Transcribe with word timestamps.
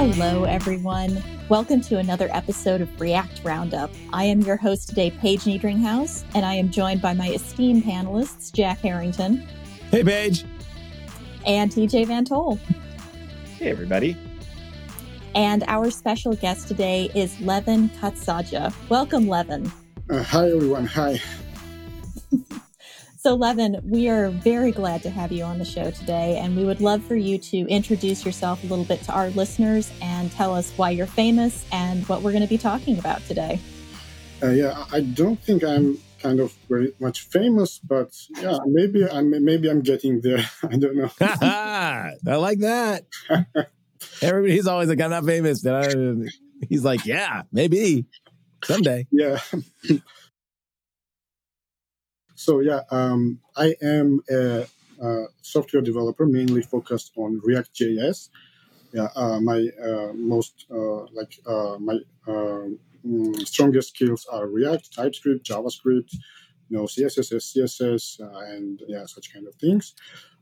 Hello, 0.00 0.44
everyone. 0.44 1.22
Welcome 1.50 1.82
to 1.82 1.98
another 1.98 2.30
episode 2.32 2.80
of 2.80 2.88
React 2.98 3.42
Roundup. 3.44 3.90
I 4.14 4.24
am 4.24 4.40
your 4.40 4.56
host 4.56 4.88
today, 4.88 5.10
Paige 5.10 5.42
Niedringhaus, 5.42 6.24
and 6.34 6.46
I 6.46 6.54
am 6.54 6.70
joined 6.70 7.02
by 7.02 7.12
my 7.12 7.28
esteemed 7.28 7.82
panelists, 7.82 8.50
Jack 8.50 8.78
Harrington. 8.78 9.46
Hey, 9.90 10.02
Paige. 10.02 10.46
And 11.44 11.70
TJ 11.70 12.06
Van 12.06 12.24
Tol. 12.24 12.58
Hey, 13.58 13.68
everybody. 13.68 14.16
And 15.34 15.64
our 15.68 15.90
special 15.90 16.32
guest 16.32 16.66
today 16.66 17.10
is 17.14 17.36
Levan 17.36 17.90
Katsadze. 17.98 18.72
Welcome, 18.88 19.26
Levan. 19.26 19.70
Uh, 20.08 20.22
hi, 20.22 20.50
everyone. 20.50 20.86
Hi. 20.86 21.20
So, 23.22 23.36
Levan, 23.36 23.84
we 23.84 24.08
are 24.08 24.30
very 24.30 24.72
glad 24.72 25.02
to 25.02 25.10
have 25.10 25.30
you 25.30 25.44
on 25.44 25.58
the 25.58 25.64
show 25.66 25.90
today, 25.90 26.38
and 26.38 26.56
we 26.56 26.64
would 26.64 26.80
love 26.80 27.04
for 27.04 27.16
you 27.16 27.36
to 27.36 27.58
introduce 27.68 28.24
yourself 28.24 28.64
a 28.64 28.66
little 28.66 28.86
bit 28.86 29.02
to 29.02 29.12
our 29.12 29.28
listeners 29.28 29.92
and 30.00 30.32
tell 30.32 30.54
us 30.54 30.72
why 30.76 30.88
you're 30.88 31.04
famous 31.04 31.66
and 31.70 32.08
what 32.08 32.22
we're 32.22 32.30
going 32.30 32.44
to 32.44 32.48
be 32.48 32.56
talking 32.56 32.98
about 32.98 33.22
today. 33.26 33.60
Uh, 34.42 34.48
yeah, 34.52 34.86
I 34.90 35.00
don't 35.00 35.38
think 35.38 35.62
I'm 35.62 35.98
kind 36.18 36.40
of 36.40 36.54
very 36.66 36.94
much 36.98 37.20
famous, 37.24 37.78
but 37.78 38.16
yeah, 38.40 38.56
maybe 38.64 39.06
I'm 39.06 39.44
maybe 39.44 39.68
I'm 39.68 39.82
getting 39.82 40.22
there. 40.22 40.48
I 40.62 40.78
don't 40.78 40.96
know. 40.96 41.10
I 41.20 42.14
like 42.24 42.60
that. 42.60 43.04
Everybody, 44.22 44.54
he's 44.54 44.66
always 44.66 44.88
like, 44.88 44.98
I'm 44.98 45.10
not 45.10 45.26
famous. 45.26 45.62
He's 46.70 46.84
like, 46.84 47.04
yeah, 47.04 47.42
maybe 47.52 48.06
someday. 48.64 49.06
Yeah. 49.10 49.40
So 52.40 52.60
yeah, 52.60 52.80
um, 52.90 53.38
I 53.54 53.74
am 53.82 54.22
a, 54.30 54.64
a, 55.02 55.26
software 55.42 55.82
developer 55.82 56.24
mainly 56.24 56.62
focused 56.62 57.12
on 57.16 57.38
React 57.44 57.70
JS. 57.74 58.30
Yeah, 58.94 59.08
uh, 59.14 59.40
my 59.40 59.68
uh, 59.88 60.14
most 60.14 60.64
uh, 60.70 61.02
like 61.18 61.34
uh, 61.46 61.76
my 61.78 61.98
um, 62.26 62.78
mm, 63.06 63.46
strongest 63.46 63.90
skills 63.90 64.26
are 64.32 64.46
React, 64.46 64.90
TypeScript, 64.90 65.44
JavaScript, 65.44 66.14
you 66.70 66.78
know, 66.78 66.84
CSS, 66.84 67.28
CSS, 67.50 68.20
uh, 68.22 68.54
and 68.54 68.80
yeah, 68.88 69.04
such 69.04 69.34
kind 69.34 69.46
of 69.46 69.54
things. 69.56 69.94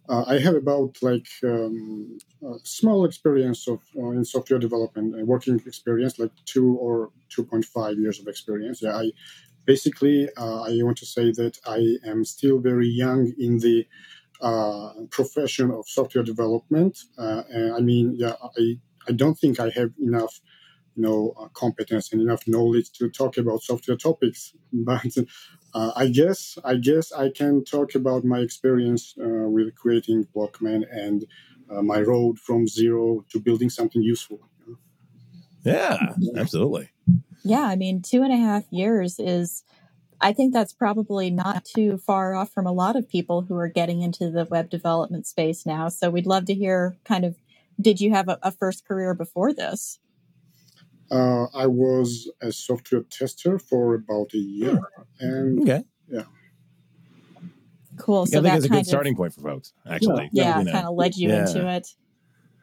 Uh, 0.09 0.23
I 0.27 0.39
have 0.39 0.55
about 0.55 1.03
like 1.03 1.27
um, 1.43 2.17
small 2.63 3.07
experience 3.07 3.67
of 3.67 3.81
in 3.97 4.25
software 4.25 4.61
development, 4.61 5.27
working 5.27 5.61
experience, 5.67 6.17
like 6.17 6.31
two 6.47 6.77
or 6.77 7.11
two 7.29 7.45
point 7.45 7.65
five 7.65 7.99
years 7.99 8.21
of 8.21 8.29
experience. 8.29 8.83
Yeah, 8.83 8.97
I 8.97 9.11
basically, 9.69 10.27
uh, 10.39 10.63
I 10.63 10.73
want 10.83 10.97
to 10.97 11.07
say 11.07 11.31
that 11.41 11.55
I 11.67 11.81
am 12.11 12.25
still 12.25 12.59
very 12.59 12.89
young 12.89 13.21
in 13.39 13.59
the 13.59 13.87
uh, 14.41 14.93
profession 15.11 15.71
of 15.71 15.87
software 15.87 16.25
development. 16.25 16.95
Uh, 17.19 17.43
I 17.79 17.81
mean, 17.81 18.15
yeah, 18.17 18.37
I, 18.59 18.79
I 19.09 19.13
don't 19.13 19.39
think 19.39 19.61
I 19.61 19.69
have 19.81 19.93
enough, 20.01 20.41
know, 20.97 21.35
uh, 21.39 21.49
competence 21.65 22.13
and 22.13 22.23
enough 22.23 22.45
knowledge 22.49 22.89
to 22.99 23.11
talk 23.11 23.37
about 23.37 23.63
software 23.71 23.99
topics. 24.09 24.41
But 24.91 25.13
uh, 25.75 25.93
I 26.03 26.07
guess, 26.19 26.41
I 26.65 26.75
guess 26.89 27.13
I 27.13 27.27
can 27.41 27.63
talk 27.75 27.95
about 27.95 28.25
my 28.25 28.41
experience 28.49 29.03
uh, 29.27 29.49
with 29.55 29.69
creating 29.83 30.19
Blockman 30.35 30.81
and 31.05 31.19
my 31.93 32.01
road 32.01 32.35
from 32.47 32.67
zero 32.67 33.27
to 33.31 33.39
building 33.39 33.71
something 33.79 34.03
useful. 34.03 34.41
Yeah, 35.65 35.99
absolutely. 36.43 36.89
Yeah, 37.45 37.63
I 37.63 37.77
mean, 37.77 38.03
two 38.03 38.23
and 38.23 38.33
a 38.33 38.37
half 38.37 38.65
years 38.71 39.19
is, 39.19 39.65
I 40.21 40.33
think 40.33 40.53
that's 40.53 40.73
probably 40.73 41.31
not 41.31 41.65
too 41.65 41.99
far 41.99 42.35
off 42.35 42.53
from 42.53 42.67
a 42.67 42.73
lot 42.73 42.97
of 42.97 43.09
people 43.09 43.43
who 43.43 43.57
are 43.57 43.69
getting 43.69 44.03
into 44.03 44.31
the 44.31 44.45
web 44.45 44.69
development 44.69 45.27
space 45.27 45.65
now. 45.65 45.89
So 45.89 46.11
we'd 46.11 46.27
love 46.27 46.47
to 46.47 46.55
hear 46.55 46.97
kind 47.05 47.25
of, 47.25 47.37
did 47.81 48.01
you 48.01 48.11
have 48.11 48.29
a, 48.29 48.39
a 48.43 48.51
first 48.51 48.87
career 48.87 49.15
before 49.15 49.53
this? 49.53 50.01
Uh, 51.11 51.45
I 51.55 51.67
was 51.67 52.31
a 52.43 52.53
software 52.53 53.03
tester 53.03 53.59
for 53.59 53.95
about 53.95 54.35
a 54.35 54.39
year. 54.39 54.81
And 55.21 55.61
okay. 55.63 55.85
yeah. 56.11 56.25
Cool. 57.97 58.27
So 58.27 58.41
I 58.41 58.43
think 58.43 58.55
it's 58.57 58.67
a 58.67 58.69
good 58.69 58.87
starting 58.87 59.17
point 59.17 59.35
for 59.35 59.41
folks, 59.41 59.73
actually. 59.89 60.29
Yeah, 60.33 60.61
yeah 60.61 60.73
kind 60.73 60.87
of 60.87 60.95
led 60.95 61.17
you 61.17 61.31
yeah. 61.31 61.47
into 61.47 61.69
it. 61.69 61.89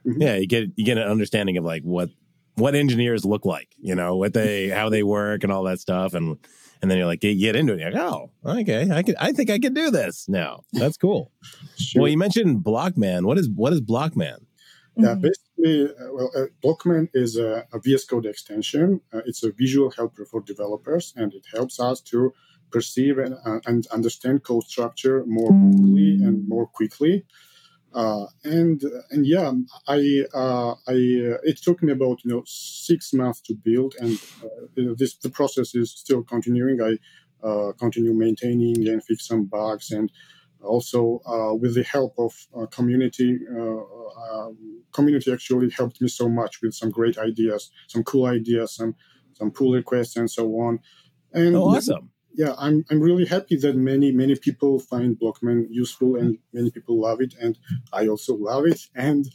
Mm-hmm. 0.05 0.21
Yeah, 0.21 0.35
you 0.35 0.47
get 0.47 0.69
you 0.75 0.85
get 0.85 0.97
an 0.97 1.07
understanding 1.07 1.57
of 1.57 1.63
like 1.63 1.83
what 1.83 2.09
what 2.55 2.75
engineers 2.75 3.25
look 3.25 3.45
like, 3.45 3.69
you 3.77 3.95
know, 3.95 4.15
what 4.15 4.33
they 4.33 4.69
how 4.79 4.89
they 4.89 5.03
work 5.03 5.43
and 5.43 5.51
all 5.51 5.63
that 5.63 5.79
stuff, 5.79 6.13
and 6.13 6.37
and 6.81 6.91
then 6.91 6.97
you're 6.97 7.07
like 7.07 7.23
you 7.23 7.37
get 7.39 7.55
into 7.55 7.73
it. 7.73 7.79
You're 7.79 7.91
like, 7.91 8.01
oh, 8.01 8.31
okay, 8.45 8.89
I 8.91 9.03
can 9.03 9.15
I 9.19 9.31
think 9.31 9.49
I 9.49 9.59
can 9.59 9.73
do 9.73 9.91
this 9.91 10.27
now. 10.27 10.61
That's 10.73 10.97
cool. 10.97 11.31
sure. 11.77 12.03
Well, 12.03 12.11
you 12.11 12.17
mentioned 12.17 12.63
Blockman. 12.63 13.25
What 13.25 13.37
is 13.37 13.49
what 13.49 13.73
is 13.73 13.81
Blockman? 13.81 14.45
Yeah, 14.97 15.09
mm-hmm. 15.09 15.21
basically, 15.21 15.85
uh, 15.87 16.13
well, 16.13 16.31
uh, 16.35 16.45
Blockman 16.63 17.09
is 17.13 17.35
a, 17.35 17.65
a, 17.73 17.79
VS 17.79 18.05
Code 18.05 18.25
extension. 18.25 19.01
Uh, 19.13 19.19
it's 19.25 19.43
a 19.43 19.51
visual 19.51 19.91
helper 19.91 20.23
for 20.23 20.39
developers, 20.39 21.13
and 21.17 21.33
it 21.33 21.43
helps 21.53 21.81
us 21.81 21.99
to 22.01 22.33
perceive 22.71 23.17
and, 23.17 23.35
uh, 23.45 23.59
and 23.65 23.87
understand 23.87 24.43
code 24.43 24.63
structure 24.63 25.23
more 25.25 25.49
quickly 25.49 26.19
and 26.23 26.47
more 26.47 26.67
quickly. 26.67 27.25
Uh, 27.95 28.25
and 28.43 28.83
and 29.09 29.25
yeah, 29.25 29.53
I 29.87 30.25
uh, 30.33 30.75
I 30.85 30.91
uh, 30.91 31.37
it 31.43 31.61
took 31.63 31.81
me 31.81 31.93
about 31.93 32.19
you 32.25 32.31
know 32.31 32.43
six 32.45 33.13
months 33.13 33.39
to 33.43 33.53
build, 33.53 33.95
and 34.01 34.19
uh, 34.43 34.93
this 34.97 35.15
the 35.15 35.29
process 35.29 35.73
is 35.73 35.91
still 35.91 36.21
continuing. 36.21 36.81
I 36.81 36.97
continue 37.79 38.13
maintaining 38.13 38.87
and 38.87 39.03
fix 39.03 39.27
some 39.27 39.45
bugs, 39.45 39.91
and 39.91 40.11
also 40.61 41.21
with 41.61 41.75
the 41.75 41.83
help 41.83 42.15
of 42.17 42.33
community, 42.71 43.39
community 44.91 45.31
actually 45.31 45.69
helped 45.69 46.01
me 46.01 46.09
so 46.09 46.27
much 46.27 46.61
with 46.61 46.73
some 46.73 46.89
great 46.89 47.17
ideas, 47.17 47.71
some 47.87 48.03
cool 48.03 48.25
ideas, 48.25 48.75
some 48.75 48.95
some 49.33 49.51
pull 49.51 49.71
requests, 49.71 50.17
and 50.17 50.29
so 50.29 50.47
on. 50.59 50.79
And 51.31 51.55
oh, 51.55 51.75
awesome! 51.75 52.09
Yeah, 52.35 52.53
I'm 52.57 52.85
I'm 52.89 53.01
really 53.01 53.25
happy 53.25 53.55
that 53.57 53.75
many 53.75 54.11
many 54.11 54.35
people 54.35 54.79
find 54.79 55.17
Blockman 55.19 55.67
useful 55.69 56.15
and 56.17 56.37
many 56.53 56.71
people 56.71 56.99
love 57.01 57.21
it, 57.21 57.33
and 57.41 57.57
I 57.93 58.07
also 58.07 58.35
love 58.35 58.65
it, 58.67 58.81
and 58.95 59.27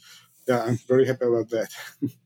yeah, 0.47 0.63
I'm 0.63 0.77
very 0.87 1.05
happy 1.05 1.25
about 1.25 1.49
that. 1.51 1.69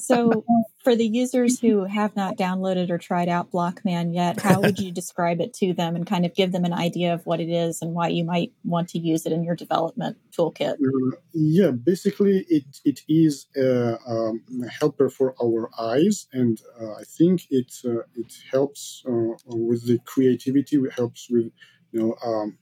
so, 0.00 0.44
for 0.82 0.96
the 0.96 1.06
users 1.06 1.60
who 1.60 1.84
have 1.84 2.14
not 2.16 2.36
downloaded 2.36 2.90
or 2.90 2.98
tried 2.98 3.28
out 3.28 3.50
Blockman 3.50 4.14
yet, 4.14 4.40
how 4.40 4.60
would 4.60 4.78
you 4.78 4.90
describe 4.92 5.40
it 5.40 5.52
to 5.54 5.72
them 5.74 5.96
and 5.96 6.06
kind 6.06 6.24
of 6.24 6.34
give 6.34 6.52
them 6.52 6.64
an 6.64 6.72
idea 6.72 7.14
of 7.14 7.24
what 7.26 7.40
it 7.40 7.48
is 7.48 7.82
and 7.82 7.92
why 7.94 8.08
you 8.08 8.24
might 8.24 8.52
want 8.64 8.88
to 8.90 8.98
use 8.98 9.26
it 9.26 9.32
in 9.32 9.42
your 9.42 9.56
development 9.56 10.16
toolkit? 10.36 10.74
Uh, 10.74 11.16
yeah, 11.32 11.70
basically, 11.70 12.46
it, 12.48 12.64
it 12.84 13.00
is 13.08 13.46
a, 13.56 13.98
um, 14.06 14.42
helper 14.80 15.08
for 15.08 15.34
our 15.42 15.70
eyes, 15.78 16.26
and 16.32 16.60
uh, 16.80 16.92
I 16.92 17.04
think 17.04 17.46
it 17.50 17.72
uh, 17.84 18.02
it 18.14 18.32
helps 18.50 19.02
uh, 19.06 19.34
with 19.46 19.86
the 19.86 19.98
creativity. 20.04 20.76
It 20.76 20.92
helps 20.92 21.28
with 21.30 21.50
you 21.92 22.00
know 22.00 22.16
um, 22.24 22.58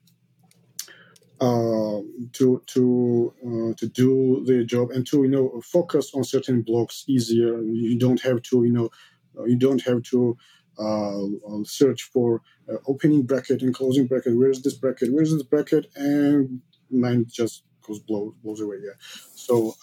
uh, 1.40 2.00
to 2.32 2.62
to 2.66 3.32
uh, 3.46 3.74
to 3.76 3.86
do 3.86 4.42
the 4.44 4.64
job 4.64 4.90
and 4.90 5.06
to 5.06 5.22
you 5.22 5.28
know 5.28 5.60
focus 5.60 6.10
on 6.14 6.24
certain 6.24 6.62
blocks 6.62 7.04
easier. 7.06 7.60
You 7.62 7.96
don't 7.96 8.20
have 8.22 8.42
to 8.42 8.64
you 8.64 8.72
know 8.72 8.90
uh, 9.38 9.44
you 9.44 9.56
don't 9.56 9.82
have 9.82 10.02
to 10.04 10.36
uh, 10.78 11.24
uh 11.24 11.64
search 11.64 12.02
for 12.02 12.42
uh, 12.68 12.78
opening 12.86 13.22
bracket 13.22 13.62
and 13.62 13.72
closing 13.72 14.06
bracket. 14.06 14.36
Where's 14.36 14.62
this 14.62 14.74
bracket? 14.74 15.12
Where's 15.12 15.32
this 15.32 15.44
bracket? 15.44 15.86
And 15.94 16.60
mind 16.90 17.30
just 17.30 17.62
goes 17.86 18.00
blows 18.00 18.34
blows 18.42 18.60
away. 18.60 18.78
Yeah. 18.82 18.94
So 19.34 19.74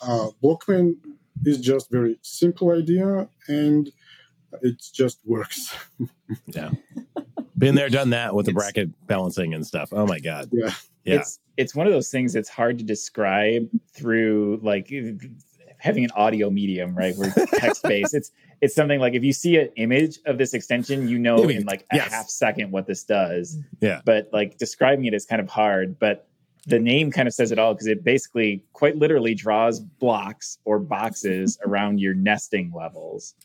Blockman 0.44 0.98
is 1.46 1.60
just 1.60 1.90
very 1.90 2.20
simple 2.22 2.72
idea 2.72 3.30
and 3.48 3.92
it 4.62 4.82
just 4.94 5.20
works. 5.26 5.74
yeah. 6.48 6.72
Been 7.58 7.76
there, 7.76 7.90
done 7.90 8.10
that 8.10 8.36
with 8.36 8.46
the 8.46 8.54
bracket 8.54 8.90
balancing 9.08 9.54
and 9.54 9.66
stuff. 9.66 9.90
Oh 9.94 10.06
my 10.06 10.20
god. 10.20 10.50
Yeah. 10.52 10.74
Yeah. 11.06 11.16
It's 11.16 11.40
it's 11.58 11.76
one 11.76 11.88
of 11.88 11.94
those 11.94 12.10
things 12.10 12.34
that's 12.34 12.50
hard 12.50 12.78
to 12.80 12.84
describe 12.84 13.70
through 13.94 14.60
like 14.62 14.92
having 15.78 16.04
an 16.04 16.12
audio 16.16 16.50
medium, 16.50 16.96
right? 16.96 17.16
Where 17.16 17.32
text 17.32 17.84
based. 17.88 18.14
it's 18.14 18.32
it's 18.62 18.74
something 18.74 19.00
like 19.00 19.14
if 19.14 19.24
you 19.24 19.34
see 19.34 19.58
an 19.58 19.70
image 19.76 20.20
of 20.26 20.38
this 20.38 20.54
extension, 20.54 21.08
you 21.08 21.20
know 21.20 21.48
in 21.48 21.64
like 21.66 21.86
a 21.92 21.98
yes. 21.98 22.12
half 22.12 22.30
second 22.30 22.72
what 22.72 22.88
this 22.88 23.04
does. 23.04 23.58
Yeah. 23.82 24.02
But 24.06 24.30
like 24.34 24.58
describing 24.58 25.06
it 25.06 25.14
is 25.14 25.26
kind 25.26 25.42
of 25.42 25.48
hard. 25.48 26.00
But 26.00 26.28
the 26.66 26.80
name 26.80 27.12
kind 27.12 27.28
of 27.28 27.34
says 27.34 27.52
it 27.52 27.60
all 27.60 27.74
because 27.74 27.88
it 27.88 28.04
basically 28.04 28.64
quite 28.74 28.98
literally 28.98 29.36
draws 29.36 29.80
blocks 29.80 30.58
or 30.66 30.80
boxes 30.80 31.60
around 31.66 32.00
your 32.00 32.14
nesting 32.14 32.72
levels, 32.76 33.36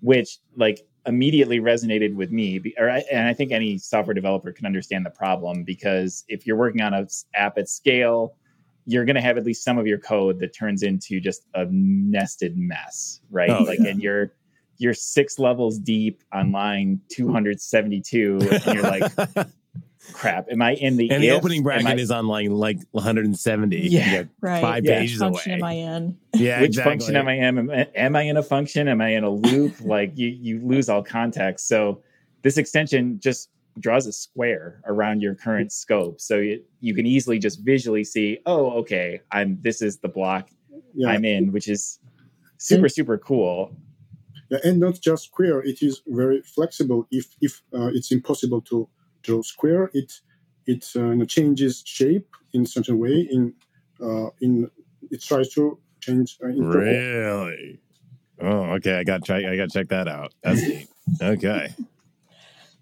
which 0.00 0.38
like 0.56 0.80
immediately 1.06 1.60
resonated 1.60 2.14
with 2.14 2.30
me 2.30 2.60
or 2.78 2.88
and 2.88 3.28
i 3.28 3.32
think 3.32 3.52
any 3.52 3.78
software 3.78 4.14
developer 4.14 4.52
can 4.52 4.66
understand 4.66 5.06
the 5.06 5.10
problem 5.10 5.62
because 5.62 6.24
if 6.28 6.46
you're 6.46 6.56
working 6.56 6.80
on 6.80 6.92
an 6.92 7.06
app 7.34 7.56
at 7.58 7.68
scale 7.68 8.34
you're 8.86 9.04
going 9.04 9.16
to 9.16 9.22
have 9.22 9.36
at 9.36 9.44
least 9.44 9.64
some 9.64 9.78
of 9.78 9.86
your 9.86 9.98
code 9.98 10.38
that 10.38 10.54
turns 10.54 10.82
into 10.82 11.20
just 11.20 11.46
a 11.54 11.66
nested 11.70 12.56
mess 12.56 13.20
right 13.30 13.50
oh, 13.50 13.62
like 13.62 13.78
yeah. 13.78 13.90
and 13.90 14.02
you're 14.02 14.32
you're 14.78 14.94
six 14.94 15.38
levels 15.38 15.78
deep 15.78 16.22
on 16.32 16.52
line 16.52 17.00
272 17.10 18.38
and 18.50 18.74
you're 18.74 18.82
like 18.82 19.12
crap. 20.12 20.46
Am 20.50 20.62
I 20.62 20.74
in 20.74 20.96
the 20.96 21.10
and 21.10 21.22
the 21.22 21.30
opening 21.32 21.62
bracket 21.62 21.86
I- 21.86 21.94
is 21.94 22.10
on 22.10 22.26
like 22.26 22.48
like 22.48 22.78
170. 22.92 23.76
You 23.76 23.90
Yeah. 23.98 24.10
get 24.10 24.28
Right. 24.40 24.60
five 24.60 24.84
Yeah. 24.84 25.00
pages 25.00 25.18
function 25.18 25.52
away. 25.60 25.80
am 25.82 25.92
I 25.92 25.96
in? 25.96 26.18
yeah, 26.34 26.60
which 26.60 26.68
exactly. 26.68 26.90
function 26.92 27.16
am 27.16 27.28
I 27.28 27.32
in? 27.34 27.58
Am, 27.58 27.70
I- 27.70 27.88
am 27.94 28.16
I 28.16 28.22
in 28.22 28.36
a 28.36 28.42
function? 28.42 28.88
Am 28.88 29.00
I 29.00 29.08
in 29.10 29.24
a 29.24 29.30
loop? 29.30 29.80
like 29.84 30.16
you, 30.16 30.28
you 30.28 30.60
lose 30.64 30.88
all 30.88 31.02
context. 31.02 31.66
So 31.68 32.02
this 32.42 32.56
extension 32.58 33.18
just 33.20 33.50
draws 33.80 34.06
a 34.06 34.12
square 34.12 34.80
around 34.86 35.20
your 35.20 35.34
current 35.34 35.70
scope, 35.70 36.18
so 36.20 36.38
you, 36.38 36.62
you 36.80 36.94
can 36.94 37.04
easily 37.04 37.38
just 37.38 37.60
visually 37.62 38.04
see. 38.04 38.38
Oh, 38.46 38.70
okay, 38.80 39.20
I'm. 39.32 39.58
This 39.60 39.82
is 39.82 39.98
the 39.98 40.08
block 40.08 40.48
Yeah, 40.94 41.08
I'm 41.08 41.24
in, 41.24 41.52
which 41.52 41.68
is 41.68 41.98
super 42.58 42.88
super 42.88 43.18
cool. 43.18 43.76
Yeah, 44.50 44.58
and 44.64 44.78
not 44.80 45.00
just 45.00 45.24
square. 45.24 45.60
It 45.60 45.82
is 45.82 46.02
very 46.06 46.40
flexible. 46.42 47.06
If 47.10 47.26
if 47.42 47.60
uh, 47.74 47.88
it's 47.92 48.12
impossible 48.12 48.60
to 48.70 48.88
draw 49.26 49.42
square, 49.42 49.90
it 49.92 50.12
it 50.66 50.90
uh, 50.96 51.10
you 51.10 51.16
know, 51.16 51.24
changes 51.24 51.82
shape 51.84 52.28
in 52.52 52.66
certain 52.66 52.98
way. 52.98 53.28
In 53.30 53.54
uh, 54.00 54.30
in 54.40 54.70
it 55.10 55.22
tries 55.22 55.48
to 55.50 55.78
change. 56.00 56.38
Uh, 56.42 56.48
in 56.48 56.64
Really? 56.64 57.80
Oh, 58.40 58.74
okay. 58.76 58.98
I 58.98 59.04
got 59.04 59.24
to 59.24 59.26
try. 59.26 59.38
I 59.50 59.56
got 59.56 59.70
to 59.70 59.78
check 59.78 59.88
that 59.88 60.08
out. 60.08 60.32
That's 60.42 60.62
neat. 60.62 60.88
Okay. 61.20 61.74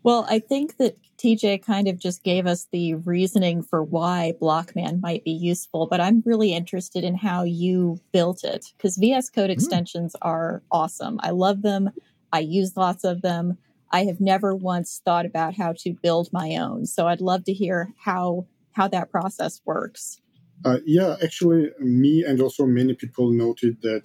Well, 0.05 0.27
I 0.29 0.39
think 0.39 0.77
that 0.77 0.99
TJ 1.17 1.65
kind 1.65 1.89
of 1.89 1.99
just 1.99 2.23
gave 2.23 2.47
us 2.47 2.69
the 2.71 2.95
reasoning 2.95 3.63
for 3.63 3.83
why 3.83 4.35
Blockman 4.39 5.01
might 5.01 5.25
be 5.25 5.31
useful, 5.31 5.87
but 5.87 5.99
I'm 5.99 6.23
really 6.27 6.53
interested 6.53 7.05
in 7.05 7.15
how 7.15 7.45
you 7.45 7.99
built 8.13 8.45
it 8.45 8.67
because 8.77 8.99
VS 8.99 9.31
Code 9.31 9.49
extensions 9.49 10.15
are 10.21 10.63
awesome. 10.71 11.19
I 11.23 11.31
love 11.31 11.63
them. 11.63 11.91
I 12.35 12.41
use 12.41 12.77
lots 12.77 13.03
of 13.05 13.23
them. 13.23 13.57
I 13.95 14.07
have 14.07 14.21
never 14.21 14.57
once 14.57 15.01
thought 15.05 15.25
about 15.25 15.55
how 15.55 15.73
to 15.79 15.95
build 16.03 16.29
my 16.33 16.57
own. 16.57 16.85
So 16.85 17.07
I'd 17.07 17.21
love 17.21 17.45
to 17.45 17.53
hear 17.53 17.93
how 17.97 18.47
how 18.73 18.89
that 18.89 19.09
process 19.09 19.61
works. 19.65 20.21
Uh, 20.65 20.79
yeah, 20.85 21.15
actually, 21.23 21.71
me 21.79 22.25
and 22.25 22.41
also 22.41 22.67
many 22.67 22.95
people 22.95 23.31
noted 23.31 23.81
that 23.83 24.05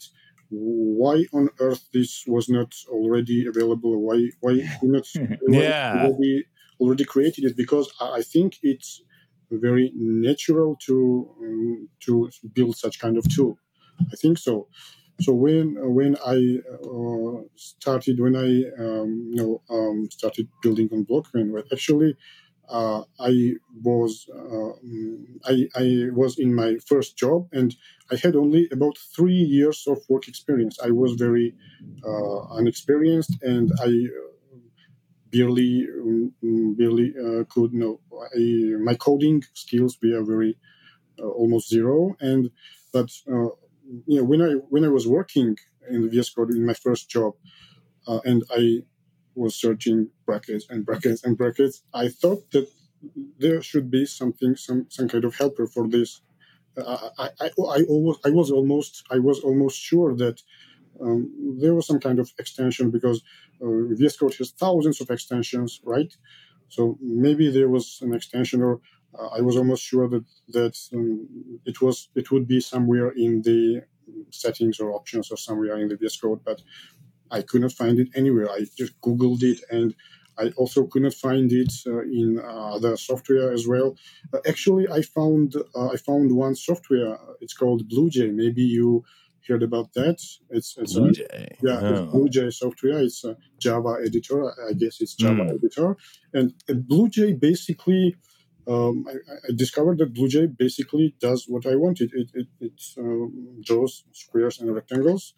why 0.52 1.26
on 1.34 1.50
earth 1.60 1.84
this 1.92 2.24
was 2.28 2.48
not 2.50 2.72
already 2.88 3.48
available? 3.48 3.94
Why 4.08 4.18
why 4.42 4.54
we 4.84 4.90
not 4.98 5.08
why 5.48 5.64
Yeah. 5.64 5.96
already 5.96 6.46
already 6.80 7.06
created 7.06 7.44
it? 7.46 7.58
Because 7.58 7.88
I 8.00 8.08
I 8.20 8.22
think 8.34 8.50
it's 8.62 9.02
very 9.50 9.92
natural 9.96 10.70
to 10.86 10.96
um, 11.44 11.90
to 12.06 12.30
build 12.58 12.76
such 12.78 13.00
kind 13.04 13.18
of 13.18 13.26
tool. 13.36 13.58
I 14.14 14.16
think 14.22 14.38
so. 14.38 14.68
So 15.22 15.34
when 15.34 15.76
when 15.96 16.16
I 16.26 16.60
uh, 16.74 17.42
started 17.56 18.20
when 18.20 18.36
I 18.36 18.50
um, 18.84 19.10
you 19.34 19.38
know 19.42 19.62
um, 19.70 20.08
started 20.12 20.48
building 20.64 20.90
on 20.94 21.06
Blockchain, 21.06 21.52
well, 21.52 21.64
actually 21.72 22.16
uh, 22.70 23.04
I 23.20 23.54
was 23.84 24.28
uh, 24.34 24.74
I, 25.52 25.68
I 25.76 25.86
was 26.14 26.40
in 26.40 26.54
my 26.56 26.78
first 26.88 27.18
job 27.18 27.48
and 27.54 27.76
I 28.12 28.16
had 28.16 28.36
only 28.36 28.68
about 28.72 28.98
three 29.16 29.34
years 29.58 29.86
of 29.88 30.00
work 30.10 30.28
experience. 30.28 30.78
I 30.84 30.92
was 30.92 31.14
very 31.14 31.56
uh, 32.06 32.40
unexperienced 32.60 33.38
and 33.44 33.72
I 33.82 33.88
uh, 33.88 34.30
barely 35.32 35.88
mm, 36.44 36.78
barely 36.78 37.14
uh, 37.18 37.44
could 37.50 37.74
know 37.74 38.00
I, 38.36 38.40
my 38.82 38.96
coding 38.96 39.44
skills 39.54 39.98
were 40.02 40.24
very 40.24 40.58
almost 41.22 41.70
zero 41.70 42.16
and 42.22 42.52
but 42.94 43.10
you 44.08 44.18
know 44.20 44.24
when 44.24 44.42
I 44.42 44.52
when 44.70 44.86
I 44.86 44.90
was 44.90 45.08
working 45.08 45.58
in 45.90 46.10
VS 46.10 46.30
Code 46.32 46.52
in 46.52 46.66
my 46.66 46.74
first 46.74 47.10
job 47.10 47.34
uh, 48.08 48.20
and 48.26 48.44
I 48.52 48.82
was 49.36 49.56
searching 49.56 50.10
brackets 50.26 50.68
and 50.70 50.86
brackets 50.86 51.24
and 51.24 51.38
brackets. 51.38 51.84
I 51.94 52.10
thought 52.10 52.52
that 52.52 52.68
there 53.40 53.62
should 53.62 53.90
be 53.90 54.06
something, 54.06 54.56
some 54.56 54.88
some 54.90 55.08
kind 55.08 55.24
of 55.26 55.36
helper 55.36 55.68
for 55.68 55.88
this. 55.88 56.22
Uh, 56.78 57.10
I, 57.18 57.30
I, 57.42 57.48
I, 57.78 57.84
almost, 57.84 58.26
I 58.26 58.30
was 58.30 58.52
almost, 58.52 59.04
I 59.12 59.20
was 59.20 59.40
almost 59.42 59.78
sure 59.78 60.16
that 60.16 60.42
um, 61.02 61.58
there 61.60 61.76
was 61.76 61.88
some 61.88 62.00
kind 62.00 62.20
of 62.20 62.32
extension 62.40 62.92
because 62.92 63.22
uh, 63.62 63.68
VS 64.00 64.18
Code 64.18 64.36
has 64.36 64.52
thousands 64.52 65.02
of 65.02 65.10
extensions, 65.10 65.82
right? 65.84 66.16
So 66.70 66.98
maybe 67.02 67.50
there 67.52 67.70
was 67.70 68.00
an 68.02 68.14
extension, 68.14 68.62
or 68.62 68.80
I 69.18 69.42
was 69.42 69.58
almost 69.58 69.84
sure 69.84 70.08
that 70.10 70.26
that 70.50 70.78
um, 70.94 71.28
it 71.66 71.82
was, 71.82 72.10
it 72.16 72.32
would 72.32 72.48
be 72.48 72.60
somewhere 72.60 73.12
in 73.12 73.42
the 73.42 73.84
settings 74.32 74.80
or 74.80 74.92
options 74.94 75.32
or 75.32 75.38
somewhere 75.38 75.78
in 75.78 75.88
the 75.90 75.98
VS 75.98 76.18
Code, 76.18 76.42
but 76.46 76.62
I 77.32 77.42
could 77.42 77.62
not 77.62 77.74
find 77.74 78.00
it 78.00 78.10
anywhere. 78.16 78.50
I 78.50 78.66
just 78.78 79.00
Googled 79.02 79.44
it 79.44 79.62
and 79.72 79.96
I 80.38 80.50
also 80.58 80.86
could 80.86 81.04
not 81.04 81.14
find 81.14 81.52
it 81.52 81.74
uh, 81.88 82.02
in 82.04 82.40
uh, 82.40 82.76
other 82.76 82.96
software 82.98 83.52
as 83.52 83.68
well. 83.68 83.96
Uh, 84.34 84.40
actually, 84.48 84.88
I 84.90 85.02
found 85.02 85.56
uh, 85.76 85.90
I 85.90 85.98
found 85.98 86.32
one 86.32 86.56
software. 86.56 87.18
It's 87.42 87.54
called 87.54 87.90
BlueJ. 87.90 88.34
Maybe 88.34 88.62
you 88.64 89.04
heard 89.48 89.64
about 89.64 89.94
that. 89.96 90.22
It's 90.50 90.76
it's 90.78 90.96
a, 90.96 91.02
BlueJ. 91.02 91.58
yeah, 91.62 91.82
it's 91.88 92.02
Oh. 92.02 92.12
BlueJ 92.14 92.54
software. 92.54 93.00
It's 93.00 93.24
a 93.26 93.36
Java 93.60 93.98
editor. 94.06 94.46
I 94.70 94.74
guess 94.74 95.02
it's 95.02 95.16
Java 95.16 95.44
Hmm. 95.44 95.56
editor. 95.56 95.98
And, 96.34 96.54
and 96.70 96.84
BlueJ 96.86 97.40
basically, 97.40 98.16
um, 98.70 99.06
I, 99.08 99.14
I 99.50 99.52
discovered 99.56 99.98
that 100.00 100.14
BlueJ 100.14 100.58
basically 100.58 101.16
does 101.20 101.46
what 101.48 101.66
I 101.66 101.76
wanted. 101.76 102.12
It 102.14 102.30
it, 102.34 102.48
it 102.62 102.82
um, 102.98 103.62
draws 103.66 104.04
squares 104.14 104.60
and 104.60 104.74
rectangles. 104.74 105.34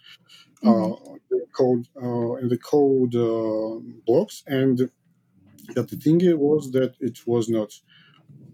Uh, 0.66 0.92
the 1.30 1.46
code 1.58 1.88
uh, 2.02 2.36
in 2.36 2.50
the 2.50 2.58
code 2.58 3.16
uh, 3.16 3.80
blocks, 4.06 4.44
and 4.48 4.92
but 5.76 5.90
the 5.90 5.98
thing 5.98 6.20
was 6.40 6.72
that 6.72 6.96
it 7.00 7.20
was 7.26 7.50
not 7.50 7.72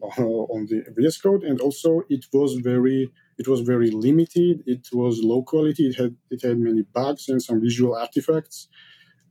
uh, 0.02 0.24
on 0.56 0.68
the 0.68 0.84
VS 0.96 1.18
Code, 1.20 1.44
and 1.44 1.60
also 1.62 2.04
it 2.10 2.26
was 2.34 2.56
very 2.56 3.12
it 3.38 3.48
was 3.48 3.62
very 3.62 3.92
limited. 3.92 4.64
It 4.66 4.88
was 4.94 5.20
low 5.24 5.44
quality. 5.44 5.88
It 5.88 5.96
had 5.96 6.16
it 6.30 6.42
had 6.44 6.60
many 6.60 6.84
bugs 6.84 7.30
and 7.30 7.42
some 7.42 7.62
visual 7.62 7.96
artifacts, 7.96 8.68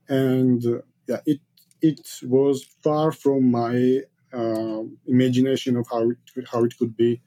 and 0.08 0.64
uh, 0.66 0.78
yeah, 1.08 1.20
it 1.26 1.40
it 1.82 2.00
was 2.22 2.66
far 2.82 3.12
from 3.12 3.50
my 3.50 3.74
uh, 3.76 4.02
imagination 5.06 5.76
of 5.76 5.86
how 5.90 6.10
it 6.10 6.18
could, 6.34 6.46
how 6.52 6.64
it 6.64 6.76
could 6.78 6.96
be 6.96 7.20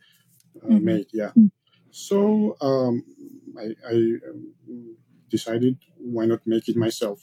uh, 0.63 0.73
Mhm. 0.75 0.83
made. 0.83 1.07
Yeah, 1.13 1.31
Mm. 1.37 1.51
so 1.91 2.57
um, 2.61 3.03
I, 3.57 3.67
I 3.87 3.95
um, 4.29 4.97
decided 5.29 5.77
why 5.97 6.25
not 6.25 6.41
make 6.45 6.67
it 6.69 6.75
myself. 6.77 7.21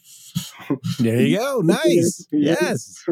There 1.01 1.21
you 1.23 1.37
go. 1.39 1.61
Nice. 1.63 2.27
Yes. 2.33 3.05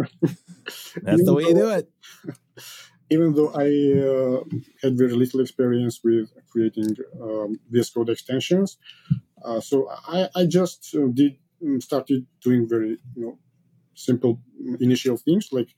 That's 1.02 1.25
the 1.25 1.34
way 1.34 1.44
you 1.44 1.55
do 1.55 1.70
it. 1.70 1.90
even 3.10 3.34
though 3.34 3.50
I 3.55 3.69
uh, 4.10 4.44
had 4.82 4.96
very 4.96 5.12
little 5.12 5.40
experience 5.40 6.00
with 6.03 6.31
creating 6.50 6.96
um, 7.20 7.58
VS 7.70 7.91
Code 7.91 8.10
extensions, 8.10 8.79
uh, 9.44 9.60
so 9.60 9.89
I, 10.08 10.29
I 10.34 10.46
just 10.46 10.94
uh, 10.96 11.08
did 11.12 11.36
um, 11.65 11.81
started 11.81 12.27
doing 12.43 12.69
very 12.69 12.98
you 13.15 13.22
know 13.22 13.39
simple 13.94 14.41
mm, 14.62 14.81
initial 14.81 15.17
things 15.17 15.48
like 15.53 15.69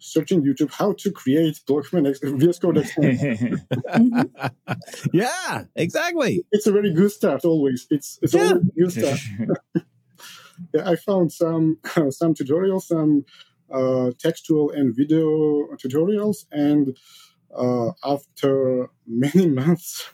searching 0.00 0.42
YouTube 0.42 0.72
how 0.72 0.92
to 0.98 1.10
create 1.10 1.60
Blockman 1.68 2.08
ex- 2.08 2.20
VS 2.22 2.58
Code 2.58 2.78
extension. 2.82 3.62
Yeah, 5.12 5.64
exactly. 5.76 6.44
it's 6.52 6.66
a 6.66 6.72
very 6.72 6.92
good 6.92 7.10
start 7.12 7.44
always. 7.44 7.86
It's 7.90 8.18
it's 8.22 8.34
Yeah. 8.34 8.52
always 8.52 8.96
a 8.96 9.00
good 9.00 9.16
start. 9.18 9.58
Yeah, 10.74 10.90
I 10.90 10.96
found 10.96 11.32
some 11.32 11.78
some 12.10 12.34
tutorials, 12.34 12.82
some 12.82 13.24
uh, 13.72 14.10
textual 14.18 14.72
and 14.72 14.94
video 14.94 15.68
tutorials, 15.76 16.46
and 16.50 16.96
uh, 17.56 17.92
after 18.04 18.88
many 19.06 19.46
months, 19.46 20.10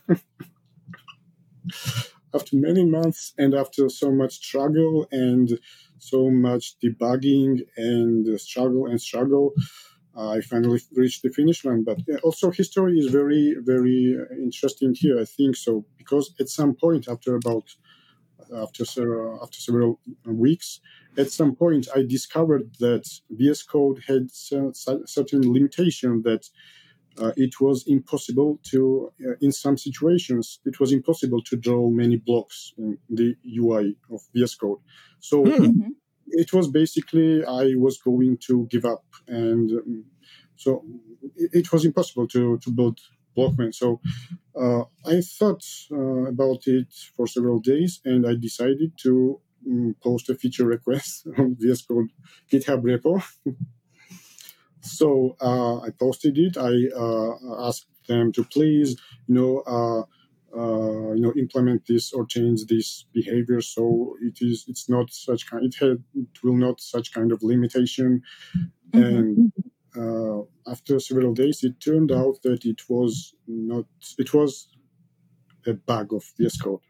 after 2.34 2.56
many 2.56 2.84
months, 2.84 3.32
and 3.38 3.54
after 3.54 3.88
so 3.88 4.10
much 4.10 4.34
struggle 4.34 5.06
and 5.10 5.58
so 6.11 6.30
much 6.30 6.76
debugging 6.82 7.61
and 7.76 8.40
struggle 8.40 8.87
and 8.87 9.00
struggle, 9.00 9.54
I 10.16 10.40
finally 10.42 10.80
reached 10.94 11.23
the 11.23 11.30
finish 11.30 11.64
line. 11.64 11.82
But 11.84 11.99
also, 12.23 12.50
history 12.50 12.99
is 12.99 13.11
very, 13.11 13.56
very 13.61 14.16
uh, 14.20 14.34
interesting 14.37 14.94
here. 14.94 15.18
I 15.20 15.25
think 15.25 15.56
so 15.56 15.84
because 15.99 16.34
at 16.40 16.49
some 16.49 16.75
point, 16.75 17.08
after 17.08 17.34
about 17.34 17.66
after 18.54 18.84
several, 18.84 19.42
after 19.42 19.58
several 19.58 20.00
weeks, 20.26 20.80
at 21.16 21.30
some 21.30 21.54
point 21.54 21.88
I 21.94 22.02
discovered 22.02 22.76
that 22.80 23.04
VS 23.30 23.62
Code 23.62 24.02
had 24.06 24.30
cer- 24.30 24.73
cer- 24.75 25.06
certain 25.06 25.52
limitation 25.52 26.23
that 26.25 26.49
uh, 27.21 27.33
it 27.37 27.61
was 27.61 27.85
impossible 27.87 28.59
to, 28.71 29.12
uh, 29.26 29.35
in 29.40 29.52
some 29.52 29.76
situations, 29.78 30.61
it 30.64 30.80
was 30.80 30.92
impossible 30.92 31.42
to 31.42 31.56
draw 31.56 31.88
many 31.90 32.16
blocks 32.16 32.73
in 32.78 32.99
the 33.09 33.37
UI 33.44 33.97
of 34.11 34.21
VS 34.35 34.54
Code. 34.54 34.80
So 35.21 35.44
Hmm. 35.44 35.64
Mhm. 35.66 35.94
it 36.28 36.52
was 36.52 36.68
basically 36.71 37.44
I 37.44 37.75
was 37.76 37.99
going 37.99 38.38
to 38.49 38.66
give 38.71 38.85
up, 38.85 39.04
and 39.28 39.71
um, 39.71 40.04
so 40.56 40.85
it, 41.37 41.50
it 41.61 41.73
was 41.73 41.85
impossible 41.85 42.26
to 42.28 42.59
to 42.59 42.71
build 42.71 42.99
Blockman. 43.37 43.75
So 43.75 44.00
uh, 44.56 44.85
I 45.06 45.21
thought 45.21 45.64
uh, 45.92 46.26
about 46.35 46.62
it 46.66 46.92
for 47.16 47.26
several 47.26 47.61
days, 47.61 48.00
and 48.04 48.26
I 48.26 48.35
decided 48.37 48.92
to 49.04 49.40
um, 49.66 49.97
post 50.02 50.30
a 50.30 50.35
feature 50.35 50.66
request 50.66 51.26
on 51.38 51.56
VS 51.59 51.83
Code 51.83 52.11
GitHub 52.50 52.83
repo. 52.83 53.23
so 54.84 55.36
uh, 55.40 55.80
I 55.80 55.90
posted 55.90 56.38
it. 56.38 56.56
I 56.56 56.74
uh, 56.96 57.66
asked 57.68 57.86
them 58.06 58.32
to 58.32 58.44
please, 58.44 58.96
you 59.26 59.34
know, 59.34 59.62
uh, 59.66 60.02
uh, 60.56 61.14
you 61.14 61.20
know, 61.20 61.32
implement 61.36 61.86
this 61.86 62.12
or 62.12 62.24
change 62.26 62.66
this 62.66 63.06
behavior. 63.12 63.60
So 63.60 64.14
it 64.22 64.38
is, 64.40 64.64
it's 64.68 64.88
not 64.88 65.10
such 65.10 65.50
kind. 65.50 65.64
It 65.64 65.74
had, 65.80 66.04
it 66.14 66.42
will 66.42 66.56
not 66.56 66.80
such 66.80 67.12
kind 67.12 67.32
of 67.32 67.42
limitation. 67.42 68.22
Mm-hmm. 68.92 69.02
And 69.02 69.52
uh, 69.96 70.42
after 70.70 71.00
several 71.00 71.34
days, 71.34 71.64
it 71.64 71.80
turned 71.80 72.12
out 72.12 72.42
that 72.42 72.64
it 72.64 72.82
was 72.88 73.34
not. 73.46 73.86
It 74.18 74.32
was 74.34 74.68
a 75.66 75.74
bug 75.74 76.12
of 76.12 76.24
VS 76.36 76.60
Code. 76.60 76.80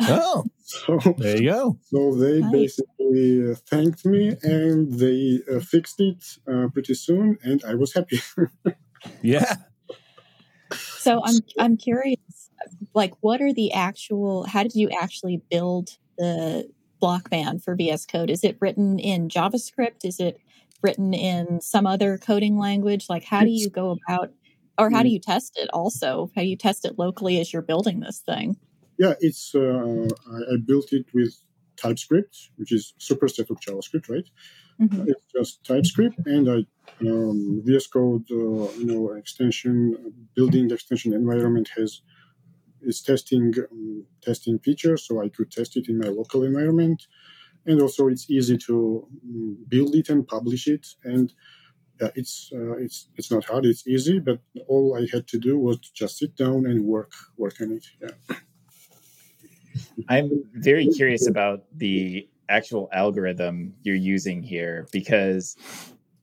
Oh, 0.00 0.44
So 0.64 0.98
there 1.18 1.40
you 1.40 1.50
go. 1.50 1.78
so 1.82 2.14
they 2.14 2.40
Nice. 2.40 2.52
basically 2.52 3.50
uh, 3.52 3.54
thanked 3.70 4.04
me 4.04 4.36
and 4.42 4.92
they 4.98 5.40
uh, 5.52 5.60
fixed 5.60 6.00
it 6.00 6.24
uh, 6.50 6.68
pretty 6.72 6.94
soon, 6.94 7.38
and 7.42 7.62
I 7.64 7.74
was 7.74 7.92
happy. 7.94 8.20
Yeah. 9.22 9.56
So 10.72 11.20
I'm 11.22 11.34
I'm 11.58 11.76
curious, 11.76 12.50
like, 12.94 13.12
what 13.20 13.42
are 13.42 13.52
the 13.52 13.72
actual? 13.74 14.44
How 14.44 14.62
did 14.62 14.74
you 14.74 14.88
actually 15.00 15.42
build 15.50 15.90
the 16.16 16.70
Blockman 17.02 17.62
for 17.62 17.76
VS 17.76 18.06
Code? 18.06 18.30
Is 18.30 18.42
it 18.44 18.56
written 18.60 18.98
in 18.98 19.28
JavaScript? 19.28 20.04
Is 20.04 20.20
it 20.20 20.38
written 20.82 21.12
in 21.12 21.60
some 21.60 21.86
other 21.86 22.16
coding 22.16 22.58
language? 22.58 23.06
Like, 23.10 23.24
how 23.24 23.42
do 23.42 23.50
you 23.50 23.68
go 23.68 23.90
about, 24.08 24.30
or 24.78 24.90
how 24.90 25.02
do 25.02 25.10
you 25.10 25.18
test 25.20 25.58
it? 25.58 25.68
Also, 25.74 26.30
how 26.34 26.40
do 26.40 26.48
you 26.48 26.56
test 26.56 26.86
it 26.86 26.98
locally 26.98 27.38
as 27.40 27.52
you're 27.52 27.60
building 27.62 28.00
this 28.00 28.20
thing? 28.20 28.56
Yeah, 28.98 29.14
it's 29.20 29.54
uh, 29.54 30.08
I, 30.52 30.56
built 30.64 30.92
it 30.92 31.06
with 31.12 31.34
TypeScript, 31.76 32.50
which 32.56 32.72
is 32.72 32.94
superset 32.98 33.50
of 33.50 33.60
JavaScript, 33.60 34.08
right? 34.08 34.28
Mhm. 34.80 35.08
It's 35.08 35.24
just 35.36 35.64
TypeScript, 35.64 36.18
and 36.26 36.48
I 36.50 36.58
um, 37.06 37.62
VS 37.64 37.86
Code, 37.88 38.26
uh, 38.30 38.70
you 38.78 38.86
know, 38.86 39.12
extension 39.12 39.74
building 40.34 40.68
the 40.68 40.74
extension 40.74 41.12
environment 41.12 41.70
has 41.76 42.02
is 42.82 43.02
testing 43.02 43.54
um, 43.70 44.04
testing 44.22 44.58
features, 44.58 45.06
so 45.06 45.22
I 45.22 45.28
could 45.28 45.50
test 45.50 45.76
it 45.76 45.88
in 45.88 45.98
my 45.98 46.08
local 46.08 46.44
environment, 46.44 47.06
and 47.66 47.80
also 47.80 48.08
it's 48.08 48.30
easy 48.30 48.58
to 48.66 49.08
um, 49.24 49.58
build 49.68 49.94
it 49.94 50.08
and 50.10 50.26
publish 50.26 50.66
it, 50.68 50.86
and 51.04 51.32
yeah, 52.00 52.10
it's 52.14 52.50
uh, 52.54 52.76
it's 52.76 53.08
it's 53.16 53.30
not 53.30 53.44
hard, 53.46 53.66
it's 53.66 53.86
easy, 53.86 54.18
but 54.18 54.40
all 54.68 54.96
I 54.96 55.06
had 55.12 55.26
to 55.28 55.38
do 55.38 55.58
was 55.58 55.78
just 55.78 56.18
sit 56.18 56.36
down 56.36 56.66
and 56.66 56.84
work 56.84 57.12
work 57.36 57.60
on 57.60 57.72
it. 57.72 57.86
Yeah. 58.02 58.36
I'm 60.08 60.44
very 60.54 60.86
curious 60.88 61.28
about 61.28 61.64
the 61.76 62.28
actual 62.48 62.88
algorithm 62.92 63.74
you're 63.82 63.96
using 63.96 64.42
here 64.42 64.86
because 64.92 65.56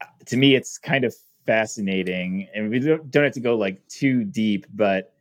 uh, 0.01 0.05
to 0.27 0.37
me 0.37 0.55
it's 0.55 0.77
kind 0.77 1.03
of 1.03 1.15
fascinating. 1.45 2.47
And 2.53 2.69
we 2.69 2.79
don't, 2.79 3.13
have 3.13 3.33
to 3.33 3.39
go 3.39 3.57
like 3.57 3.85
too 3.87 4.23
deep 4.23 4.65
but 4.73 5.13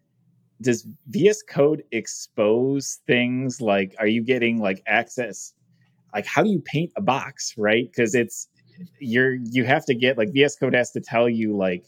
does 0.61 0.87
VS 1.09 1.43
Code 1.43 1.85
expose 1.91 3.01
things 3.07 3.61
like 3.63 3.95
are 3.99 4.07
you 4.07 4.23
getting 4.23 4.59
like 4.59 4.83
access 4.87 5.55
like 6.13 6.27
how 6.27 6.43
do 6.43 6.51
you 6.51 6.61
paint 6.61 6.93
a 6.97 7.01
box 7.01 7.55
right? 7.57 7.91
Because 7.91 8.15
it's 8.15 8.49
you're 8.99 9.35
you 9.35 9.65
have 9.65 9.85
to 9.87 9.95
get 9.95 10.19
like 10.19 10.33
VS 10.33 10.57
Code 10.57 10.75
has 10.75 10.91
to 10.93 11.01
tell 11.01 11.29
you 11.29 11.57
like 11.57 11.87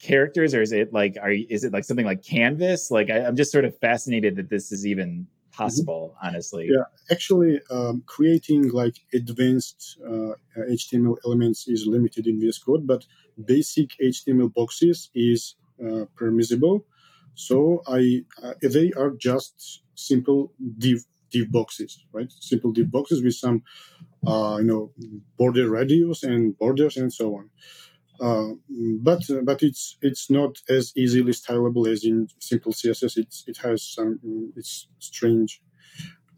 characters 0.00 0.54
or 0.54 0.62
is 0.62 0.72
it 0.72 0.92
like 0.92 1.16
are 1.20 1.32
is 1.32 1.64
it 1.64 1.72
like 1.72 1.84
something 1.84 2.06
like 2.06 2.22
canvas? 2.24 2.90
Like 2.90 3.10
I, 3.10 3.24
i'm 3.24 3.36
just 3.36 3.52
sort 3.52 3.64
of 3.64 3.76
fascinated 3.78 4.36
that 4.36 4.48
this 4.48 4.72
is 4.72 4.86
even 4.86 5.26
possible 5.56 6.14
honestly 6.22 6.66
Yeah. 6.68 6.86
Actually, 7.10 7.60
um, 7.70 8.02
creating 8.06 8.62
like 8.70 8.96
advanced 9.14 9.98
uh, 10.10 10.32
HTML 10.76 11.16
elements 11.24 11.68
is 11.68 11.86
limited 11.86 12.26
in 12.26 12.40
VS 12.40 12.58
Code, 12.58 12.86
but 12.86 13.02
basic 13.52 13.88
HTML 14.00 14.48
boxes 14.60 15.10
is 15.14 15.56
uh, 15.84 16.04
permissible. 16.16 16.84
So 17.34 17.82
I 17.86 18.24
uh, 18.42 18.54
they 18.62 18.92
are 19.00 19.10
just 19.28 19.82
simple 19.94 20.52
div 20.78 20.98
div 21.30 21.50
boxes, 21.52 21.92
right? 22.12 22.30
Simple 22.52 22.72
div 22.72 22.90
boxes 22.90 23.22
with 23.22 23.34
some 23.34 23.62
uh, 24.26 24.56
you 24.60 24.66
know 24.66 24.92
border 25.38 25.68
radius 25.70 26.22
and 26.22 26.56
borders 26.58 26.96
and 26.96 27.12
so 27.12 27.36
on. 27.36 27.50
Uh, 28.20 28.54
but 29.02 29.22
but 29.44 29.62
it's 29.62 29.96
it's 30.02 30.30
not 30.30 30.58
as 30.68 30.92
easily 30.96 31.32
stylable 31.32 31.86
as 31.88 32.04
in 32.04 32.28
simple 32.38 32.72
CSS. 32.72 33.16
It's 33.16 33.44
it 33.46 33.58
has 33.58 33.82
some 33.82 34.18
it's 34.56 34.88
strange 34.98 35.60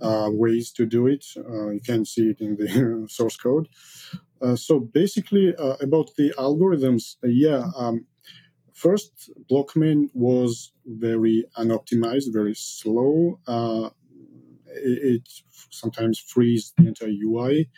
uh, 0.00 0.28
ways 0.30 0.70
to 0.72 0.86
do 0.86 1.06
it. 1.06 1.24
Uh, 1.36 1.70
you 1.70 1.80
can 1.80 2.04
see 2.04 2.30
it 2.30 2.40
in 2.40 2.56
the 2.56 3.06
source 3.10 3.36
code. 3.36 3.68
Uh, 4.40 4.56
so 4.56 4.78
basically, 4.78 5.54
uh, 5.56 5.76
about 5.80 6.10
the 6.16 6.32
algorithms, 6.38 7.16
uh, 7.24 7.28
yeah. 7.28 7.70
Um, 7.76 8.06
first, 8.72 9.30
Blockman 9.50 10.08
was 10.14 10.72
very 10.86 11.44
unoptimized, 11.56 12.32
very 12.32 12.54
slow. 12.54 13.40
Uh, 13.46 13.90
it, 14.68 15.22
it 15.22 15.28
sometimes 15.70 16.18
frees 16.18 16.72
the 16.76 16.86
entire 16.86 17.08
UI. 17.08 17.68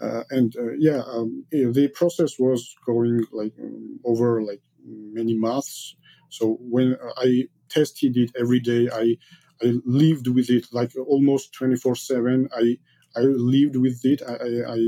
Uh, 0.00 0.24
and 0.30 0.54
uh, 0.56 0.72
yeah, 0.78 1.02
um, 1.06 1.44
the 1.50 1.88
process 1.94 2.38
was 2.38 2.74
going 2.84 3.24
like 3.32 3.52
um, 3.62 4.00
over 4.04 4.42
like 4.42 4.60
many 4.84 5.34
months. 5.36 5.96
So 6.30 6.58
when 6.60 6.96
I 7.16 7.44
tested 7.68 8.16
it 8.16 8.32
every 8.38 8.60
day, 8.60 8.88
I 8.92 9.16
I 9.62 9.74
lived 9.84 10.26
with 10.28 10.50
it 10.50 10.66
like 10.72 10.92
almost 10.96 11.52
twenty 11.52 11.76
four 11.76 11.94
seven. 11.96 12.48
I 12.54 12.78
I 13.16 13.20
lived 13.20 13.76
with 13.76 14.04
it. 14.04 14.20
I, 14.26 14.34
I, 14.34 14.74
I 14.74 14.80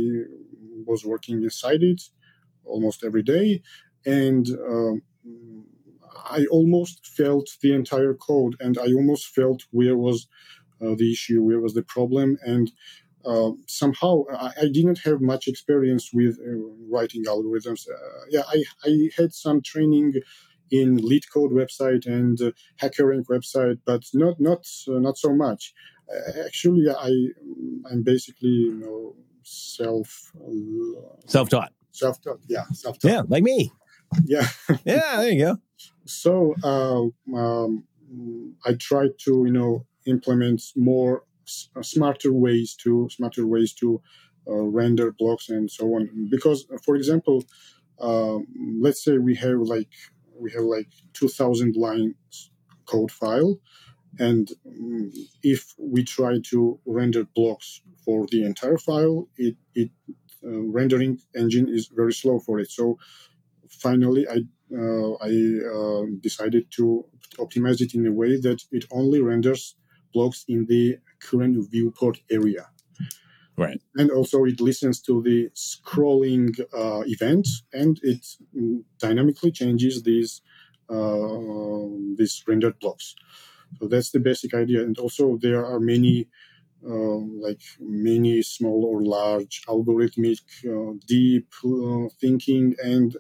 was 0.86 1.04
working 1.04 1.42
inside 1.42 1.82
it 1.82 2.02
almost 2.64 3.04
every 3.04 3.22
day, 3.22 3.62
and 4.06 4.48
um, 4.68 5.02
I 6.25 6.46
almost 6.50 7.06
felt 7.06 7.48
the 7.62 7.72
entire 7.72 8.14
code, 8.14 8.56
and 8.60 8.78
I 8.78 8.92
almost 8.92 9.28
felt 9.28 9.64
where 9.70 9.96
was 9.96 10.26
uh, 10.82 10.94
the 10.96 11.12
issue, 11.12 11.42
where 11.42 11.60
was 11.60 11.75
the 11.75 11.82
problem, 11.82 12.38
and 12.44 12.72
uh, 13.26 13.50
somehow 13.66 14.23
I, 14.33 14.50
I, 14.62 14.68
didn't 14.73 15.00
have 15.04 15.21
much 15.21 15.49
experience 15.49 16.11
with 16.12 16.38
uh, 16.38 16.56
writing 16.90 17.25
algorithms. 17.25 17.88
Uh, 17.88 18.25
yeah, 18.30 18.42
I, 18.49 18.62
I 18.85 19.11
had 19.16 19.33
some 19.35 19.61
training 19.62 20.14
in 20.71 20.99
LeetCode 20.99 21.52
website 21.52 22.06
and 22.06 22.40
uh, 22.40 22.52
HackerRank 22.80 23.26
website, 23.26 23.78
but 23.85 24.02
not 24.14 24.40
not 24.40 24.64
uh, 24.88 24.99
not 24.99 25.18
so 25.18 25.35
much. 25.35 25.75
actually, 26.47 26.87
I 26.88 27.11
I'm 27.90 28.02
basically 28.02 28.49
you 28.49 28.75
know 28.75 29.16
self 29.42 30.33
self 31.26 31.49
taught 31.49 31.73
self 31.97 32.21
taught. 32.21 32.40
Yeah, 32.49 32.64
self 32.73 32.99
taught. 32.99 33.11
Yeah, 33.11 33.23
like 33.28 33.42
me. 33.42 33.73
Yeah, 34.25 34.47
yeah. 34.85 35.16
There 35.16 35.30
you 35.30 35.45
go. 35.45 35.56
So 36.04 36.54
uh, 36.62 37.37
um, 37.37 37.85
I 38.64 38.75
tried 38.75 39.18
to 39.25 39.45
you 39.47 39.52
know 39.52 39.87
implement 40.06 40.62
more 40.76 41.25
smarter 41.82 42.32
ways 42.32 42.74
to 42.74 43.08
smarter 43.10 43.46
ways 43.46 43.72
to 43.74 44.00
uh, 44.48 44.54
render 44.54 45.12
blocks 45.12 45.48
and 45.48 45.70
so 45.70 45.86
on. 45.94 46.28
Because 46.30 46.66
for 46.84 46.96
example 46.96 47.44
uh, 48.00 48.38
let's 48.80 49.04
say 49.04 49.18
we 49.18 49.34
have 49.36 49.58
like 49.60 49.90
we 50.38 50.50
have 50.52 50.64
like 50.64 50.88
2000 51.14 51.76
lines 51.76 52.50
code 52.86 53.10
file 53.10 53.58
and 54.18 54.52
um, 54.66 55.12
if 55.42 55.74
we 55.78 56.04
try 56.04 56.38
to 56.50 56.78
render 56.86 57.24
blocks 57.36 57.82
for 58.04 58.26
the 58.30 58.44
entire 58.44 58.78
file 58.78 59.28
it, 59.38 59.56
it 59.74 59.90
uh, 60.44 60.60
rendering 60.62 61.18
engine 61.36 61.68
is 61.68 61.88
very 61.88 62.12
slow 62.12 62.38
for 62.38 62.58
it. 62.60 62.70
So 62.70 62.98
finally 63.68 64.26
i 64.28 64.38
uh, 64.82 65.12
i 65.22 65.30
decided 66.20 66.64
to 66.70 67.04
optimize 67.38 67.80
it 67.80 67.94
in 67.94 68.06
a 68.06 68.12
way 68.12 68.38
that 68.40 68.62
it 68.72 68.84
only 68.90 69.20
renders 69.20 69.76
blocks 70.12 70.44
in 70.48 70.66
the 70.66 70.96
current 71.20 71.70
viewport 71.70 72.20
area. 72.30 72.68
Right. 73.58 73.80
And 73.94 74.11
also 74.11 74.44
it 74.44 74.61
listens 74.61 75.00
to 75.02 75.23
the 75.23 75.49
scrolling 75.54 76.58
uh, 76.75 77.02
event 77.06 77.49
and 77.73 77.99
it 78.02 78.26
dynamically 78.99 79.50
changes 79.50 80.02
these 80.02 80.42
uh, 80.88 81.88
these 82.16 82.44
rendered 82.46 82.78
blocks. 82.78 83.14
So 83.78 83.88
that's 83.88 84.11
the 84.11 84.20
basic 84.20 84.54
idea. 84.54 84.82
And 84.82 84.96
also 84.99 85.38
there 85.40 85.64
are 85.64 85.80
many 85.80 86.28
uh, 86.87 87.18
like 87.40 87.62
many 87.80 88.42
small 88.42 88.85
or 88.85 89.02
large 89.02 89.62
algorithmic 89.66 90.40
uh, 90.64 90.92
deep 91.06 91.52
uh, 91.64 92.08
thinking 92.20 92.76
and 92.85 93.16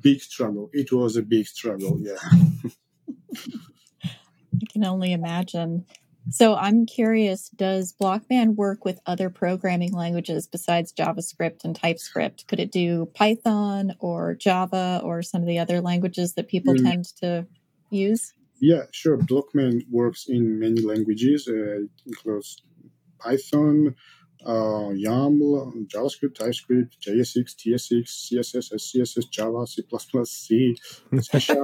big 0.00 0.20
struggle. 0.20 0.70
It 0.72 0.90
was 0.92 1.16
a 1.16 1.22
big 1.22 1.46
struggle, 1.46 2.00
yeah. 2.00 2.18
I 4.04 4.66
can 4.72 4.84
only 4.84 5.12
imagine. 5.12 5.86
So 6.30 6.54
I'm 6.54 6.86
curious, 6.86 7.50
does 7.50 7.94
Blockman 8.00 8.54
work 8.54 8.84
with 8.84 9.00
other 9.06 9.28
programming 9.28 9.92
languages 9.92 10.46
besides 10.46 10.92
JavaScript 10.92 11.64
and 11.64 11.76
TypeScript? 11.76 12.46
Could 12.48 12.60
it 12.60 12.72
do 12.72 13.06
Python 13.14 13.94
or 13.98 14.34
Java 14.34 15.00
or 15.04 15.22
some 15.22 15.42
of 15.42 15.48
the 15.48 15.58
other 15.58 15.80
languages 15.80 16.34
that 16.34 16.48
people 16.48 16.74
mm. 16.74 16.82
tend 16.82 17.04
to 17.16 17.46
use? 17.90 18.32
Yeah, 18.60 18.84
sure. 18.92 19.18
Blockman 19.18 19.82
works 19.90 20.26
in 20.28 20.58
many 20.58 20.80
languages. 20.80 21.46
Uh, 21.46 21.82
it 21.82 21.90
includes 22.06 22.62
Python, 23.18 23.94
uh, 24.46 24.92
YAML, 24.92 25.86
JavaScript, 25.88 26.36
TypeScript, 26.36 26.96
JSX, 27.00 27.54
TSX, 27.54 28.32
CSS, 28.32 28.72
SCSS, 28.74 29.30
Java, 29.30 29.66
C++, 29.66 29.82
C, 30.24 30.24
C 30.24 30.76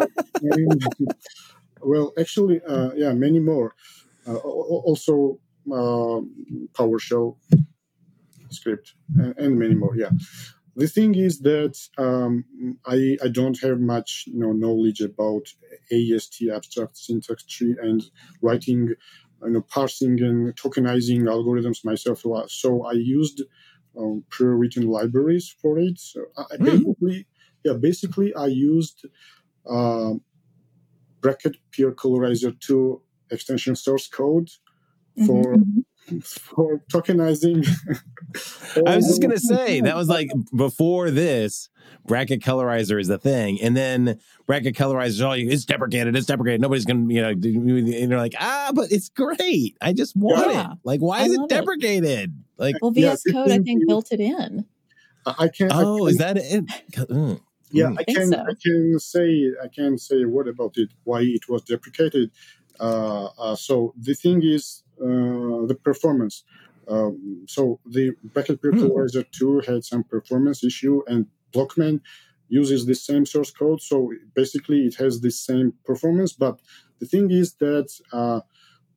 and, 0.43 0.85
well, 1.81 2.12
actually, 2.19 2.61
uh, 2.67 2.90
yeah, 2.95 3.12
many 3.12 3.40
more. 3.40 3.75
Uh, 4.27 4.37
also, 4.37 5.39
uh, 5.71 6.21
PowerShell 6.73 7.37
script 8.50 8.95
and, 9.17 9.37
and, 9.39 9.59
many 9.59 9.75
more. 9.75 9.97
Yeah. 9.97 10.11
The 10.77 10.89
thing 10.89 11.15
is 11.15 11.41
that 11.41 11.79
um, 11.99 12.45
I, 12.87 13.17
I 13.23 13.29
don't 13.29 13.61
have 13.61 13.81
much 13.81 14.25
you 14.27 14.39
know, 14.39 14.53
knowledge 14.53 15.00
about 15.00 15.53
AST 15.93 16.43
abstract 16.53 16.97
syntax 16.97 17.45
tree 17.45 17.77
and 17.81 18.03
writing 18.41 18.95
you 19.43 19.50
know, 19.50 19.62
parsing 19.62 20.23
and 20.23 20.55
tokenizing 20.57 21.23
algorithms 21.23 21.85
myself. 21.85 22.25
So 22.49 22.85
I 22.85 22.93
used 22.93 23.43
um, 23.99 24.25
pre-written 24.31 24.87
libraries 24.87 25.55
for 25.61 25.79
it. 25.79 25.99
So 25.99 26.27
I 26.37 26.57
mm. 26.57 26.65
basically, 26.65 27.27
yeah, 27.65 27.73
basically 27.75 28.35
I 28.35 28.47
used 28.47 29.07
uh, 29.69 30.15
Bracket 31.21 31.57
Pair 31.75 31.93
Colorizer 31.93 32.53
2 32.59 33.03
extension 33.31 33.77
source 33.77 34.09
code 34.09 34.51
for 35.27 35.57
mm-hmm 35.57 35.81
for 36.23 36.81
tokenizing. 36.93 37.67
I 38.87 38.97
was 38.97 39.07
just 39.07 39.23
gonna 39.23 39.39
say 39.39 39.81
that 39.83 39.97
was 39.97 40.09
like 40.09 40.31
before 40.55 41.11
this. 41.11 41.69
Bracket 42.07 42.43
colorizer 42.43 42.99
is 42.99 43.09
the 43.09 43.19
thing, 43.19 43.61
and 43.61 43.77
then 43.77 44.19
bracket 44.47 44.75
colorizer 44.75 45.27
oh, 45.27 45.33
it's 45.33 45.65
deprecated. 45.65 46.17
It's 46.17 46.27
deprecated. 46.27 46.61
Nobody's 46.61 46.85
gonna 46.85 47.13
you 47.13 47.21
know. 47.21 47.29
And 47.29 48.11
they're 48.11 48.19
like, 48.19 48.35
ah, 48.41 48.73
but 48.75 48.91
it's 48.91 49.09
great. 49.09 49.77
I 49.81 49.93
just 49.93 50.17
want 50.17 50.51
yeah. 50.51 50.73
it. 50.73 50.79
Like, 50.83 51.01
why 51.01 51.21
I 51.21 51.25
is 51.25 51.33
it 51.33 51.49
deprecated? 51.49 52.31
It. 52.31 52.31
Like, 52.57 52.77
well, 52.81 52.91
VS 52.91 53.23
yeah, 53.27 53.33
Code 53.33 53.51
I 53.51 53.59
think 53.59 53.87
built 53.87 54.13
it 54.13 54.21
in. 54.21 54.65
I 55.27 55.49
can't. 55.49 55.73
Oh, 55.75 55.95
I 55.95 55.99
can, 55.99 56.09
is 56.09 56.19
that 56.19 56.37
it? 56.39 56.67
Mm. 56.93 57.41
Yeah, 57.73 57.87
mm. 57.87 57.99
I, 57.99 58.01
I 58.01 58.05
can. 58.05 58.29
So. 58.29 58.41
I 58.41 58.55
can 58.61 58.99
say. 58.99 59.53
I 59.63 59.69
can 59.69 59.99
say 59.99 60.23
a 60.23 60.29
word 60.29 60.49
about 60.49 60.77
it. 60.77 60.91
Why 61.05 61.21
it 61.21 61.49
was 61.49 61.63
deprecated. 61.63 62.31
Uh, 62.81 63.29
uh, 63.39 63.55
so 63.55 63.95
the 63.97 64.15
thing 64.15 64.43
is, 64.43 64.83
uh, 65.01 65.67
the 65.67 65.77
performance. 65.83 66.45
Um, 66.89 67.45
so 67.47 67.79
the 67.87 68.13
Bracket 68.25 68.61
Pair 68.61 68.73
Colorizer 68.73 69.25
2 69.31 69.61
had 69.67 69.85
some 69.85 70.03
performance 70.03 70.65
issue, 70.65 71.03
and 71.07 71.27
Blockman 71.53 72.01
uses 72.49 72.87
the 72.87 72.95
same 72.95 73.25
source 73.27 73.51
code. 73.51 73.81
So 73.81 74.13
basically, 74.35 74.81
it 74.87 74.97
has 74.97 75.21
the 75.21 75.31
same 75.31 75.75
performance. 75.85 76.33
But 76.33 76.59
the 76.99 77.07
thing 77.07 77.31
is 77.31 77.55
that 77.55 77.89
uh, 78.13 78.41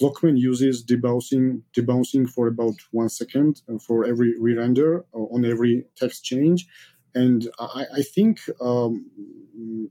Blockman 0.02 0.40
uses 0.40 0.84
debouncing, 0.84 1.62
debouncing 1.78 2.28
for 2.28 2.48
about 2.48 2.76
one 2.92 3.10
second 3.10 3.62
for 3.86 4.06
every 4.06 4.40
re-render 4.40 5.06
on 5.14 5.46
every 5.46 5.86
text 5.96 6.24
change. 6.24 6.68
And 7.16 7.48
I, 7.60 7.86
I 7.96 8.02
think 8.02 8.40
um, 8.62 9.10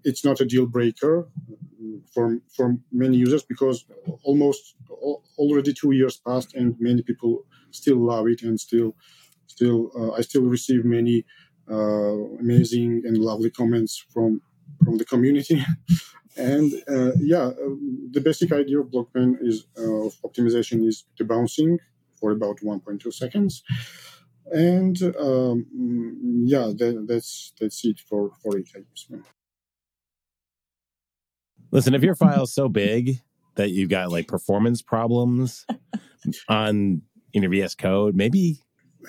it's 0.05 0.25
not 0.25 0.41
a 0.41 0.45
deal 0.45 0.67
breaker 0.67 1.29
for 2.13 2.39
for 2.57 2.77
many 2.91 3.17
users 3.17 3.43
because 3.43 3.85
almost 4.23 4.77
already 5.39 5.73
two 5.73 5.93
years 5.93 6.17
passed 6.17 6.55
and 6.55 6.77
many 6.79 7.03
people 7.03 7.45
still 7.71 7.99
love 7.99 8.27
it 8.29 8.43
and 8.43 8.59
still 8.59 8.95
still 9.47 9.91
uh, 9.97 10.13
I 10.13 10.23
still 10.23 10.43
receive 10.43 10.85
many 10.85 11.25
uh, 11.71 12.17
amazing 12.41 13.03
and 13.05 13.19
lovely 13.19 13.51
comments 13.51 14.05
from 14.13 14.43
from 14.85 14.99
the 14.99 15.05
community. 15.05 15.65
and 16.37 16.73
uh, 16.89 17.13
yeah, 17.19 17.51
the 18.11 18.21
basic 18.21 18.53
idea 18.53 18.81
of 18.81 18.87
Blockman 18.89 19.37
is 19.41 19.67
uh, 19.79 20.07
of 20.07 20.15
optimization 20.23 20.87
is 20.87 21.05
debouncing 21.21 21.79
for 22.17 22.31
about 22.31 22.59
1.2 22.59 23.13
seconds. 23.13 23.63
And 24.51 25.01
um, 25.19 25.67
yeah, 26.45 26.73
that, 26.77 27.05
that's 27.09 27.53
that's 27.61 27.85
it 27.85 28.01
for 28.01 28.33
for 28.43 28.59
it. 28.59 28.69
I 28.75 28.81
guess. 28.81 29.23
Listen, 31.71 31.95
if 31.95 32.03
your 32.03 32.15
file 32.15 32.43
is 32.43 32.53
so 32.53 32.69
big 32.69 33.19
that 33.55 33.71
you've 33.71 33.89
got 33.89 34.11
like 34.11 34.29
performance 34.29 34.83
problems 34.83 35.67
on 36.49 37.03
in 37.33 37.43
your 37.43 37.51
VS 37.51 37.75
Code, 37.75 38.15
maybe 38.15 38.59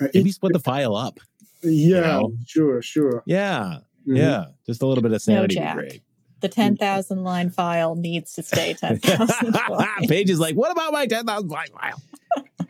uh, 0.00 0.08
maybe 0.14 0.32
split 0.32 0.52
the 0.52 0.58
file 0.58 0.96
up. 0.96 1.20
Yeah, 1.62 1.70
you 1.70 2.00
know? 2.00 2.32
sure, 2.46 2.82
sure. 2.82 3.22
Yeah, 3.26 3.78
mm-hmm. 4.02 4.16
yeah, 4.16 4.46
just 4.66 4.82
a 4.82 4.86
little 4.86 5.02
bit 5.02 5.12
of 5.12 5.20
sanity. 5.20 5.56
No, 5.56 5.62
Jack. 5.62 6.00
The 6.40 6.48
ten 6.48 6.76
thousand 6.76 7.24
line 7.24 7.50
file 7.50 7.94
needs 7.96 8.34
to 8.34 8.42
stay 8.42 8.74
ten 8.74 8.98
thousand. 8.98 9.54
Paige 10.08 10.30
is 10.30 10.40
like, 10.40 10.54
what 10.54 10.72
about 10.72 10.92
my 10.92 11.06
ten 11.06 11.26
thousand 11.26 11.48
line 11.48 11.68
file? 11.68 12.02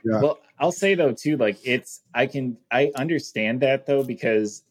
Yeah. 0.05 0.21
Well, 0.21 0.39
I'll 0.59 0.73
say 0.73 0.95
though 0.95 1.13
too, 1.13 1.37
like 1.37 1.59
it's 1.65 2.03
I 2.15 2.27
can 2.27 2.57
I 2.71 2.93
understand 2.95 3.61
that 3.61 3.87
though 3.87 4.03
because 4.03 4.63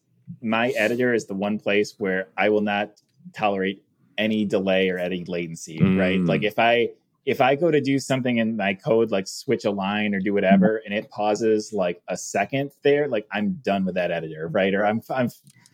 my 0.41 0.69
editor 0.69 1.13
is 1.13 1.26
the 1.26 1.34
one 1.34 1.60
place 1.60 1.96
where 1.98 2.30
I 2.38 2.50
will 2.50 2.62
not 2.62 3.02
tolerate 3.36 3.84
any 4.17 4.46
delay 4.46 4.89
or 4.89 4.98
any 4.98 5.26
latency, 5.26 5.80
mm. 5.80 6.00
right? 6.00 6.19
Like 6.19 6.43
if 6.43 6.60
I 6.60 6.89
if 7.26 7.39
I 7.41 7.56
go 7.56 7.72
to 7.72 7.80
do 7.80 8.00
something 8.00 8.38
in 8.38 8.58
my 8.58 8.74
code, 8.74 9.12
like 9.12 9.28
switch 9.28 9.65
a 9.65 9.72
line 9.72 10.13
or 10.13 10.19
do 10.19 10.34
whatever, 10.34 10.82
and 10.86 10.93
it 10.93 11.10
pauses 11.10 11.72
like 11.74 12.02
a 12.10 12.17
second 12.17 12.72
there, 12.84 13.08
like 13.08 13.28
I'm 13.32 13.60
done 13.63 13.86
with 13.86 13.96
that 13.96 14.12
editor, 14.12 14.50
right? 14.50 14.74
Or 14.74 14.86
I'm 14.86 15.02
I'm 15.10 15.30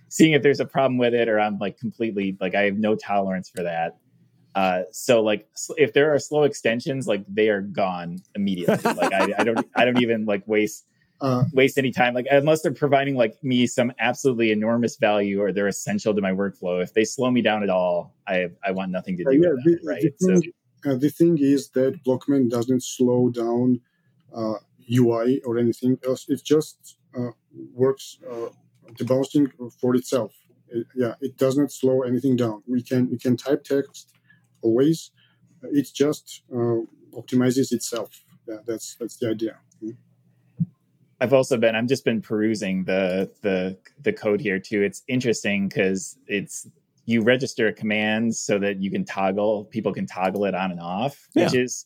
seeing 0.10 0.34
if 0.34 0.44
there's 0.44 0.60
a 0.60 0.66
problem 0.66 0.98
with 0.98 1.14
it, 1.14 1.28
or 1.28 1.40
I'm 1.40 1.58
like 1.58 1.78
completely 1.78 2.38
like 2.40 2.56
I 2.56 2.64
have 2.64 2.78
no 2.78 2.96
tolerance 2.96 3.50
for 3.50 3.64
that. 3.64 3.98
Uh, 4.60 4.84
so 4.92 5.22
like 5.22 5.48
if 5.78 5.94
there 5.94 6.14
are 6.14 6.20
slow 6.20 6.44
extensions, 6.44 7.08
like 7.08 7.24
they 7.30 7.48
are 7.48 7.62
gone 7.62 8.20
immediately. 8.36 8.76
like 9.02 9.14
I, 9.14 9.34
I 9.38 9.44
don't 9.46 9.66
I 9.74 9.86
don't 9.86 10.02
even 10.02 10.26
like 10.26 10.44
waste 10.48 10.86
uh, 11.22 11.46
waste 11.54 11.78
any 11.78 11.92
time. 11.92 12.14
Like 12.14 12.28
unless 12.30 12.62
they're 12.62 12.74
providing 12.74 13.16
like 13.16 13.42
me 13.42 13.68
some 13.68 13.94
absolutely 14.00 14.52
enormous 14.52 14.98
value 14.98 15.42
or 15.42 15.54
they're 15.54 15.70
essential 15.70 16.14
to 16.14 16.22
my 16.22 16.32
workflow. 16.32 16.84
If 16.84 16.94
they 16.94 17.06
slow 17.06 17.32
me 17.32 17.42
down 17.42 17.64
at 17.64 17.70
all, 17.70 18.14
I 18.28 18.50
I 18.62 18.72
want 18.72 18.92
nothing 18.92 19.16
to 19.18 19.24
do 19.24 19.30
uh, 19.30 19.32
yeah, 19.32 19.40
with 19.40 19.64
them. 19.64 19.80
The, 19.82 19.88
right. 19.88 20.02
The 20.02 20.28
thing, 20.28 20.54
so, 20.84 20.92
uh, 20.92 20.96
the 20.98 21.10
thing 21.10 21.38
is 21.40 21.70
that 21.70 22.04
Blockman 22.04 22.50
doesn't 22.50 22.84
slow 22.84 23.30
down 23.30 23.80
UI 24.92 25.42
uh, 25.42 25.48
or 25.48 25.58
anything 25.58 25.98
else. 26.06 26.26
It 26.28 26.44
just 26.44 26.98
uh, 27.18 27.32
works 27.74 28.20
uh, 28.30 28.50
debouncing 29.00 29.52
for 29.80 29.96
itself. 29.96 30.34
It, 30.68 30.86
yeah, 30.98 31.14
it 31.22 31.38
does 31.38 31.58
not 31.58 31.72
slow 31.72 32.02
anything 32.02 32.36
down. 32.36 32.62
We 32.68 32.84
can 32.84 33.10
we 33.10 33.18
can 33.18 33.38
type 33.38 33.64
text 33.64 34.19
always. 34.62 35.12
It 35.64 35.90
just 35.94 36.44
optimizes 37.14 37.72
itself. 37.72 38.24
Yeah, 38.48 38.58
that's 38.66 38.96
that's 39.00 39.18
the 39.18 39.30
idea. 39.30 39.58
Mm-hmm. 39.84 40.64
I've 41.22 41.34
also 41.34 41.58
been 41.58 41.76
I've 41.76 41.88
just 41.88 42.06
been 42.06 42.22
perusing 42.22 42.86
the 42.86 43.32
the 43.42 43.78
the 44.02 44.14
code 44.14 44.42
here 44.42 44.60
too. 44.60 44.82
It's 44.82 45.04
interesting 45.08 45.68
because 45.68 46.18
it's 46.28 46.68
you 47.06 47.22
register 47.22 47.72
commands 47.72 48.40
so 48.40 48.60
that 48.60 48.80
you 48.82 48.92
can 48.92 49.04
toggle 49.04 49.66
people 49.66 49.94
can 49.94 50.06
toggle 50.06 50.46
it 50.46 50.56
on 50.56 50.72
and 50.72 50.80
off, 50.80 51.28
yeah. 51.34 51.46
which 51.46 51.56
is 51.56 51.86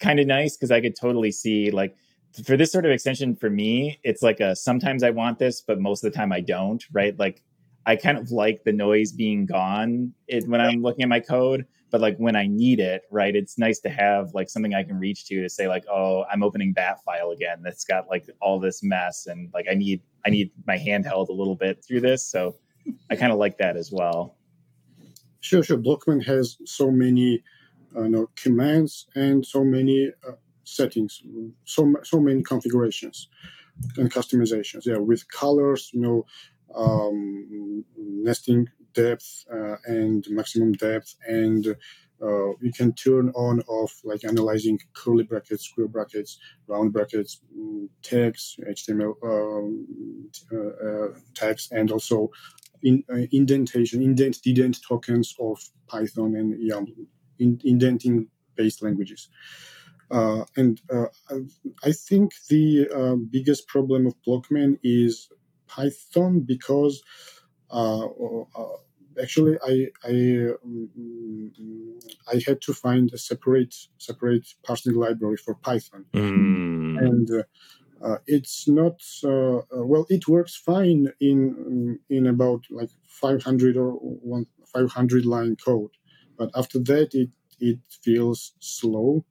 kind 0.00 0.18
of 0.18 0.26
nice 0.26 0.56
because 0.56 0.70
I 0.70 0.80
could 0.80 0.96
totally 0.96 1.30
see 1.30 1.70
like 1.70 1.96
for 2.44 2.56
this 2.56 2.72
sort 2.72 2.84
of 2.84 2.90
extension 2.90 3.36
for 3.36 3.48
me, 3.48 4.00
it's 4.02 4.22
like 4.22 4.40
a 4.40 4.56
sometimes 4.56 5.02
I 5.02 5.10
want 5.10 5.38
this, 5.38 5.60
but 5.60 5.80
most 5.80 6.02
of 6.04 6.12
the 6.12 6.16
time 6.16 6.32
I 6.32 6.40
don't, 6.40 6.84
right? 6.92 7.16
Like 7.16 7.42
I 7.86 7.96
kind 7.96 8.18
of 8.18 8.30
like 8.30 8.64
the 8.64 8.72
noise 8.72 9.12
being 9.12 9.46
gone 9.46 10.12
it, 10.26 10.48
when 10.48 10.60
I'm 10.60 10.82
looking 10.82 11.02
at 11.02 11.08
my 11.08 11.20
code 11.20 11.66
but 11.94 12.00
like 12.00 12.16
when 12.16 12.34
I 12.34 12.48
need 12.48 12.80
it, 12.80 13.02
right, 13.12 13.36
it's 13.36 13.56
nice 13.56 13.78
to 13.78 13.88
have 13.88 14.34
like 14.34 14.50
something 14.50 14.74
I 14.74 14.82
can 14.82 14.98
reach 14.98 15.26
to 15.26 15.40
to 15.42 15.48
say 15.48 15.68
like, 15.68 15.84
oh, 15.88 16.24
I'm 16.28 16.42
opening 16.42 16.72
that 16.74 17.04
file 17.04 17.30
again. 17.30 17.62
That's 17.62 17.84
got 17.84 18.08
like 18.08 18.28
all 18.40 18.58
this 18.58 18.82
mess, 18.82 19.28
and 19.28 19.48
like 19.54 19.66
I 19.70 19.74
need 19.74 20.02
I 20.26 20.30
need 20.30 20.50
my 20.66 20.76
handheld 20.76 21.28
a 21.28 21.32
little 21.32 21.54
bit 21.54 21.84
through 21.84 22.00
this. 22.00 22.26
So 22.26 22.56
I 23.10 23.14
kind 23.14 23.30
of 23.30 23.38
like 23.38 23.58
that 23.58 23.76
as 23.76 23.92
well. 23.92 24.34
Sure, 25.38 25.62
sure. 25.62 25.78
Blockman 25.78 26.26
has 26.26 26.56
so 26.64 26.90
many 26.90 27.44
uh, 27.94 28.02
you 28.02 28.08
know, 28.08 28.28
commands 28.34 29.06
and 29.14 29.46
so 29.46 29.62
many 29.62 30.10
uh, 30.28 30.32
settings, 30.64 31.22
so 31.64 31.94
so 32.02 32.18
many 32.18 32.42
configurations 32.42 33.28
and 33.96 34.12
customizations. 34.12 34.84
Yeah, 34.84 34.96
with 34.96 35.28
colors, 35.28 35.90
you 35.92 36.00
know, 36.00 36.26
um, 36.76 37.84
nesting 37.96 38.68
depth 38.94 39.44
uh, 39.52 39.76
and 39.86 40.24
maximum 40.30 40.72
depth 40.72 41.16
and 41.26 41.76
uh, 42.22 42.50
you 42.60 42.72
can 42.72 42.92
turn 42.92 43.30
on 43.34 43.60
off 43.66 44.00
like 44.04 44.24
analyzing 44.24 44.78
curly 44.94 45.24
brackets, 45.24 45.64
square 45.64 45.88
brackets, 45.88 46.38
round 46.68 46.92
brackets, 46.92 47.40
tags, 48.02 48.56
HTML 48.66 49.14
um, 49.22 50.30
uh, 50.52 50.56
uh, 50.56 51.08
tags, 51.34 51.68
and 51.72 51.90
also 51.90 52.30
in, 52.82 53.02
uh, 53.12 53.26
indentation, 53.32 54.00
indent, 54.02 54.40
dedent 54.42 54.78
tokens 54.86 55.34
of 55.40 55.60
Python 55.86 56.36
and 56.36 56.54
YAML, 56.54 57.06
in, 57.40 57.60
indenting 57.64 58.28
based 58.54 58.82
languages. 58.82 59.28
Uh, 60.10 60.44
and 60.56 60.80
I 61.82 61.92
think 61.92 62.34
the 62.48 63.26
biggest 63.30 63.66
problem 63.66 64.06
of 64.06 64.14
Blockman 64.26 64.78
is 64.84 65.28
Python 65.66 66.40
because 66.40 67.02
uh, 67.70 68.06
uh, 68.06 68.76
actually 69.20 69.56
I 69.64 69.88
I 70.04 70.48
um, 70.64 71.94
I 72.32 72.40
had 72.46 72.60
to 72.62 72.72
find 72.72 73.12
a 73.12 73.18
separate 73.18 73.74
separate 73.98 74.46
parsing 74.62 74.94
library 74.94 75.36
for 75.36 75.54
Python, 75.54 76.04
mm. 76.12 76.98
and 76.98 77.30
uh, 77.30 77.42
uh, 78.04 78.18
it's 78.26 78.68
not 78.68 79.00
uh, 79.24 79.58
uh, 79.58 79.62
well. 79.70 80.06
It 80.08 80.28
works 80.28 80.56
fine 80.56 81.12
in 81.20 81.98
in 82.10 82.26
about 82.26 82.64
like 82.70 82.90
500 83.06 83.76
or 83.76 83.92
one 83.92 84.46
500 84.72 85.24
line 85.24 85.56
code, 85.56 85.90
but 86.36 86.50
after 86.54 86.78
that 86.80 87.14
it 87.14 87.30
it 87.60 87.78
feels 88.02 88.52
slow, 88.60 89.24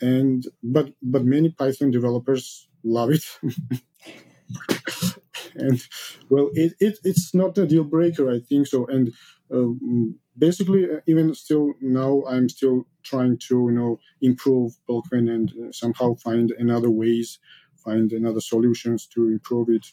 and 0.00 0.46
but 0.62 0.92
but 1.02 1.24
many 1.24 1.50
Python 1.50 1.90
developers 1.90 2.68
love 2.82 3.10
it. 3.10 3.24
and 5.54 5.82
well, 6.28 6.50
it, 6.54 6.74
it 6.80 6.98
it's 7.04 7.34
not 7.34 7.56
a 7.58 7.66
deal 7.66 7.84
breaker, 7.84 8.30
I 8.30 8.40
think 8.40 8.66
so. 8.66 8.86
And 8.86 9.12
um, 9.52 10.18
basically, 10.38 10.84
uh, 10.84 11.00
even 11.06 11.34
still 11.34 11.72
now, 11.80 12.22
I'm 12.28 12.48
still 12.48 12.86
trying 13.02 13.38
to 13.48 13.54
you 13.54 13.72
know 13.72 13.98
improve 14.22 14.72
Blockman 14.88 15.30
and 15.30 15.50
uh, 15.52 15.72
somehow 15.72 16.14
find 16.14 16.52
another 16.58 16.90
ways, 16.90 17.38
find 17.84 18.12
another 18.12 18.40
solutions 18.40 19.06
to 19.14 19.28
improve 19.28 19.68
it 19.70 19.86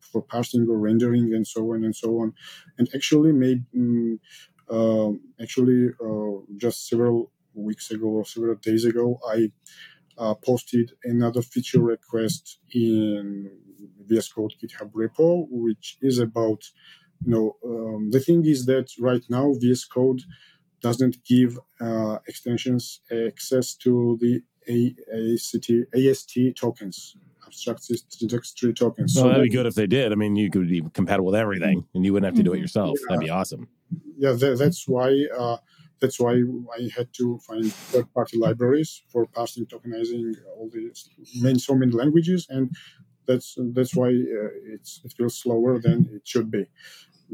for 0.00 0.22
parsing 0.22 0.66
or 0.68 0.78
rendering 0.78 1.34
and 1.34 1.46
so 1.46 1.72
on 1.72 1.84
and 1.84 1.94
so 1.94 2.20
on. 2.20 2.32
And 2.78 2.88
actually, 2.94 3.32
maybe 3.32 3.62
um, 3.76 4.20
uh, 4.70 5.10
actually 5.42 5.88
uh, 6.04 6.40
just 6.56 6.88
several 6.88 7.30
weeks 7.54 7.90
ago 7.90 8.06
or 8.06 8.24
several 8.24 8.56
days 8.56 8.84
ago, 8.84 9.18
I 9.28 9.50
uh, 10.18 10.34
posted 10.34 10.92
another 11.04 11.42
feature 11.42 11.80
request 11.82 12.58
in 12.72 13.50
VS 14.06 14.32
Code 14.32 14.54
GitHub 14.62 14.90
repo, 14.92 15.46
which 15.50 15.98
is 16.02 16.18
about, 16.18 16.62
you 17.24 17.32
know, 17.32 17.56
um, 17.64 18.10
the 18.10 18.20
thing 18.20 18.44
is 18.44 18.66
that 18.66 18.90
right 18.98 19.24
now 19.28 19.52
VS 19.60 19.84
Code 19.84 20.22
doesn't 20.80 21.24
give 21.24 21.58
uh, 21.80 22.18
extensions 22.28 23.00
access 23.26 23.74
to 23.74 24.18
the 24.20 24.42
AST, 24.68 25.70
AST 25.94 26.38
tokens, 26.56 27.16
abstract 27.46 27.90
text 28.28 28.58
tree 28.58 28.72
tokens. 28.72 29.14
Well, 29.14 29.24
so 29.24 29.28
that'd 29.28 29.44
be 29.44 29.50
good 29.50 29.66
if 29.66 29.74
they 29.74 29.86
did. 29.86 30.12
I 30.12 30.14
mean, 30.14 30.36
you 30.36 30.50
could 30.50 30.68
be 30.68 30.82
compatible 30.92 31.26
with 31.26 31.40
everything, 31.40 31.86
and 31.94 32.04
you 32.04 32.12
wouldn't 32.12 32.26
have 32.26 32.36
to 32.36 32.42
do 32.42 32.52
it 32.52 32.56
mm-hmm. 32.56 32.62
yourself. 32.62 32.98
Yeah. 33.00 33.06
That'd 33.08 33.24
be 33.24 33.30
awesome. 33.30 33.68
Yeah, 34.18 34.32
that, 34.32 34.58
that's 34.58 34.86
why. 34.88 35.26
Uh, 35.36 35.58
that's 36.00 36.20
why 36.20 36.42
I 36.76 36.90
had 36.94 37.12
to 37.14 37.38
find 37.38 37.72
third-party 37.72 38.36
libraries 38.36 39.02
for 39.08 39.26
parsing, 39.26 39.64
tokenizing 39.64 40.34
all 40.56 40.68
these 40.70 41.08
so 41.64 41.74
many 41.74 41.92
languages, 41.92 42.46
and 42.50 42.76
that's 43.26 43.56
that's 43.74 43.94
why 43.94 44.08
uh, 44.08 44.50
it's 44.74 45.00
it 45.04 45.12
feels 45.16 45.38
slower 45.38 45.80
than 45.80 46.08
it 46.12 46.26
should 46.26 46.50
be. 46.50 46.66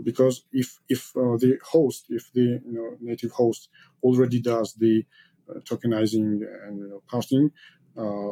Because 0.02 0.44
if 0.52 0.78
if 0.88 1.16
uh, 1.16 1.36
the 1.36 1.58
host, 1.64 2.06
if 2.08 2.32
the 2.32 2.60
you 2.64 2.72
know, 2.72 2.96
native 3.00 3.32
host 3.32 3.68
already 4.02 4.40
does 4.40 4.74
the 4.74 5.04
uh, 5.48 5.60
tokenizing 5.60 6.40
and 6.64 6.78
you 6.78 6.88
know, 6.88 7.02
parsing, 7.08 7.50
uh, 7.96 8.30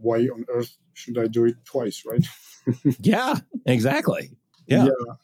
why 0.00 0.20
on 0.26 0.44
earth 0.48 0.76
should 0.94 1.18
I 1.18 1.28
do 1.28 1.44
it 1.46 1.56
twice, 1.64 2.02
right? 2.04 2.26
yeah, 3.00 3.34
exactly. 3.64 4.36
Yeah. 4.66 4.86
yeah. 4.86 5.14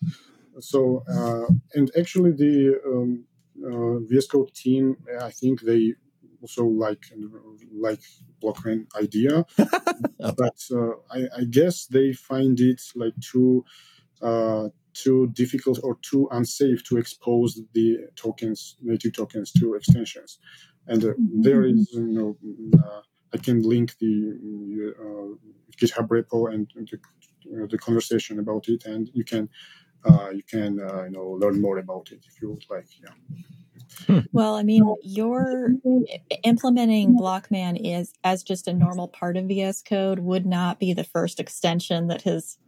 So 0.60 1.04
uh, 1.08 1.52
and 1.74 1.90
actually 1.98 2.32
the 2.32 2.80
um, 2.86 3.24
uh, 3.64 3.98
VS 4.08 4.26
Code 4.28 4.54
team, 4.54 4.96
I 5.20 5.30
think 5.30 5.62
they 5.62 5.94
also 6.44 6.64
like 6.66 7.04
like 7.88 8.04
blockchain 8.42 8.86
idea, 9.04 9.46
but 10.42 10.58
uh, 10.78 10.94
I, 11.10 11.20
I, 11.38 11.44
guess 11.58 11.86
they 11.86 12.12
find 12.12 12.60
it 12.60 12.82
like 12.94 13.16
too 13.32 13.64
uh, 14.20 14.68
too 14.92 15.28
difficult 15.32 15.80
or 15.82 15.96
too 16.02 16.28
unsafe 16.30 16.84
to 16.88 16.98
expose 16.98 17.60
the 17.72 17.88
tokens, 18.14 18.76
native 18.82 19.14
tokens, 19.14 19.52
to 19.52 19.74
extensions. 19.74 20.38
And 20.86 21.02
uh, 21.02 21.08
mm-hmm. 21.08 21.42
there 21.46 21.64
is, 21.64 21.88
you 21.94 22.14
know, 22.18 22.30
uh, 22.78 23.00
I 23.32 23.38
can 23.38 23.62
link 23.62 23.96
the 23.98 24.14
uh, 25.00 25.30
GitHub 25.80 26.08
repo 26.08 26.52
and, 26.52 26.70
the, 26.76 26.98
the, 27.72 27.78
conversation 27.78 28.38
about 28.38 28.68
it, 28.68 28.84
and 28.84 29.10
you 29.14 29.24
can 29.24 29.48
uh, 30.08 30.28
you 30.38 30.42
can 30.54 30.78
uh, 30.78 31.04
you 31.04 31.10
know 31.16 31.28
learn 31.42 31.60
more 31.60 31.78
about 31.78 32.06
it 32.12 32.20
if 32.28 32.40
you 32.40 32.50
would 32.50 32.64
like. 32.70 32.90
Yeah. 33.02 33.14
Well, 34.32 34.54
I 34.54 34.62
mean, 34.62 34.94
you're 35.02 35.72
implementing 36.42 37.16
Blockman 37.16 37.78
is 37.82 38.12
as 38.24 38.42
just 38.42 38.68
a 38.68 38.72
normal 38.72 39.08
part 39.08 39.36
of 39.36 39.46
VS 39.46 39.82
Code 39.82 40.18
would 40.20 40.46
not 40.46 40.80
be 40.80 40.92
the 40.92 41.04
first 41.04 41.40
extension 41.40 42.08
that 42.08 42.22
has 42.22 42.58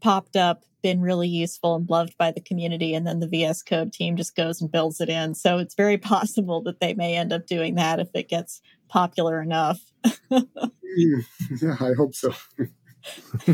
popped 0.00 0.36
up, 0.36 0.62
been 0.82 1.00
really 1.00 1.28
useful 1.28 1.74
and 1.74 1.88
loved 1.90 2.16
by 2.18 2.30
the 2.30 2.40
community, 2.40 2.94
and 2.94 3.06
then 3.06 3.20
the 3.20 3.28
VS 3.28 3.62
Code 3.62 3.92
team 3.92 4.16
just 4.16 4.36
goes 4.36 4.60
and 4.60 4.70
builds 4.70 5.00
it 5.00 5.08
in. 5.08 5.34
So 5.34 5.58
it's 5.58 5.74
very 5.74 5.98
possible 5.98 6.62
that 6.62 6.80
they 6.80 6.94
may 6.94 7.16
end 7.16 7.32
up 7.32 7.46
doing 7.46 7.74
that 7.74 8.00
if 8.00 8.08
it 8.14 8.28
gets 8.28 8.60
popular 8.88 9.42
enough. 9.42 9.80
yeah, 10.30 11.76
I 11.80 11.92
hope 11.92 12.14
so. 12.14 12.32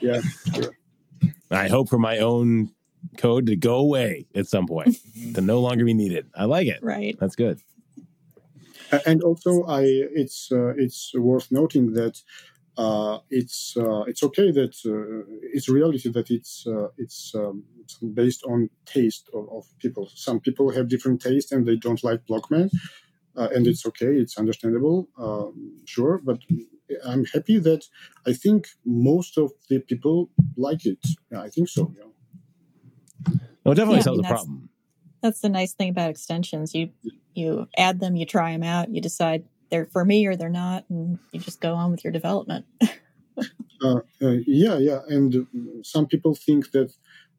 yeah. 0.00 0.20
Sure. 0.54 0.76
I 1.50 1.68
hope 1.68 1.88
for 1.88 1.98
my 1.98 2.18
own 2.18 2.70
code 3.16 3.46
to 3.46 3.56
go 3.56 3.76
away 3.76 4.26
at 4.34 4.46
some 4.46 4.66
point, 4.66 4.96
to 5.34 5.40
no 5.40 5.60
longer 5.60 5.84
be 5.84 5.94
needed. 5.94 6.26
I 6.34 6.44
like 6.44 6.68
it. 6.68 6.80
Right. 6.82 7.16
That's 7.18 7.36
good. 7.36 7.60
And 9.04 9.22
also, 9.22 9.64
I 9.64 9.82
it's 9.84 10.50
uh, 10.52 10.74
it's 10.76 11.12
worth 11.14 11.50
noting 11.50 11.92
that 11.94 12.22
uh, 12.76 13.18
it's 13.30 13.76
uh, 13.76 14.02
it's 14.02 14.22
okay 14.22 14.52
that 14.52 14.74
uh, 14.84 15.24
it's 15.52 15.68
reality 15.68 16.10
that 16.10 16.30
it's 16.30 16.66
uh, 16.66 16.88
it's 16.98 17.34
um, 17.34 17.64
based 18.14 18.44
on 18.44 18.68
taste 18.84 19.28
of, 19.34 19.48
of, 19.50 19.64
people. 19.78 20.08
Some 20.14 20.40
people 20.40 20.70
have 20.70 20.88
different 20.88 21.20
taste 21.20 21.52
and 21.52 21.66
they 21.66 21.76
don't 21.76 22.04
like 22.04 22.26
Blockman, 22.26 22.70
uh, 23.36 23.48
and 23.54 23.66
it's 23.66 23.86
okay. 23.86 24.12
It's 24.14 24.38
understandable, 24.38 25.08
um, 25.18 25.80
sure. 25.86 26.20
But 26.22 26.38
I'm 27.04 27.24
happy 27.24 27.58
that 27.58 27.84
I 28.26 28.34
think 28.34 28.68
most 28.84 29.38
of 29.38 29.52
the 29.68 29.80
people 29.80 30.30
like 30.56 30.86
it. 30.86 31.04
Yeah, 31.32 31.40
I 31.40 31.48
think 31.48 31.68
so. 31.68 31.92
Yeah. 31.96 32.04
No, 33.64 33.72
it 33.72 33.74
definitely 33.74 33.96
yeah, 33.96 34.02
solves 34.02 34.18
I 34.18 34.22
mean, 34.22 34.24
a 34.24 34.28
problem. 34.28 34.68
That's 35.22 35.40
the 35.40 35.48
nice 35.48 35.72
thing 35.72 35.90
about 35.90 36.10
extensions. 36.10 36.74
You 36.74 36.90
you 37.34 37.68
add 37.76 38.00
them, 38.00 38.16
you 38.16 38.26
try 38.26 38.52
them 38.52 38.62
out, 38.62 38.90
you 38.90 39.00
decide 39.00 39.44
they're 39.70 39.86
for 39.86 40.04
me 40.04 40.26
or 40.26 40.36
they're 40.36 40.48
not, 40.48 40.84
and 40.88 41.18
you 41.32 41.40
just 41.40 41.60
go 41.60 41.74
on 41.74 41.90
with 41.90 42.04
your 42.04 42.12
development. 42.12 42.64
uh, 43.82 44.00
uh, 44.22 44.36
yeah, 44.46 44.78
yeah, 44.78 45.00
and 45.08 45.46
some 45.82 46.06
people 46.06 46.34
think 46.34 46.70
that 46.70 46.92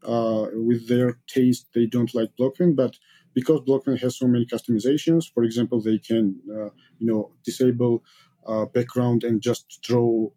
uh, 0.04 0.47
with 0.54 0.88
their 0.88 1.19
taste 1.28 1.67
they 1.73 1.86
don't 1.86 2.13
like 2.13 2.30
Blockman, 2.39 2.76
but 2.76 2.97
because 3.34 3.62
Blockman 3.62 4.00
has 4.02 4.17
so 4.17 4.28
many 4.28 4.45
customizations, 4.45 5.32
for 5.34 5.43
example, 5.43 5.82
they 5.82 5.97
can 5.97 6.39
uh, 6.52 6.69
you 7.00 7.08
know 7.08 7.32
disable 7.43 8.04
uh, 8.45 8.65
background 8.65 9.23
and 9.23 9.41
just 9.41 9.82
draw 9.82 10.30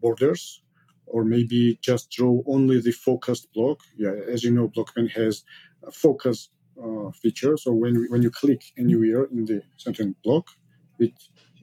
borders 0.00 0.62
or 1.06 1.24
maybe 1.24 1.78
just 1.82 2.10
draw 2.10 2.42
only 2.46 2.80
the 2.80 2.92
focused 2.92 3.48
block. 3.54 3.80
Yeah, 3.96 4.12
as 4.28 4.42
you 4.44 4.50
know, 4.50 4.68
Blockman 4.68 5.10
has 5.10 5.44
a 5.86 5.90
focus 5.90 6.50
uh, 6.82 7.10
feature. 7.22 7.56
So 7.56 7.72
when 7.72 8.06
when 8.08 8.22
you 8.22 8.30
click 8.30 8.62
anywhere 8.78 9.24
in 9.24 9.44
the 9.44 9.62
certain 9.76 10.14
block, 10.24 10.48
it 10.98 11.12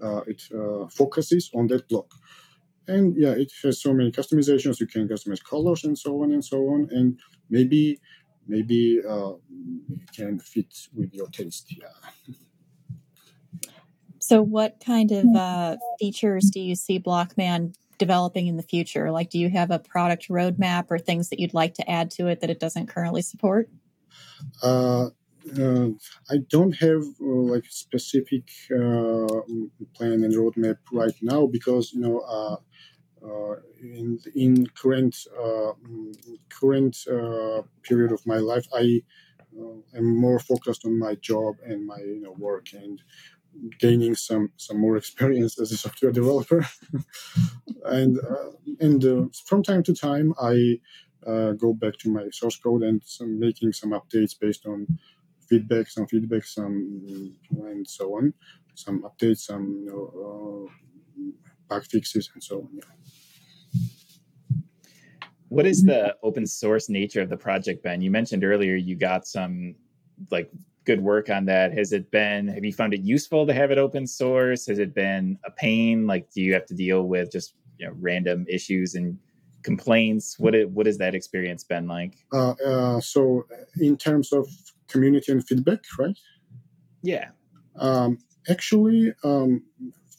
uh, 0.02 0.22
it 0.28 0.42
uh, 0.54 0.88
focuses 0.88 1.50
on 1.54 1.68
that 1.68 1.88
block. 1.88 2.12
And 2.88 3.16
yeah, 3.16 3.32
it 3.32 3.52
has 3.64 3.82
so 3.82 3.94
many 3.94 4.12
customizations. 4.12 4.80
You 4.80 4.88
can 4.88 5.08
customize 5.08 5.44
colors 5.44 5.84
and 5.84 5.98
so 5.98 6.22
on 6.24 6.32
and 6.32 6.44
so 6.44 6.58
on. 6.70 6.90
And 6.92 7.20
maybe 7.50 8.00
maybe 8.48 9.02
uh, 9.08 9.34
it 9.90 10.12
can 10.16 10.40
fit 10.40 10.74
with 10.94 11.14
your 11.14 11.28
taste. 11.28 11.68
Yeah. 11.70 12.36
So, 14.20 14.42
what 14.42 14.82
kind 14.86 15.12
of 15.12 15.26
uh, 15.36 15.78
features 16.00 16.50
do 16.52 16.60
you 16.60 16.76
see 16.76 17.00
Blockman 17.00 17.74
developing 18.02 18.48
in 18.48 18.58
the 18.58 18.64
future? 18.64 19.12
Like, 19.12 19.30
do 19.30 19.38
you 19.38 19.48
have 19.52 19.70
a 19.70 19.78
product 19.78 20.28
roadmap 20.28 20.88
or 20.90 20.98
things 20.98 21.30
that 21.30 21.40
you'd 21.40 21.54
like 21.54 21.76
to 21.76 21.88
add 21.88 22.10
to 22.18 22.26
it 22.28 22.42
that 22.42 22.50
it 22.50 22.60
doesn't 22.60 22.88
currently 22.88 23.22
support? 23.22 23.70
Uh, 24.64 25.10
uh, 25.60 25.90
I 26.30 26.38
don't 26.50 26.74
have 26.74 27.04
uh, 27.22 27.42
like 27.54 27.66
a 27.66 27.72
specific 27.72 28.50
uh, 28.72 29.42
plan 29.96 30.24
and 30.26 30.34
roadmap 30.34 30.78
right 30.92 31.16
now 31.22 31.46
because 31.46 31.94
you 31.94 32.02
know 32.02 32.20
uh, 32.20 32.58
uh, 33.24 33.56
in 33.80 34.20
in 34.36 34.66
current 34.68 35.16
current 36.50 36.98
period 37.84 38.12
of 38.12 38.26
my 38.26 38.38
life 38.38 38.68
I 38.74 39.02
am 39.96 40.08
more 40.26 40.40
focused 40.40 40.86
on 40.86 40.98
my 40.98 41.16
job 41.16 41.56
and 41.66 41.86
my 41.86 42.00
you 42.00 42.22
know 42.22 42.36
work 42.38 42.68
and 42.74 43.02
gaining 43.80 44.16
some 44.16 44.52
some 44.58 44.80
more 44.80 44.98
experience 45.02 45.60
as 45.60 45.72
a 45.72 45.78
software 45.78 46.12
developer 46.12 46.66
and 47.86 48.20
uh, 48.20 48.52
and 48.80 49.06
uh, 49.06 49.26
from 49.46 49.64
time 49.64 49.84
to 49.84 49.94
time 49.94 50.34
i 50.42 50.80
uh, 51.28 51.52
go 51.52 51.74
back 51.74 51.98
to 52.00 52.10
my 52.10 52.28
source 52.32 52.58
code 52.58 52.82
and 52.82 53.02
some, 53.06 53.40
making 53.40 53.72
some 53.72 53.92
updates 53.92 54.34
based 54.40 54.66
on 54.66 54.88
feedback 55.48 55.88
some 55.88 56.08
feedback 56.08 56.44
some 56.44 57.36
and 57.52 57.88
so 57.88 58.18
on 58.18 58.34
some 58.76 59.04
updates 59.04 59.40
some 59.40 59.84
you 59.86 59.86
know, 59.86 61.32
bug 61.70 61.86
fixes 61.86 62.30
and 62.34 62.44
so 62.44 62.60
on 62.60 62.70
yeah. 62.74 64.60
what 65.50 65.66
is 65.66 65.84
the 65.84 66.16
open 66.24 66.48
source 66.48 66.90
nature 66.90 67.22
of 67.22 67.30
the 67.30 67.38
project 67.38 67.84
ben 67.84 68.02
you 68.02 68.10
mentioned 68.10 68.44
earlier 68.44 68.76
you 68.76 68.96
got 68.96 69.28
some 69.28 69.76
like 70.32 70.50
good 70.86 71.02
work 71.02 71.30
on 71.30 71.46
that. 71.46 71.74
Has 71.78 71.92
it 71.92 72.10
been, 72.12 72.48
have 72.48 72.64
you 72.64 72.74
found 72.74 72.94
it 72.94 73.02
useful 73.02 73.46
to 73.46 73.54
have 73.54 73.72
it 73.72 73.78
open 73.78 74.08
source? 74.08 74.66
Has 74.68 74.80
it 74.80 74.94
been 74.94 75.38
a 75.46 75.52
pain? 75.52 76.08
Like, 76.08 76.32
do 76.32 76.42
you 76.42 76.54
have 76.54 76.66
to 76.68 76.74
deal 76.74 77.04
with 77.04 77.32
just 77.32 77.54
you 77.82 77.88
know 77.88 77.94
random 78.00 78.46
issues 78.48 78.96
and 78.96 79.18
complaints? 79.64 80.38
What 80.40 80.56
it, 80.56 80.70
what 80.70 80.86
has 80.86 81.00
that 81.00 81.16
experience 81.16 81.64
been 81.64 81.88
like? 81.88 82.14
Uh, 82.32 82.52
uh, 82.66 83.02
so, 83.02 83.46
in 83.80 83.98
terms 83.98 84.32
of 84.32 84.48
community 84.88 85.32
and 85.32 85.46
feedback, 85.46 85.80
right? 85.98 86.18
Yeah. 87.02 87.30
Um, 87.76 88.20
actually, 88.48 89.14
um, 89.24 89.64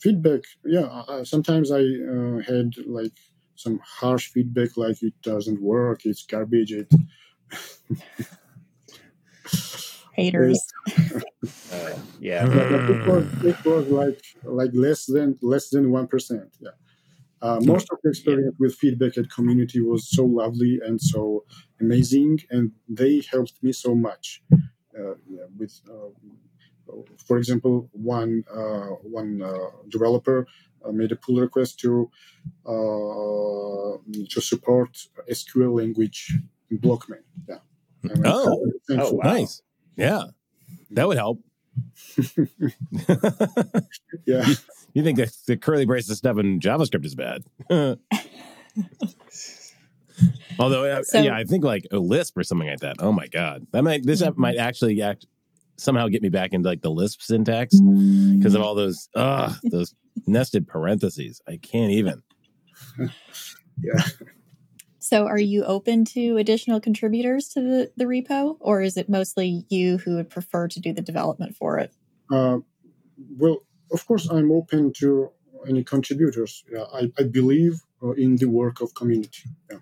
feedback. 0.01 0.40
Yeah, 0.64 0.87
uh, 1.09 1.25
sometimes 1.25 1.70
I 1.70 1.83
uh, 1.83 2.40
had 2.40 2.72
like 2.87 3.16
some 3.55 3.81
harsh 3.85 4.29
feedback, 4.29 4.77
like 4.77 5.03
it 5.03 5.14
doesn't 5.22 5.62
work, 5.62 6.05
it's 6.05 6.27
garbage. 6.27 6.72
It. 6.72 6.92
Haters. 10.14 10.61
Uh, 11.72 11.96
yeah. 12.20 12.44
it 12.46 13.07
was 13.07 13.44
it 13.44 13.64
was 13.64 13.88
like 13.88 14.22
like 14.44 14.70
less 14.75 15.07
than 15.07 15.38
less 15.40 15.70
than 15.70 15.90
one 15.90 16.07
percent. 16.07 16.55
Yeah. 16.61 16.70
Uh, 17.42 17.59
most 17.64 17.88
of 17.90 17.98
the 18.02 18.11
experience 18.11 18.55
with 18.61 18.74
feedback 18.76 19.18
at 19.18 19.28
community 19.28 19.81
was 19.81 20.09
so 20.09 20.24
lovely 20.24 20.78
and 20.87 21.00
so 21.00 21.44
amazing, 21.81 22.38
and 22.50 22.70
they 22.88 23.20
helped 23.33 23.55
me 23.62 23.72
so 23.72 23.96
much. 23.96 24.42
Uh, 24.52 25.14
yeah, 25.28 25.46
with, 25.59 25.81
uh, 25.90 26.11
for 27.26 27.38
example, 27.38 27.90
one 27.92 28.44
uh, 28.48 28.94
one 29.02 29.42
uh, 29.42 29.70
developer 29.88 30.46
uh, 30.85 30.92
made 30.92 31.11
a 31.11 31.16
pull 31.16 31.40
request 31.40 31.81
to 31.81 32.09
to 32.64 34.40
support 34.40 34.96
SQL 35.28 35.78
language 35.78 36.38
in 36.70 36.78
Blockman. 36.78 37.24
Yeah. 37.48 37.59
And 38.05 38.24
oh, 38.24 38.70
oh 38.90 39.12
wow. 39.14 39.33
nice. 39.33 39.62
Yeah, 39.96 40.26
that 40.92 41.09
would 41.09 41.16
help. 41.16 41.40
yeah. 44.26 44.44
You 44.94 45.02
think 45.02 45.18
that 45.18 45.33
the 45.46 45.57
curly 45.57 45.87
braces 45.87 46.18
stuff 46.18 46.38
in 46.38 46.61
JavaScript 46.61 47.05
is 47.05 47.14
bad? 47.14 47.44
Although, 50.59 50.85
uh, 50.85 51.02
so, 51.02 51.20
yeah, 51.20 51.35
I 51.37 51.44
think 51.44 51.64
like 51.64 51.87
a 51.90 51.98
Lisp 51.98 52.37
or 52.37 52.44
something 52.44 52.68
like 52.68 52.81
that. 52.81 52.96
Oh 52.98 53.12
my 53.12 53.26
god, 53.26 53.66
that 53.72 53.83
might 53.83 54.05
this 54.05 54.22
mm-hmm. 54.22 54.40
might 54.40 54.57
actually 54.57 55.00
act 55.02 55.26
somehow 55.76 56.09
get 56.09 56.22
me 56.22 56.28
back 56.28 56.52
into 56.52 56.68
like 56.68 56.83
the 56.83 56.90
Lisp 56.90 57.22
syntax 57.22 57.81
because 57.81 58.55
of 58.55 58.62
all 58.62 58.74
those 58.74 59.09
uh 59.14 59.55
those 59.64 59.94
nested 60.26 60.68
parentheses. 60.68 61.40
I 61.48 61.57
can't 61.57 61.92
even. 61.92 62.22
yeah. 63.83 64.02
So, 64.98 65.26
are 65.26 65.38
you 65.38 65.64
open 65.64 66.05
to 66.07 66.37
additional 66.37 66.81
contributors 66.81 67.48
to 67.48 67.61
the, 67.61 67.92
the 67.96 68.05
repo, 68.05 68.57
or 68.61 68.83
is 68.83 68.96
it 68.96 69.09
mostly 69.09 69.66
you 69.68 69.98
who 69.98 70.14
would 70.14 70.31
prefer 70.31 70.68
to 70.68 70.81
do 70.81 70.92
the 70.92 71.02
development 71.02 71.57
for 71.57 71.78
it? 71.78 71.92
Uh, 72.31 72.59
well, 73.37 73.64
of 73.92 74.07
course, 74.07 74.28
I'm 74.31 74.50
open 74.50 74.92
to 74.94 75.31
any 75.68 75.85
contributors. 75.85 76.64
Yeah, 76.70 76.85
I, 76.92 77.12
I 77.18 77.24
believe 77.24 77.81
uh, 78.02 78.12
in 78.12 78.37
the 78.37 78.46
work 78.46 78.81
of 78.81 78.94
community. 78.94 79.44
Yeah. 79.70 79.78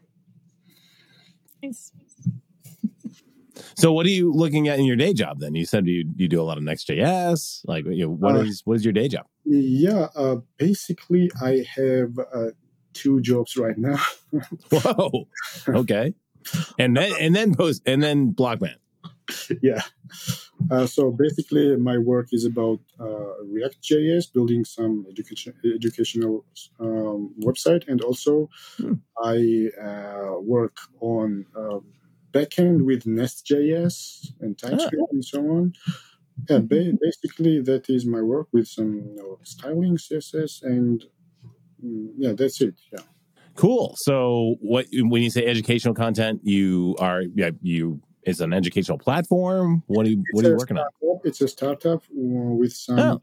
Nice. 1.63 1.93
So, 3.75 3.93
what 3.93 4.07
are 4.07 4.11
you 4.11 4.33
looking 4.33 4.69
at 4.69 4.79
in 4.79 4.85
your 4.85 4.97
day 4.97 5.13
job? 5.13 5.41
Then 5.41 5.55
you 5.55 5.65
said 5.65 5.87
you 5.87 6.05
you 6.17 6.29
do 6.29 6.41
a 6.41 6.45
lot 6.45 6.59
of 6.59 6.65
Next.js. 6.65 7.63
Like, 7.67 7.85
you 7.87 8.05
know, 8.05 8.11
what 8.11 8.37
uh, 8.37 8.41
is 8.41 8.63
what 8.65 8.77
is 8.77 8.85
your 8.85 8.93
day 8.93 9.09
job? 9.09 9.27
Yeah, 9.45 10.09
uh, 10.15 10.37
basically, 10.59 11.31
I 11.41 11.65
have 11.77 12.19
uh, 12.19 12.51
two 12.93 13.21
jobs 13.21 13.57
right 13.57 13.79
now. 13.79 13.99
Whoa. 14.71 15.29
Okay. 15.69 16.15
And 16.79 16.97
then 16.97 17.13
and 17.21 17.35
then 17.35 17.55
post 17.55 17.83
and 17.87 18.03
then 18.03 18.33
Blockman. 18.33 18.77
Yeah. 19.63 19.83
Uh, 20.71 20.87
so 20.87 21.11
basically, 21.11 21.77
my 21.77 21.99
work 21.99 22.29
is 22.33 22.45
about 22.45 22.81
uh, 22.99 23.45
React.js, 23.45 24.33
building 24.33 24.65
some 24.65 25.07
education, 25.11 25.55
educational 25.65 26.45
um, 26.79 27.35
website, 27.41 27.89
and 27.89 28.03
also 28.03 28.49
hmm. 28.77 28.95
I 29.23 29.71
uh, 29.81 30.41
work 30.41 30.77
on 31.01 31.47
uh, 31.57 31.81
backend 32.33 32.85
with 32.85 33.07
Nest.js 33.07 34.33
and 34.41 34.57
TypeScript 34.59 35.03
ah. 35.03 35.13
and 35.13 35.25
so 35.25 35.41
on. 35.41 35.73
Yeah, 36.49 36.59
ba- 36.59 36.93
basically 37.01 37.61
that 37.63 37.91
is 37.91 38.07
my 38.07 38.23
work 38.23 38.49
with 38.53 38.67
some 38.67 38.95
you 38.95 39.17
know, 39.17 39.39
styling, 39.43 39.97
CSS, 39.97 40.63
and 40.63 41.05
mm, 41.85 42.09
yeah, 42.17 42.33
that's 42.33 42.61
it. 42.61 42.75
Yeah. 42.93 43.05
Cool. 43.57 43.95
So, 43.99 44.57
what 44.61 44.87
when 44.93 45.23
you 45.23 45.31
say 45.31 45.45
educational 45.45 45.95
content, 45.95 46.41
you 46.45 46.97
are 46.99 47.23
yeah, 47.35 47.51
you 47.61 48.01
is 48.25 48.41
an 48.41 48.53
educational 48.53 48.99
platform? 48.99 49.83
What 49.87 50.07
are 50.07 50.11
you 50.11 50.23
What 50.33 50.45
are 50.45 50.51
you 50.51 50.57
working 50.57 50.77
startup. 50.77 50.95
on? 51.03 51.21
It's 51.25 51.41
a 51.41 51.49
startup 51.49 52.03
uh, 52.11 52.55
with 52.61 52.73
some 52.73 53.23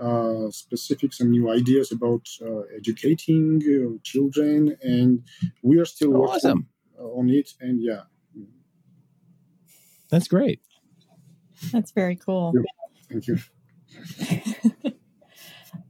oh. 0.00 0.46
uh, 0.46 0.50
specific, 0.50 1.12
some 1.12 1.30
new 1.30 1.50
ideas 1.50 1.92
about 1.92 2.28
uh, 2.42 2.62
educating 2.76 3.62
uh, 3.62 3.98
children, 4.02 4.76
and 4.82 5.22
we 5.62 5.78
are 5.78 5.84
still 5.84 6.10
working 6.10 6.34
awesome. 6.34 6.68
on 6.98 7.28
it. 7.30 7.50
And 7.60 7.82
yeah, 7.82 8.02
that's 10.10 10.28
great. 10.28 10.60
That's 11.72 11.92
very 11.92 12.16
cool. 12.16 12.52
Thank 13.08 13.26
you. 13.28 13.38
Thank 13.98 14.64
you. 14.64 14.70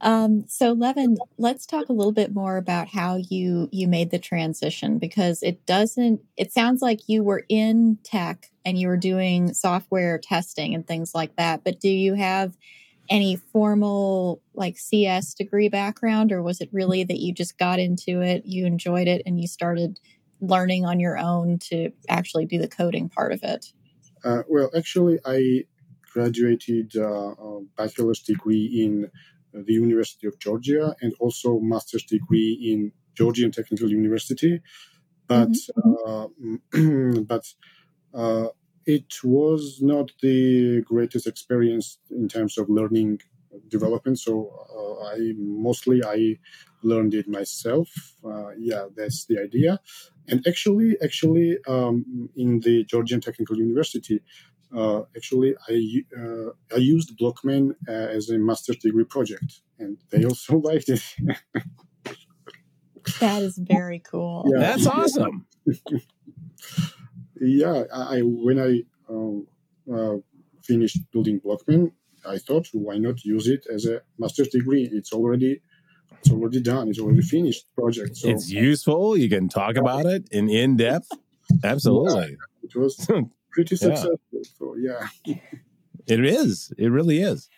Um, 0.01 0.45
so 0.47 0.75
Levan, 0.75 1.17
let's 1.39 1.65
talk 1.65 1.89
a 1.89 1.93
little 1.93 2.13
bit 2.13 2.35
more 2.35 2.59
about 2.59 2.89
how 2.89 3.17
you 3.17 3.69
you 3.73 3.89
made 3.89 4.11
the 4.11 4.19
transition 4.19 4.99
because 4.99 5.43
it 5.43 5.65
doesn't. 5.67 6.21
It 6.37 6.53
sounds 6.53 6.83
like 6.83 7.09
you 7.09 7.23
were 7.23 7.45
in 7.49 7.99
tech 8.05 8.51
and 8.65 8.79
you 8.79 8.89
were 8.89 8.97
doing 8.97 9.55
software 9.55 10.19
testing 10.19 10.75
and 10.75 10.87
things 10.87 11.15
like 11.15 11.37
that. 11.37 11.65
But 11.65 11.81
do 11.81 11.89
you 11.89 12.15
have 12.15 12.57
any 13.09 13.37
formal 13.37 14.43
like 14.55 14.79
CS 14.79 15.35
degree 15.35 15.69
background, 15.69 16.33
or 16.33 16.43
was 16.43 16.61
it 16.61 16.69
really 16.73 17.05
that 17.05 17.21
you 17.21 17.33
just 17.33 17.59
got 17.59 17.79
into 17.79 18.21
it, 18.21 18.45
you 18.45 18.67
enjoyed 18.67 19.09
it, 19.09 19.23
and 19.25 19.41
you 19.41 19.47
started 19.47 19.99
learning 20.41 20.85
on 20.85 21.01
your 21.01 21.17
own 21.17 21.59
to 21.59 21.91
actually 22.09 22.45
do 22.45 22.59
the 22.59 22.69
coding 22.69 23.09
part 23.09 23.33
of 23.33 23.43
it? 23.43 23.73
Uh, 24.25 24.43
well, 24.49 24.71
actually, 24.77 25.19
I 25.25 25.65
graduated 26.13 26.97
uh, 26.97 27.33
a 27.33 27.61
bachelor's 27.77 28.21
degree 28.21 28.83
in 28.85 29.11
the 29.65 29.73
University 29.73 30.27
of 30.27 30.39
Georgia 30.39 30.95
and 31.01 31.13
also 31.21 31.59
master's 31.61 32.05
degree 32.05 32.53
in 32.73 32.93
Georgian 33.15 33.51
Technical 33.51 33.91
University. 33.91 34.61
But 35.27 35.51
mm-hmm. 35.51 37.17
uh, 37.17 37.21
but 37.33 37.47
uh, 38.15 38.49
it 38.87 39.13
was 39.25 39.79
not 39.81 40.13
the 40.23 40.83
greatest 40.83 41.27
experience 41.27 41.99
in 42.11 42.29
terms 42.29 42.57
of 42.57 42.69
learning 42.69 43.21
development. 43.69 44.19
So 44.19 44.51
uh, 44.75 45.07
I 45.15 45.33
mostly 45.37 46.03
I 46.05 46.39
learned 46.83 47.15
it 47.15 47.29
myself. 47.29 47.89
Uh, 48.25 48.51
yeah, 48.59 48.87
that's 48.97 49.27
the 49.27 49.41
idea. 49.41 49.81
And 50.29 50.45
actually, 50.47 50.97
actually, 51.03 51.59
um, 51.69 52.29
in 52.37 52.61
the 52.61 52.85
Georgian 52.85 53.21
Technical 53.21 53.57
University, 53.57 54.21
uh, 54.75 55.03
actually, 55.17 55.55
I 55.69 56.05
uh, 56.19 56.51
I 56.75 56.79
used 56.79 57.17
Blockman 57.19 57.75
uh, 57.89 57.93
as 57.93 58.31
a 58.31 58.39
master's 58.39 58.77
degree 58.79 59.05
project, 59.05 59.61
and 59.79 59.99
they 60.11 60.25
also 60.25 60.59
liked 60.71 60.89
it. 60.89 61.03
that 63.21 63.43
is 63.43 63.59
very 63.59 64.01
cool. 64.01 64.45
Yeah. 64.53 64.61
That's 64.61 64.87
awesome. 64.87 65.47
yeah, 67.41 67.85
I 67.93 68.21
when 68.21 68.59
I 68.59 68.83
um, 69.09 69.47
uh, 69.93 70.17
finished 70.63 70.99
building 71.13 71.41
Blockman, 71.41 71.93
I 72.27 72.39
thought, 72.39 72.69
why 72.73 72.99
not 72.99 73.25
use 73.25 73.47
it 73.49 73.67
as 73.73 73.87
a 73.87 74.03
master's 74.19 74.49
degree? 74.49 74.89
It's 74.93 75.13
already 75.13 75.63
it's 76.19 76.31
already 76.31 76.61
done. 76.61 76.89
It's 76.89 76.99
already 76.99 77.23
finished 77.23 77.67
project. 77.75 78.17
So 78.17 78.29
it's 78.29 78.51
useful. 78.51 79.17
You 79.17 79.29
can 79.29 79.49
talk 79.49 79.77
about 79.77 80.07
it 80.07 80.29
in 80.31 80.49
in 80.49 80.77
depth. 80.77 81.11
Absolutely. 81.65 82.31
Yeah, 82.31 82.65
it 82.65 82.75
was 82.75 83.07
pretty 83.53 83.77
successful. 83.77 84.21
Yeah. 84.37 84.49
So 84.59 84.77
yeah, 84.77 85.09
it 86.07 86.25
is. 86.25 86.73
It 86.79 86.89
really 86.89 87.21
is. 87.21 87.49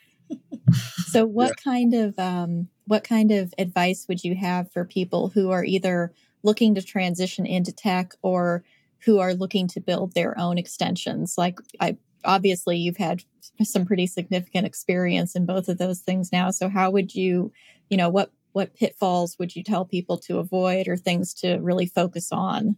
so, 1.07 1.27
what 1.27 1.55
yeah. 1.59 1.73
kind 1.73 1.95
of 1.95 2.19
um, 2.19 2.69
what 2.87 3.05
kind 3.05 3.31
of 3.31 3.53
advice 3.59 4.07
would 4.09 4.25
you 4.25 4.35
have 4.35 4.71
for 4.73 4.85
people 4.85 5.29
who 5.29 5.51
are 5.51 5.65
either 5.65 6.13
looking 6.43 6.75
to 6.75 6.83
transition 6.83 7.47
into 7.47 7.73
tech 7.73 8.15
or 8.23 8.65
who 9.05 9.19
are 9.19 9.35
looking 9.35 9.69
to 9.69 9.81
build 9.81 10.15
their 10.15 10.39
own 10.39 10.59
extensions? 10.59 11.37
Like, 11.39 11.59
I 11.81 11.97
obviously 12.25 12.77
you've 12.77 12.97
had 12.97 13.23
some 13.63 13.87
pretty 13.87 14.07
significant 14.07 14.67
experience 14.67 15.35
in 15.35 15.47
both 15.47 15.69
of 15.69 15.79
those 15.79 16.01
things 16.01 16.33
now. 16.33 16.51
So, 16.51 16.69
how 16.69 16.91
would 16.91 17.15
you, 17.15 17.53
you 17.91 17.97
know, 17.97 18.09
what 18.09 18.33
what 18.53 18.75
pitfalls 18.75 19.39
would 19.39 19.55
you 19.55 19.63
tell 19.63 19.85
people 19.85 20.19
to 20.19 20.39
avoid 20.39 20.89
or 20.89 20.97
things 20.97 21.33
to 21.35 21.59
really 21.59 21.87
focus 21.87 22.33
on? 22.33 22.77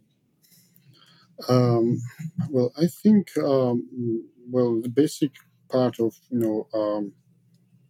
Um, 1.49 2.01
well, 2.49 2.71
I 2.77 2.87
think 2.87 3.35
um, 3.37 3.87
well 4.49 4.81
the 4.81 4.89
basic 4.89 5.31
part 5.69 5.99
of 5.99 6.15
you 6.29 6.39
know 6.39 6.67
um, 6.73 7.13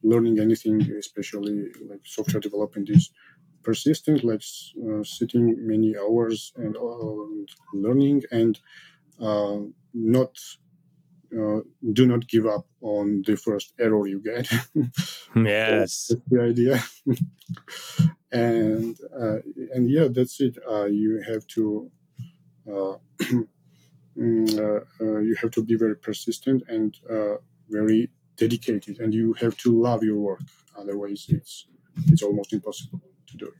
learning 0.03 0.39
anything, 0.39 0.81
especially 0.97 1.65
like 1.89 2.01
software 2.05 2.41
development, 2.41 2.89
is 2.89 3.11
persistent, 3.63 4.23
like 4.23 4.43
uh, 4.87 5.03
sitting 5.03 5.55
many 5.67 5.95
hours 5.97 6.53
and 6.55 6.75
uh, 6.75 7.45
learning, 7.73 8.23
and 8.31 8.59
uh, 9.21 9.59
not 9.93 10.35
uh, 11.37 11.59
do 11.93 12.05
not 12.05 12.27
give 12.27 12.45
up 12.45 12.65
on 12.81 13.23
the 13.25 13.35
first 13.35 13.73
error 13.79 14.07
you 14.07 14.19
get. 14.19 14.51
yes, 15.35 16.07
That's 16.09 16.21
the 16.29 16.41
idea. 16.41 16.83
and 18.31 18.97
uh, 19.17 19.37
and 19.73 19.89
yeah, 19.89 20.07
that's 20.09 20.41
it. 20.41 20.57
Uh, 20.69 20.85
you 20.85 21.21
have 21.27 21.47
to 21.47 21.89
Uh, 22.71 22.97
mm, 24.17 24.59
uh, 24.59 25.03
uh, 25.03 25.19
you 25.19 25.35
have 25.35 25.51
to 25.51 25.63
be 25.63 25.75
very 25.75 25.95
persistent 25.95 26.63
and 26.67 26.97
uh, 27.09 27.35
very 27.69 28.09
dedicated, 28.37 28.99
and 28.99 29.13
you 29.13 29.33
have 29.33 29.57
to 29.57 29.81
love 29.81 30.03
your 30.03 30.17
work. 30.17 30.41
Otherwise, 30.77 31.25
it's 31.29 31.67
it's 32.07 32.23
almost 32.23 32.53
impossible 32.53 33.01
to 33.27 33.37
do 33.37 33.45
it. 33.45 33.53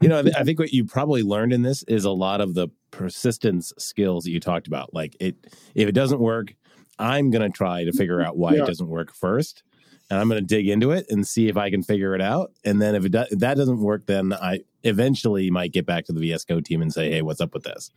You 0.00 0.08
know, 0.08 0.22
I 0.36 0.44
think 0.44 0.60
what 0.60 0.72
you 0.72 0.84
probably 0.84 1.22
learned 1.22 1.52
in 1.52 1.62
this 1.62 1.82
is 1.84 2.04
a 2.04 2.10
lot 2.10 2.40
of 2.40 2.54
the 2.54 2.68
persistence 2.92 3.72
skills 3.78 4.24
that 4.24 4.30
you 4.30 4.38
talked 4.38 4.68
about. 4.68 4.94
Like 4.94 5.16
it, 5.18 5.34
if 5.74 5.88
it 5.88 5.92
doesn't 5.92 6.20
work, 6.20 6.54
I'm 6.98 7.30
going 7.30 7.50
to 7.50 7.56
try 7.56 7.84
to 7.84 7.92
figure 7.92 8.20
out 8.20 8.36
why 8.36 8.54
yeah. 8.54 8.62
it 8.62 8.66
doesn't 8.66 8.88
work 8.88 9.12
first, 9.12 9.64
and 10.10 10.18
I'm 10.18 10.28
going 10.28 10.40
to 10.40 10.46
dig 10.46 10.68
into 10.68 10.90
it 10.90 11.06
and 11.10 11.26
see 11.26 11.48
if 11.48 11.56
I 11.56 11.70
can 11.70 11.82
figure 11.82 12.14
it 12.14 12.20
out. 12.20 12.52
And 12.64 12.80
then 12.80 12.94
if 12.94 13.04
it 13.04 13.12
do, 13.12 13.24
if 13.30 13.38
that 13.40 13.56
doesn't 13.56 13.80
work, 13.80 14.06
then 14.06 14.32
I 14.32 14.60
eventually 14.82 15.50
might 15.50 15.72
get 15.72 15.86
back 15.86 16.06
to 16.06 16.12
the 16.12 16.20
VS 16.20 16.44
Code 16.44 16.64
team 16.64 16.80
and 16.82 16.92
say, 16.92 17.10
"Hey, 17.10 17.22
what's 17.22 17.40
up 17.40 17.54
with 17.54 17.64
this?" 17.64 17.90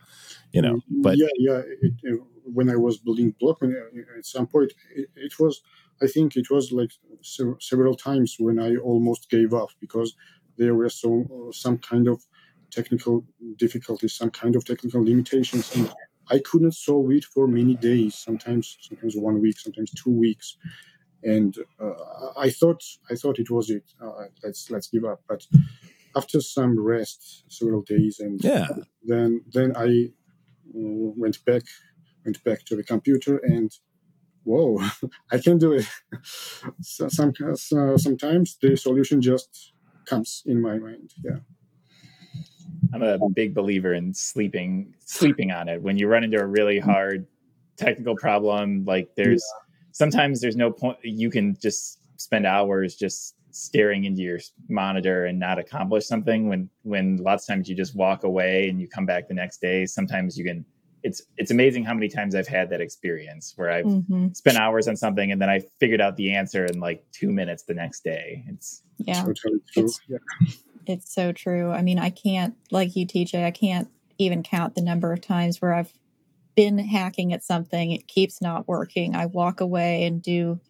You 0.52 0.62
know. 0.62 0.80
But 0.90 1.16
yeah, 1.16 1.26
yeah. 1.38 1.62
It, 1.80 1.92
it, 2.02 2.20
when 2.44 2.68
I 2.68 2.76
was 2.76 2.98
building 2.98 3.34
Blockman, 3.40 3.74
uh, 3.74 4.18
at 4.18 4.26
some 4.26 4.46
point, 4.46 4.72
it, 4.94 5.08
it 5.16 5.38
was. 5.38 5.62
I 6.02 6.06
think 6.06 6.36
it 6.36 6.50
was 6.50 6.72
like 6.72 6.90
several 7.60 7.94
times 7.94 8.36
when 8.38 8.58
I 8.58 8.76
almost 8.76 9.30
gave 9.30 9.54
up 9.54 9.68
because 9.80 10.16
there 10.58 10.74
were 10.74 10.88
some 10.88 11.28
some 11.52 11.78
kind 11.78 12.08
of 12.08 12.22
technical 12.70 13.24
difficulties, 13.56 14.14
some 14.14 14.30
kind 14.30 14.56
of 14.56 14.64
technical 14.64 15.04
limitations, 15.04 15.74
and 15.76 15.92
I 16.28 16.40
couldn't 16.40 16.72
solve 16.72 17.10
it 17.12 17.24
for 17.24 17.46
many 17.46 17.74
days. 17.74 18.14
Sometimes, 18.14 18.78
sometimes 18.80 19.16
one 19.16 19.40
week, 19.40 19.58
sometimes 19.58 19.90
two 19.92 20.10
weeks, 20.10 20.56
and 21.22 21.56
uh, 21.80 22.32
I 22.36 22.50
thought 22.50 22.82
I 23.10 23.14
thought 23.14 23.38
it 23.38 23.50
was 23.50 23.70
it. 23.70 23.84
Uh, 24.00 24.24
let's 24.42 24.70
let's 24.70 24.88
give 24.88 25.04
up. 25.04 25.22
But 25.28 25.46
after 26.16 26.40
some 26.40 26.78
rest, 26.78 27.44
several 27.48 27.82
days, 27.82 28.18
and 28.20 28.42
yeah. 28.42 28.68
then 29.04 29.42
then 29.52 29.76
I 29.76 30.10
uh, 30.74 31.12
went 31.16 31.44
back 31.44 31.62
went 32.24 32.42
back 32.44 32.64
to 32.66 32.76
the 32.76 32.84
computer 32.84 33.38
and 33.38 33.72
whoa, 34.44 34.78
I 35.32 35.38
can 35.38 35.58
do 35.58 35.72
it. 35.72 35.86
so 36.80 37.08
some, 37.08 37.32
uh, 37.44 37.96
sometimes 37.96 38.56
the 38.60 38.76
solution 38.76 39.20
just 39.20 39.72
comes 40.06 40.42
in 40.46 40.60
my 40.60 40.78
mind. 40.78 41.12
Yeah. 41.24 41.38
I'm 42.94 43.02
a 43.02 43.18
big 43.30 43.54
believer 43.54 43.94
in 43.94 44.12
sleeping 44.12 44.94
sleeping 44.98 45.50
on 45.50 45.68
it. 45.68 45.80
When 45.80 45.96
you 45.96 46.08
run 46.08 46.24
into 46.24 46.38
a 46.38 46.46
really 46.46 46.78
hard 46.78 47.26
technical 47.76 48.16
problem, 48.16 48.84
like 48.84 49.14
there's 49.16 49.42
yeah. 49.42 49.61
Sometimes 49.92 50.40
there's 50.40 50.56
no 50.56 50.70
point 50.70 50.98
you 51.02 51.30
can 51.30 51.56
just 51.60 51.98
spend 52.20 52.46
hours 52.46 52.94
just 52.94 53.34
staring 53.50 54.04
into 54.04 54.22
your 54.22 54.38
monitor 54.68 55.26
and 55.26 55.38
not 55.38 55.58
accomplish 55.58 56.06
something 56.06 56.48
when 56.48 56.68
when 56.82 57.16
lots 57.18 57.44
of 57.44 57.54
times 57.54 57.68
you 57.68 57.76
just 57.76 57.94
walk 57.94 58.24
away 58.24 58.68
and 58.68 58.80
you 58.80 58.88
come 58.88 59.04
back 59.04 59.28
the 59.28 59.34
next 59.34 59.60
day 59.60 59.84
sometimes 59.84 60.38
you 60.38 60.44
can 60.44 60.64
it's 61.02 61.22
it's 61.36 61.50
amazing 61.50 61.84
how 61.84 61.94
many 61.94 62.08
times 62.08 62.34
I've 62.34 62.48
had 62.48 62.70
that 62.70 62.80
experience 62.80 63.52
where 63.56 63.70
I've 63.70 63.84
mm-hmm. 63.84 64.28
spent 64.32 64.56
hours 64.56 64.88
on 64.88 64.96
something 64.96 65.32
and 65.32 65.40
then 65.40 65.50
I 65.50 65.60
figured 65.80 66.00
out 66.00 66.16
the 66.16 66.34
answer 66.34 66.64
in 66.64 66.80
like 66.80 67.04
two 67.12 67.30
minutes 67.30 67.64
the 67.64 67.74
next 67.74 68.04
day. 68.04 68.44
It's 68.48 68.82
yeah, 68.98 69.24
it's, 69.74 70.00
yeah. 70.08 70.18
it's 70.86 71.12
so 71.12 71.32
true. 71.32 71.70
I 71.72 71.82
mean, 71.82 71.98
I 71.98 72.10
can't 72.10 72.54
like 72.70 72.94
you, 72.94 73.06
TJ. 73.06 73.44
I 73.44 73.50
can't 73.50 73.88
even 74.18 74.42
count 74.42 74.74
the 74.74 74.82
number 74.82 75.12
of 75.12 75.20
times 75.20 75.60
where 75.60 75.74
I've 75.74 75.92
been 76.54 76.78
hacking 76.78 77.32
at 77.32 77.44
something. 77.44 77.92
It 77.92 78.08
keeps 78.08 78.40
not 78.40 78.68
working. 78.68 79.14
I 79.14 79.26
walk 79.26 79.60
away 79.60 80.04
and 80.04 80.22
do 80.22 80.60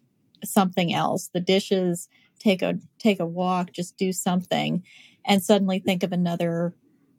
something 0.43 0.93
else. 0.93 1.29
The 1.33 1.39
dishes 1.39 2.09
take 2.39 2.61
a 2.61 2.77
take 2.99 3.19
a 3.19 3.25
walk, 3.25 3.71
just 3.71 3.97
do 3.97 4.11
something, 4.11 4.83
and 5.25 5.43
suddenly 5.43 5.79
think 5.79 6.03
of 6.03 6.11
another 6.11 6.73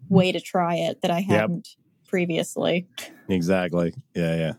way 0.08 0.32
to 0.32 0.40
try 0.40 0.76
it 0.76 1.02
that 1.02 1.10
I 1.10 1.20
hadn't. 1.20 1.68
Yep 1.68 1.84
previously. 2.14 2.86
Exactly. 3.28 3.92
Yeah, 4.14 4.36
yeah. 4.36 4.52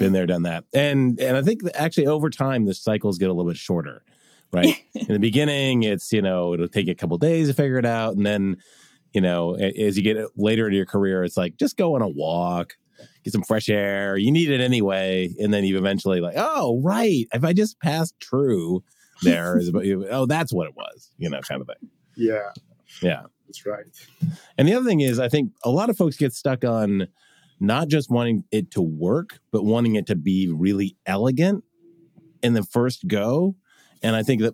Been 0.00 0.12
there, 0.12 0.26
done 0.26 0.42
that. 0.42 0.64
And 0.74 1.20
and 1.20 1.36
I 1.36 1.42
think 1.42 1.60
actually 1.76 2.08
over 2.08 2.28
time 2.28 2.64
the 2.64 2.74
cycles 2.74 3.16
get 3.16 3.30
a 3.30 3.32
little 3.32 3.48
bit 3.48 3.56
shorter. 3.56 4.02
Right. 4.52 4.74
in 4.94 5.06
the 5.06 5.20
beginning, 5.20 5.84
it's, 5.84 6.12
you 6.12 6.22
know, 6.22 6.54
it'll 6.54 6.66
take 6.66 6.88
a 6.88 6.94
couple 6.96 7.18
days 7.18 7.46
to 7.46 7.54
figure 7.54 7.78
it 7.78 7.86
out. 7.86 8.16
And 8.16 8.26
then, 8.26 8.56
you 9.16 9.22
know, 9.22 9.54
as 9.54 9.96
you 9.96 10.02
get 10.02 10.18
later 10.36 10.66
into 10.66 10.76
your 10.76 10.84
career, 10.84 11.24
it's 11.24 11.38
like 11.38 11.56
just 11.56 11.78
go 11.78 11.94
on 11.94 12.02
a 12.02 12.08
walk, 12.08 12.74
get 13.24 13.32
some 13.32 13.42
fresh 13.42 13.70
air. 13.70 14.18
You 14.18 14.30
need 14.30 14.50
it 14.50 14.60
anyway. 14.60 15.34
And 15.40 15.54
then 15.54 15.64
you 15.64 15.78
eventually 15.78 16.20
like, 16.20 16.34
oh, 16.36 16.82
right. 16.84 17.26
If 17.32 17.42
I 17.42 17.54
just 17.54 17.80
passed 17.80 18.14
true 18.20 18.84
there 19.22 19.56
is 19.56 19.72
oh, 20.10 20.26
that's 20.26 20.52
what 20.52 20.66
it 20.66 20.76
was, 20.76 21.10
you 21.16 21.30
know, 21.30 21.40
kind 21.40 21.62
of 21.62 21.66
thing. 21.66 21.88
Yeah. 22.14 22.50
Yeah. 23.00 23.22
That's 23.46 23.64
right. 23.64 23.86
And 24.58 24.68
the 24.68 24.74
other 24.74 24.84
thing 24.84 25.00
is, 25.00 25.18
I 25.18 25.30
think 25.30 25.52
a 25.64 25.70
lot 25.70 25.88
of 25.88 25.96
folks 25.96 26.18
get 26.18 26.34
stuck 26.34 26.62
on 26.62 27.08
not 27.58 27.88
just 27.88 28.10
wanting 28.10 28.44
it 28.50 28.70
to 28.72 28.82
work, 28.82 29.38
but 29.50 29.64
wanting 29.64 29.94
it 29.94 30.06
to 30.08 30.14
be 30.14 30.52
really 30.52 30.94
elegant 31.06 31.64
in 32.42 32.52
the 32.52 32.64
first 32.64 33.08
go. 33.08 33.56
And 34.02 34.14
I 34.14 34.22
think 34.22 34.42
that 34.42 34.52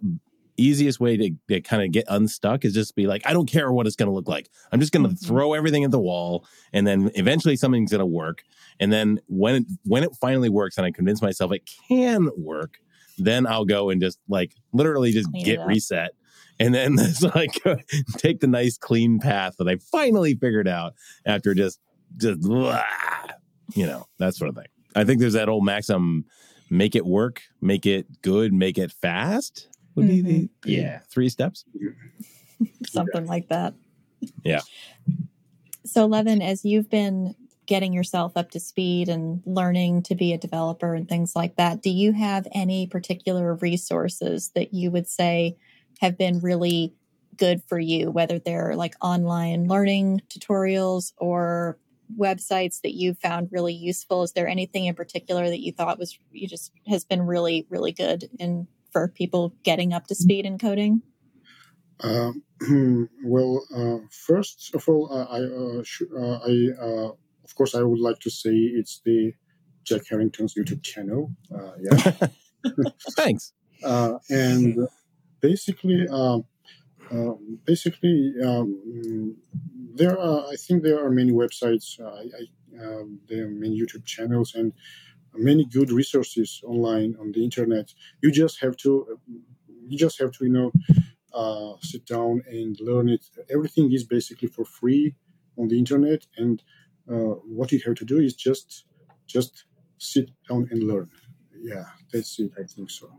easiest 0.56 1.00
way 1.00 1.16
to, 1.16 1.30
to 1.48 1.60
kind 1.60 1.82
of 1.82 1.92
get 1.92 2.04
unstuck 2.08 2.64
is 2.64 2.74
just 2.74 2.94
be 2.94 3.06
like, 3.06 3.22
I 3.26 3.32
don't 3.32 3.48
care 3.48 3.72
what 3.72 3.86
it's 3.86 3.96
going 3.96 4.08
to 4.08 4.14
look 4.14 4.28
like. 4.28 4.48
I'm 4.70 4.80
just 4.80 4.92
going 4.92 5.04
to 5.04 5.14
mm-hmm. 5.14 5.26
throw 5.26 5.54
everything 5.54 5.84
at 5.84 5.90
the 5.90 6.00
wall, 6.00 6.46
and 6.72 6.86
then 6.86 7.10
eventually 7.14 7.56
something's 7.56 7.90
going 7.90 8.00
to 8.00 8.06
work. 8.06 8.42
And 8.80 8.92
then 8.92 9.20
when 9.26 9.56
it, 9.56 9.64
when 9.84 10.02
it 10.02 10.10
finally 10.20 10.48
works, 10.48 10.78
and 10.78 10.86
I 10.86 10.90
convince 10.90 11.22
myself 11.22 11.52
it 11.52 11.70
can 11.88 12.28
work, 12.36 12.78
then 13.18 13.46
I'll 13.46 13.64
go 13.64 13.90
and 13.90 14.00
just 14.00 14.18
like 14.28 14.54
literally 14.72 15.12
just 15.12 15.30
Clean 15.30 15.44
git 15.44 15.60
reset 15.60 16.12
and 16.58 16.74
then 16.74 16.94
it's 16.98 17.22
like 17.22 17.60
take 18.16 18.40
the 18.40 18.46
nice 18.46 18.78
clean 18.78 19.18
path 19.18 19.56
that 19.58 19.68
I 19.68 19.76
finally 19.90 20.34
figured 20.34 20.68
out 20.68 20.94
after 21.26 21.54
just 21.54 21.80
just 22.16 22.40
blah, 22.40 22.82
you 23.74 23.86
know 23.86 24.06
that 24.18 24.34
sort 24.34 24.50
of 24.50 24.56
thing. 24.56 24.66
I 24.94 25.04
think 25.04 25.20
there's 25.20 25.32
that 25.32 25.48
old 25.48 25.64
maxim: 25.64 26.24
make 26.70 26.94
it 26.94 27.06
work, 27.06 27.42
make 27.60 27.86
it 27.86 28.22
good, 28.22 28.52
make 28.52 28.78
it 28.78 28.92
fast. 28.92 29.68
Would 29.94 30.06
mm-hmm. 30.06 30.26
be 30.26 30.32
the, 30.32 30.50
the 30.62 30.72
yeah 30.72 31.00
three 31.10 31.28
steps, 31.28 31.64
something 32.86 33.26
like 33.26 33.48
that. 33.48 33.74
Yeah. 34.44 34.60
So, 35.84 36.08
Levan, 36.08 36.42
as 36.42 36.64
you've 36.64 36.88
been 36.88 37.34
getting 37.66 37.92
yourself 37.92 38.32
up 38.36 38.50
to 38.50 38.60
speed 38.60 39.08
and 39.08 39.42
learning 39.46 40.02
to 40.02 40.14
be 40.14 40.32
a 40.32 40.38
developer 40.38 40.94
and 40.94 41.08
things 41.08 41.36
like 41.36 41.56
that, 41.56 41.82
do 41.82 41.90
you 41.90 42.12
have 42.12 42.46
any 42.52 42.86
particular 42.86 43.54
resources 43.54 44.50
that 44.54 44.74
you 44.74 44.90
would 44.90 45.08
say 45.08 45.56
have 46.00 46.18
been 46.18 46.40
really 46.40 46.94
good 47.36 47.62
for 47.64 47.78
you, 47.78 48.10
whether 48.10 48.38
they're 48.38 48.74
like 48.76 48.94
online 49.00 49.68
learning 49.68 50.20
tutorials 50.28 51.12
or 51.18 51.78
websites 52.18 52.80
that 52.82 52.94
you 52.94 53.14
found 53.14 53.48
really 53.50 53.72
useful. 53.72 54.22
Is 54.22 54.32
there 54.32 54.48
anything 54.48 54.86
in 54.86 54.94
particular 54.94 55.48
that 55.48 55.60
you 55.60 55.72
thought 55.72 55.98
was 55.98 56.18
you 56.30 56.46
just 56.46 56.72
has 56.86 57.04
been 57.04 57.22
really 57.22 57.66
really 57.70 57.92
good 57.92 58.28
in 58.38 58.66
for 58.92 59.08
people 59.08 59.54
getting 59.62 59.92
up 59.92 60.06
to 60.08 60.14
speed 60.14 60.46
in 60.46 60.58
coding? 60.58 61.02
Uh, 62.00 62.32
well, 63.24 63.64
uh, 63.74 63.98
first 64.10 64.74
of 64.74 64.88
all, 64.88 65.12
uh, 65.12 65.24
I, 65.24 65.40
uh, 65.40 65.82
sh- 65.84 66.12
uh, 66.16 66.38
I 66.46 66.68
uh, 66.80 67.12
of 67.44 67.54
course 67.54 67.74
I 67.74 67.82
would 67.82 68.00
like 68.00 68.18
to 68.20 68.30
say 68.30 68.50
it's 68.50 69.00
the 69.04 69.32
Jack 69.84 70.02
Harrington's 70.08 70.54
YouTube 70.54 70.82
channel. 70.82 71.30
yeah, 71.50 72.28
thanks. 73.16 73.52
and 74.30 74.88
basically, 75.40 76.06
um, 76.08 76.44
uh, 77.10 77.34
basically, 77.64 78.32
um, 78.44 79.36
there 79.94 80.18
are. 80.18 80.46
I 80.50 80.56
think 80.56 80.82
there 80.82 81.04
are 81.04 81.10
many 81.10 81.32
websites. 81.32 82.00
Uh, 82.00 82.08
I, 82.08 82.84
um, 82.84 83.20
there 83.28 83.46
are 83.46 83.50
many 83.50 83.78
YouTube 83.78 84.04
channels 84.06 84.54
and 84.54 84.72
many 85.34 85.64
good 85.64 85.90
resources 85.90 86.60
online 86.64 87.16
on 87.20 87.32
the 87.32 87.42
internet. 87.42 87.92
You 88.22 88.30
just 88.30 88.60
have 88.60 88.76
to, 88.78 89.18
you 89.86 89.98
just 89.98 90.18
have 90.20 90.32
to, 90.32 90.44
you 90.44 90.50
know, 90.50 90.72
uh, 91.34 91.76
sit 91.80 92.06
down 92.06 92.42
and 92.48 92.76
learn 92.80 93.08
it. 93.08 93.24
Everything 93.50 93.92
is 93.92 94.04
basically 94.04 94.48
for 94.48 94.64
free 94.64 95.14
on 95.58 95.68
the 95.68 95.78
internet, 95.78 96.26
and 96.36 96.62
uh, 97.10 97.34
what 97.56 97.72
you 97.72 97.80
have 97.84 97.94
to 97.96 98.04
do 98.04 98.18
is 98.18 98.34
just, 98.34 98.84
just 99.26 99.64
sit 99.98 100.30
down 100.48 100.68
and 100.70 100.82
learn. 100.84 101.10
Yeah, 101.58 101.84
that's 102.12 102.38
it. 102.38 102.50
I 102.58 102.64
think 102.64 102.90
so. 102.90 103.10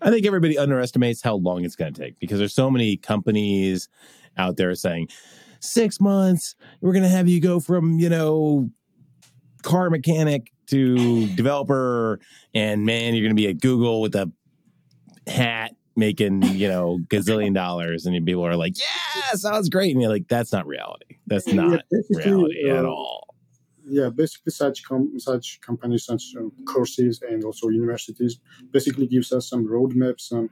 I 0.00 0.10
think 0.10 0.26
everybody 0.26 0.58
underestimates 0.58 1.22
how 1.22 1.36
long 1.36 1.64
it's 1.64 1.76
going 1.76 1.94
to 1.94 2.00
take 2.00 2.18
because 2.18 2.38
there's 2.38 2.54
so 2.54 2.70
many 2.70 2.96
companies 2.96 3.88
out 4.36 4.56
there 4.56 4.74
saying 4.74 5.08
six 5.60 6.00
months, 6.00 6.54
we're 6.80 6.92
going 6.92 7.02
to 7.02 7.08
have 7.08 7.28
you 7.28 7.40
go 7.40 7.60
from, 7.60 7.98
you 7.98 8.08
know, 8.08 8.70
car 9.62 9.90
mechanic 9.90 10.52
to 10.68 11.26
developer. 11.34 12.20
And 12.54 12.84
man, 12.84 13.14
you're 13.14 13.22
going 13.24 13.36
to 13.36 13.40
be 13.40 13.48
at 13.48 13.60
Google 13.60 14.00
with 14.00 14.14
a 14.14 14.30
hat 15.26 15.74
making, 15.96 16.42
you 16.42 16.68
know, 16.68 16.98
gazillion 17.08 17.54
dollars. 17.54 18.06
And 18.06 18.26
people 18.26 18.46
are 18.46 18.56
like, 18.56 18.74
yeah, 18.78 19.32
sounds 19.32 19.68
great. 19.68 19.92
And 19.92 20.00
you're 20.00 20.10
like, 20.10 20.28
that's 20.28 20.52
not 20.52 20.66
reality. 20.66 21.18
That's 21.26 21.46
not 21.46 21.82
yeah, 21.90 22.00
reality 22.10 22.70
uh, 22.70 22.78
at 22.78 22.84
all 22.84 23.26
yeah, 23.88 24.08
basically 24.08 24.50
such 24.50 24.82
com- 24.82 25.18
such 25.18 25.60
companies, 25.60 26.04
such 26.04 26.34
um, 26.36 26.50
courses, 26.66 27.22
and 27.22 27.44
also 27.44 27.68
universities 27.68 28.40
basically 28.72 29.06
gives 29.06 29.32
us 29.32 29.48
some 29.48 29.66
roadmaps, 29.66 30.22
some 30.22 30.50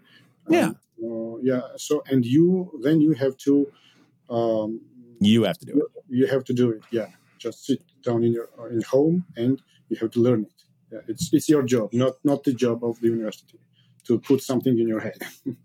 yeah, 0.48 0.70
uh, 1.04 1.36
yeah 1.42 1.62
so 1.76 2.02
and 2.10 2.24
you 2.24 2.70
then 2.82 3.00
you 3.00 3.12
have 3.14 3.36
to 3.38 3.66
um, 4.30 4.80
You 5.20 5.44
have 5.44 5.58
to 5.58 5.66
do 5.66 5.72
it. 5.72 6.04
you 6.08 6.26
have 6.26 6.44
to 6.44 6.52
do 6.52 6.70
it 6.70 6.82
yeah 6.90 7.08
just 7.46 7.58
sit 7.68 7.80
down 8.06 8.20
in 8.26 8.32
your 8.36 8.48
in 8.70 8.82
home 8.94 9.16
and 9.42 9.54
you 9.88 9.96
have 10.02 10.12
to 10.16 10.20
learn 10.26 10.40
it 10.50 10.58
yeah, 10.92 11.02
it's 11.10 11.24
it's 11.36 11.48
your 11.48 11.64
job 11.74 11.86
not 11.92 12.14
not 12.30 12.40
the 12.44 12.54
job 12.64 12.78
of 12.88 12.94
the 13.00 13.08
university 13.16 13.58
to 14.06 14.18
put 14.28 14.42
something 14.50 14.74
in 14.82 14.86
your 14.94 15.02
head 15.08 15.20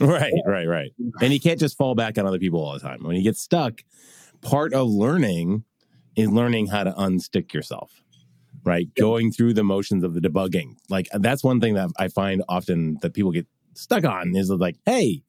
Right, 0.00 0.32
right, 0.46 0.66
right. 0.66 0.92
And 1.20 1.32
you 1.32 1.40
can't 1.40 1.58
just 1.58 1.76
fall 1.76 1.94
back 1.94 2.18
on 2.18 2.26
other 2.26 2.38
people 2.38 2.64
all 2.64 2.72
the 2.72 2.80
time. 2.80 3.02
When 3.02 3.16
you 3.16 3.22
get 3.22 3.36
stuck, 3.36 3.82
part 4.40 4.72
of 4.72 4.88
learning 4.88 5.64
is 6.16 6.28
learning 6.30 6.68
how 6.68 6.84
to 6.84 6.92
unstick 6.92 7.52
yourself, 7.52 7.90
right? 8.64 8.88
Yeah. 8.96 9.02
Going 9.02 9.32
through 9.32 9.54
the 9.54 9.64
motions 9.64 10.04
of 10.04 10.14
the 10.14 10.20
debugging. 10.20 10.76
Like 10.88 11.08
that's 11.12 11.44
one 11.44 11.60
thing 11.60 11.74
that 11.74 11.90
I 11.98 12.08
find 12.08 12.42
often 12.48 12.98
that 13.02 13.14
people 13.14 13.32
get 13.32 13.46
stuck 13.74 14.04
on 14.04 14.34
is 14.36 14.50
like, 14.50 14.76
hey, 14.86 15.22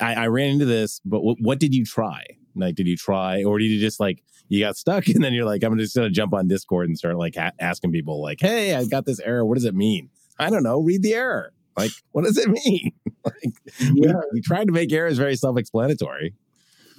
I, 0.00 0.14
I 0.14 0.26
ran 0.28 0.50
into 0.50 0.64
this, 0.64 1.00
but 1.04 1.18
w- 1.18 1.36
what 1.40 1.58
did 1.58 1.74
you 1.74 1.84
try? 1.84 2.24
Like, 2.54 2.74
did 2.74 2.86
you 2.86 2.96
try, 2.96 3.44
or 3.44 3.58
did 3.58 3.66
you 3.66 3.80
just 3.80 4.00
like 4.00 4.22
you 4.48 4.60
got 4.60 4.76
stuck, 4.76 5.06
and 5.08 5.22
then 5.22 5.32
you're 5.32 5.44
like, 5.46 5.62
I'm 5.62 5.78
just 5.78 5.94
gonna 5.94 6.10
jump 6.10 6.34
on 6.34 6.48
Discord 6.48 6.88
and 6.88 6.98
start 6.98 7.16
like 7.16 7.36
ha- 7.36 7.52
asking 7.60 7.92
people, 7.92 8.22
like, 8.22 8.40
hey, 8.40 8.74
I 8.74 8.84
got 8.84 9.06
this 9.06 9.20
error. 9.20 9.44
What 9.44 9.54
does 9.54 9.64
it 9.64 9.74
mean? 9.74 10.10
I 10.38 10.50
don't 10.50 10.62
know. 10.62 10.80
Read 10.80 11.02
the 11.02 11.14
error. 11.14 11.52
Like, 11.76 11.92
what 12.12 12.24
does 12.24 12.38
it 12.38 12.48
mean? 12.48 12.92
like, 13.24 13.54
we, 13.80 14.06
yeah 14.08 14.20
we 14.32 14.40
tried 14.40 14.66
to 14.66 14.72
make 14.72 14.92
errors 14.92 15.18
very 15.18 15.36
self-explanatory. 15.36 16.34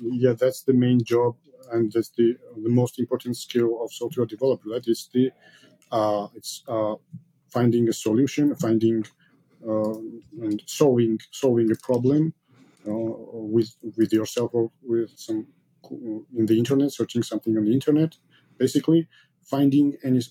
yeah 0.01 0.33
that's 0.33 0.63
the 0.63 0.73
main 0.73 1.03
job 1.03 1.35
and 1.71 1.91
that's 1.91 2.09
the 2.17 2.35
the 2.63 2.69
most 2.69 2.99
important 2.99 3.35
skill 3.37 3.83
of 3.83 3.91
software 3.91 4.25
developer 4.25 4.69
that 4.69 4.87
is 4.87 5.09
the 5.13 5.31
uh, 5.91 6.27
it's 6.35 6.63
uh, 6.67 6.95
finding 7.49 7.87
a 7.89 7.93
solution 7.93 8.55
finding 8.55 9.05
uh, 9.67 9.97
and 10.41 10.61
solving 10.65 11.19
solving 11.31 11.71
a 11.71 11.75
problem 11.75 12.33
uh, 12.87 12.91
with 12.91 13.75
with 13.97 14.11
yourself 14.13 14.51
or 14.53 14.71
with 14.83 15.11
some 15.15 15.47
in 16.37 16.45
the 16.45 16.57
internet 16.57 16.91
searching 16.91 17.23
something 17.23 17.57
on 17.57 17.65
the 17.65 17.73
internet 17.73 18.15
basically 18.57 19.07
finding 19.41 19.97
any 20.03 20.21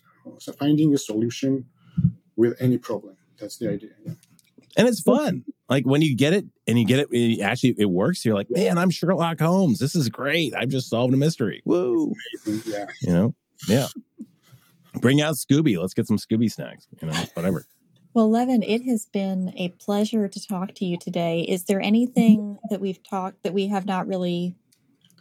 finding 0.58 0.94
a 0.94 0.98
solution 0.98 1.66
with 2.36 2.54
any 2.60 2.78
problem 2.78 3.16
that's 3.38 3.58
the 3.58 3.68
idea 3.68 3.90
yeah. 4.04 4.14
And 4.76 4.88
it's 4.88 5.00
fun. 5.00 5.44
Like 5.68 5.84
when 5.84 6.02
you 6.02 6.16
get 6.16 6.32
it 6.32 6.46
and 6.66 6.78
you 6.78 6.86
get 6.86 7.00
it, 7.00 7.08
it 7.12 7.40
actually 7.40 7.74
it 7.78 7.86
works. 7.90 8.24
You're 8.24 8.34
like, 8.34 8.50
man, 8.50 8.78
I'm 8.78 8.90
Sherlock 8.90 9.40
Holmes. 9.40 9.78
This 9.78 9.94
is 9.94 10.08
great. 10.08 10.54
I've 10.54 10.68
just 10.68 10.88
solved 10.88 11.14
a 11.14 11.16
mystery. 11.16 11.62
Woo. 11.64 12.14
yeah 12.66 12.86
You 13.02 13.12
know? 13.12 13.34
Yeah. 13.68 13.88
Bring 15.00 15.20
out 15.20 15.34
Scooby. 15.34 15.78
Let's 15.78 15.94
get 15.94 16.06
some 16.06 16.18
Scooby 16.18 16.50
snacks. 16.50 16.86
You 17.00 17.08
know, 17.08 17.14
whatever. 17.34 17.64
Well, 18.14 18.28
Levan, 18.28 18.62
it 18.66 18.82
has 18.82 19.06
been 19.06 19.54
a 19.56 19.70
pleasure 19.70 20.28
to 20.28 20.46
talk 20.46 20.74
to 20.74 20.84
you 20.84 20.98
today. 20.98 21.46
Is 21.48 21.64
there 21.64 21.80
anything 21.80 22.58
that 22.68 22.80
we've 22.80 23.02
talked 23.02 23.42
that 23.42 23.54
we 23.54 23.68
have 23.68 23.86
not 23.86 24.06
really 24.06 24.54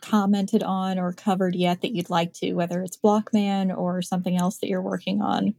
commented 0.01 0.61
on 0.61 0.99
or 0.99 1.13
covered 1.13 1.55
yet 1.55 1.81
that 1.81 1.95
you'd 1.95 2.09
like 2.09 2.33
to, 2.33 2.53
whether 2.53 2.81
it's 2.81 2.97
Blockman 2.97 3.75
or 3.75 4.01
something 4.01 4.35
else 4.35 4.57
that 4.57 4.67
you're 4.67 4.81
working 4.81 5.21
on? 5.21 5.55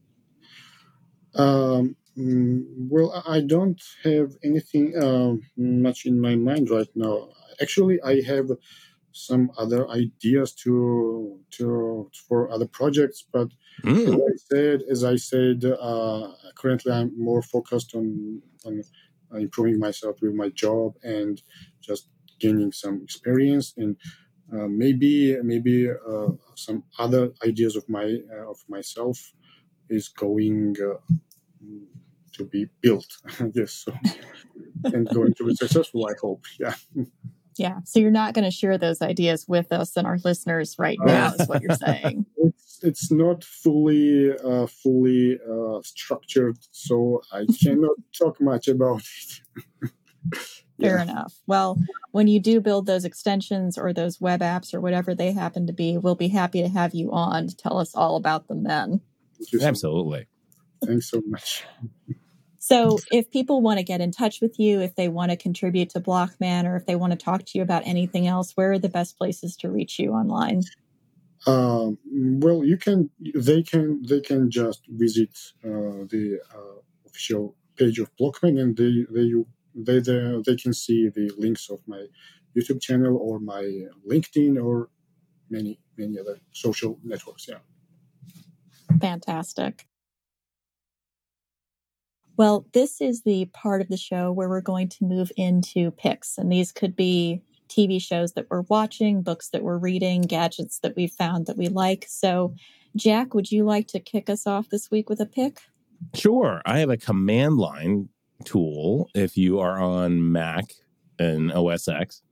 Um, 1.35 1.97
mm, 2.19 2.65
well, 2.91 3.23
I 3.27 3.37
I 3.37 3.41
don't 3.41 3.81
have 4.05 4.33
anything 4.45 5.03
um, 5.03 5.41
much 5.57 6.05
in 6.05 6.21
my 6.21 6.37
mind 6.37 6.69
right 6.69 6.91
now. 6.95 7.31
Actually, 7.63 7.99
I 8.03 8.21
have 8.23 8.51
some 9.13 9.51
other 9.59 9.89
ideas 9.91 10.55
to 10.65 11.41
to 11.53 12.11
for 12.29 12.51
other 12.51 12.67
projects, 12.67 13.25
but 13.33 13.49
as 14.07 14.13
Mm. 14.13 14.17
I 14.17 14.33
said, 14.51 14.83
as 14.91 15.05
I 15.05 15.17
said, 15.17 15.65
uh, 15.65 16.33
currently 16.57 16.93
I'm 16.93 17.13
more 17.19 17.43
focused 17.43 17.95
on 17.95 18.43
on 18.65 18.83
improving 19.35 19.79
myself 19.79 20.21
with 20.23 20.35
my 20.35 20.51
job 20.51 20.97
and 21.03 21.43
just 21.81 22.09
gaining 22.41 22.73
some 22.73 23.03
experience 23.03 23.75
and 23.77 23.97
uh, 24.53 24.69
maybe 24.69 25.37
maybe 25.43 25.89
uh, 25.91 26.33
some 26.57 26.85
other 26.99 27.33
ideas 27.45 27.77
of 27.77 27.89
my 27.89 28.19
uh, 28.33 28.51
of 28.51 28.59
myself 28.69 29.35
is 29.91 30.09
going 30.09 30.77
uh, 30.83 30.99
to 32.33 32.45
be 32.47 32.67
built. 32.81 33.07
yes, 33.55 33.73
so, 33.73 34.01
and 34.93 35.11
going 35.13 35.35
to 35.35 35.45
be 35.47 35.55
successful. 35.55 36.07
I 36.07 36.15
hope. 36.21 36.45
Yeah. 36.59 36.75
Yeah. 37.57 37.79
So 37.85 38.01
you're 38.01 38.11
not 38.11 38.35
going 38.35 38.45
to 38.45 38.51
share 38.51 38.79
those 38.79 39.03
ideas 39.03 39.47
with 39.49 39.73
us 39.73 39.97
and 39.97 40.07
our 40.07 40.19
listeners 40.25 40.77
right 40.79 40.99
now, 41.03 41.35
is 41.35 41.47
what 41.49 41.63
you're 41.63 41.77
saying. 41.77 42.27
It's 42.45 42.79
it's 42.83 43.13
not 43.13 43.45
fully 43.45 44.33
uh, 44.37 44.67
fully 44.67 45.39
uh, 45.49 45.81
structured, 45.85 46.59
so 46.73 47.23
I 47.33 47.47
cannot 47.63 47.97
talk 48.19 48.41
much 48.41 48.67
about 48.69 49.03
it. 49.03 49.91
Fair 50.81 50.97
Yeah. 50.97 51.03
enough. 51.03 51.35
Well, 51.47 51.79
when 52.11 52.27
you 52.27 52.41
do 52.41 52.61
build 52.61 52.87
those 52.87 53.05
extensions 53.05 53.79
or 53.79 53.93
those 53.93 54.21
web 54.21 54.41
apps 54.41 54.75
or 54.75 54.81
whatever 54.81 55.15
they 55.15 55.31
happen 55.33 55.67
to 55.69 55.73
be, 55.73 55.97
we'll 55.99 56.17
be 56.17 56.29
happy 56.29 56.63
to 56.63 56.69
have 56.69 56.93
you 56.95 57.13
on 57.13 57.47
to 57.47 57.57
tell 57.57 57.79
us 57.79 57.95
all 57.95 58.17
about 58.17 58.49
them 58.49 58.65
then. 58.65 59.01
Thank 59.39 59.53
you 59.53 59.61
so- 59.61 59.67
Absolutely. 59.67 60.27
Thanks 60.85 61.09
so 61.09 61.23
much. 61.27 61.65
So, 62.65 63.01
if 63.11 63.29
people 63.29 63.61
want 63.61 63.79
to 63.79 63.83
get 63.83 64.01
in 64.01 64.13
touch 64.13 64.41
with 64.41 64.57
you, 64.57 64.81
if 64.81 64.95
they 64.95 65.09
want 65.09 65.33
to 65.33 65.37
contribute 65.37 65.91
to 65.91 66.01
Blockman, 66.01 66.65
or 66.65 66.77
if 66.77 66.87
they 66.87 66.95
want 66.95 67.11
to 67.11 67.17
talk 67.17 67.45
to 67.45 67.59
you 67.59 67.63
about 67.63 67.83
anything 67.85 68.29
else, 68.29 68.53
where 68.53 68.71
are 68.71 68.79
the 68.79 68.89
best 68.89 69.19
places 69.19 69.57
to 69.57 69.69
reach 69.69 69.99
you 69.99 70.13
online? 70.13 70.63
Um, 71.45 71.99
well, 72.07 72.65
you 72.65 72.77
can 72.77 73.11
they 73.35 73.65
can 73.65 74.05
they 74.09 74.21
can 74.21 74.49
just 74.49 74.83
visit 74.89 75.37
uh, 75.65 76.07
the 76.09 76.39
uh, 76.55 76.79
official 77.05 77.57
page 77.75 77.99
of 77.99 78.15
Blockman 78.17 78.61
and 78.61 78.77
they 78.77 79.07
they 79.11 79.33
they 79.75 79.99
they, 79.99 80.43
they 80.47 80.55
can 80.55 80.73
see 80.73 81.09
the 81.09 81.33
links 81.37 81.69
of 81.69 81.81
my 81.89 82.07
YouTube 82.57 82.81
channel 82.81 83.17
or 83.17 83.41
my 83.41 83.65
LinkedIn 84.09 84.65
or 84.65 84.89
many 85.51 85.81
many 85.99 86.17
other 86.17 86.39
social 86.53 87.01
networks. 87.03 87.49
Yeah. 87.49 87.59
Fantastic. 89.01 89.89
Well, 92.43 92.67
this 92.73 93.01
is 93.01 93.23
the 93.23 93.45
part 93.53 93.83
of 93.83 93.89
the 93.89 93.97
show 93.97 94.33
where 94.33 94.49
we're 94.49 94.63
going 94.63 94.89
to 94.89 95.05
move 95.05 95.31
into 95.37 95.93
picks. 95.93 96.37
And 96.37 96.51
these 96.51 96.73
could 96.73 96.97
be 96.97 97.41
TV 97.69 98.03
shows 98.03 98.33
that 98.33 98.49
we're 98.51 98.63
watching, 98.63 99.23
books 99.23 99.51
that 99.51 99.63
we're 99.63 99.79
reading, 99.79 100.23
gadgets 100.23 100.81
that 100.81 100.97
we've 100.97 101.13
found 101.13 101.47
that 101.47 101.57
we 101.57 101.69
like. 101.69 102.05
So, 102.09 102.57
Jack, 102.97 103.33
would 103.33 103.53
you 103.53 103.65
like 103.65 103.87
to 103.87 104.01
kick 104.01 104.29
us 104.29 104.45
off 104.45 104.71
this 104.71 104.91
week 104.91 105.09
with 105.09 105.21
a 105.21 105.27
pick? 105.27 105.61
Sure. 106.15 106.61
I 106.67 106.81
have 106.81 106.91
a 106.91 106.97
command 106.97 107.59
line 107.59 108.09
tool 108.45 109.09
if 109.15 109.37
you 109.37 109.61
are 109.61 109.81
on 109.81 110.33
Mac 110.33 110.73
and 111.21 111.53
OS 111.53 111.87
X. 111.87 112.23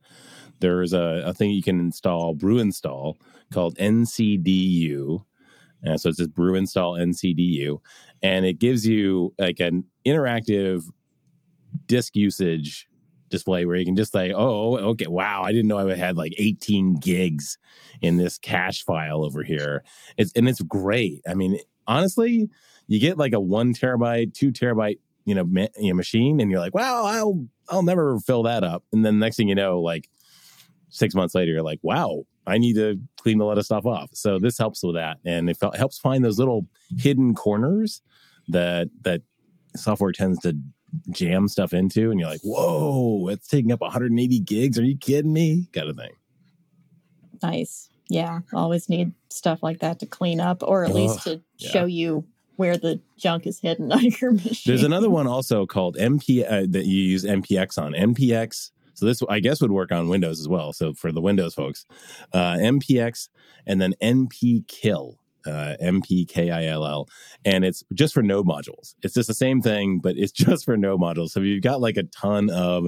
There's 0.59 0.91
a, 0.91 1.23
a 1.25 1.33
thing 1.33 1.51
you 1.51 1.63
can 1.63 1.79
install, 1.79 2.33
brew 2.33 2.59
install, 2.59 3.17
called 3.53 3.77
NCDU. 3.77 5.23
And 5.83 5.99
so 5.99 6.09
it's 6.09 6.17
this 6.17 6.27
brew 6.27 6.55
install 6.55 6.93
NCDU. 6.93 7.79
And 8.21 8.45
it 8.45 8.59
gives 8.59 8.85
you 8.85 9.33
like 9.39 9.59
an 9.59 9.85
interactive 10.05 10.83
disk 11.87 12.15
usage 12.15 12.87
display 13.29 13.65
where 13.65 13.77
you 13.77 13.85
can 13.85 13.95
just 13.95 14.11
say, 14.11 14.33
oh, 14.33 14.77
okay, 14.77 15.07
wow, 15.07 15.41
I 15.43 15.51
didn't 15.51 15.67
know 15.67 15.89
I 15.89 15.95
had 15.95 16.17
like 16.17 16.33
18 16.37 16.95
gigs 16.95 17.57
in 18.01 18.17
this 18.17 18.37
cache 18.37 18.83
file 18.83 19.23
over 19.23 19.41
here. 19.41 19.83
It's 20.17 20.31
and 20.33 20.47
it's 20.47 20.61
great. 20.61 21.21
I 21.27 21.33
mean, 21.33 21.57
honestly, 21.87 22.49
you 22.87 22.99
get 22.99 23.17
like 23.17 23.33
a 23.33 23.39
one 23.39 23.73
terabyte, 23.73 24.33
two 24.33 24.51
terabyte, 24.51 24.99
you 25.25 25.33
know, 25.33 25.45
ma- 25.45 25.67
you 25.77 25.89
know, 25.89 25.95
machine, 25.95 26.39
and 26.39 26.51
you're 26.51 26.59
like, 26.59 26.75
wow, 26.75 27.05
I'll 27.05 27.47
I'll 27.69 27.83
never 27.83 28.19
fill 28.19 28.43
that 28.43 28.63
up. 28.63 28.83
And 28.91 29.03
then 29.03 29.17
next 29.17 29.37
thing 29.37 29.47
you 29.47 29.55
know, 29.55 29.81
like 29.81 30.09
six 30.89 31.15
months 31.15 31.33
later, 31.33 31.53
you're 31.53 31.63
like, 31.63 31.79
wow, 31.81 32.25
I 32.47 32.57
need 32.57 32.75
to 32.75 32.99
clean 33.17 33.39
a 33.39 33.45
lot 33.45 33.57
of 33.57 33.65
stuff 33.65 33.85
off. 33.85 34.09
So 34.13 34.39
this 34.39 34.57
helps 34.57 34.83
with 34.83 34.95
that, 34.95 35.17
and 35.25 35.49
it 35.49 35.57
helps 35.75 35.99
find 35.99 36.23
those 36.23 36.39
little 36.39 36.67
hidden 36.97 37.35
corners 37.35 38.01
that 38.47 38.89
that 39.01 39.21
software 39.75 40.11
tends 40.11 40.39
to 40.39 40.57
jam 41.11 41.47
stuff 41.47 41.73
into, 41.73 42.11
and 42.11 42.19
you're 42.19 42.29
like, 42.29 42.41
whoa, 42.43 43.27
it's 43.29 43.47
taking 43.47 43.71
up 43.71 43.81
180 43.81 44.39
gigs. 44.39 44.79
Are 44.79 44.83
you 44.83 44.97
kidding 44.97 45.33
me? 45.33 45.67
Kind 45.73 45.89
of 45.89 45.97
thing. 45.97 46.11
Nice. 47.41 47.89
Yeah. 48.09 48.41
Always 48.53 48.89
need 48.89 49.13
stuff 49.29 49.63
like 49.63 49.79
that 49.79 49.99
to 49.99 50.05
clean 50.05 50.41
up 50.41 50.63
or 50.63 50.83
at 50.83 50.93
least 50.93 51.23
to 51.23 51.41
yeah. 51.57 51.69
show 51.69 51.85
you 51.85 52.25
where 52.57 52.77
the 52.77 52.99
junk 53.17 53.47
is 53.47 53.59
hidden 53.59 53.91
on 53.91 54.03
your 54.03 54.31
machine. 54.31 54.57
There's 54.65 54.83
another 54.83 55.09
one 55.09 55.27
also 55.27 55.65
called 55.65 55.95
MP 55.95 56.43
uh, 56.45 56.65
that 56.69 56.85
you 56.85 57.01
use 57.01 57.23
NPX 57.23 57.77
on. 57.77 57.93
NPX. 57.93 58.71
So 58.93 59.05
this 59.05 59.21
I 59.29 59.39
guess 59.39 59.61
would 59.61 59.71
work 59.71 59.91
on 59.91 60.07
Windows 60.09 60.39
as 60.39 60.47
well. 60.47 60.73
So 60.73 60.93
for 60.93 61.11
the 61.11 61.21
Windows 61.21 61.53
folks, 61.53 61.85
uh, 62.33 62.53
NPX 62.57 63.29
and 63.65 63.79
then 63.81 63.93
NP 64.01 64.67
Kill, 64.67 65.17
uh, 65.45 65.75
NPKILL, 65.81 67.07
and 67.45 67.65
it's 67.65 67.83
just 67.93 68.13
for 68.13 68.21
node 68.23 68.45
modules. 68.47 68.95
It's 69.03 69.13
just 69.13 69.27
the 69.27 69.33
same 69.33 69.61
thing, 69.61 69.99
but 69.99 70.17
it's 70.17 70.31
just 70.45 70.65
for 70.65 70.77
node 70.77 70.99
modules. 70.99 71.29
So 71.29 71.39
if 71.39 71.45
you've 71.45 71.63
got 71.63 71.81
like 71.81 71.97
a 71.97 72.03
ton 72.03 72.49
of 72.49 72.87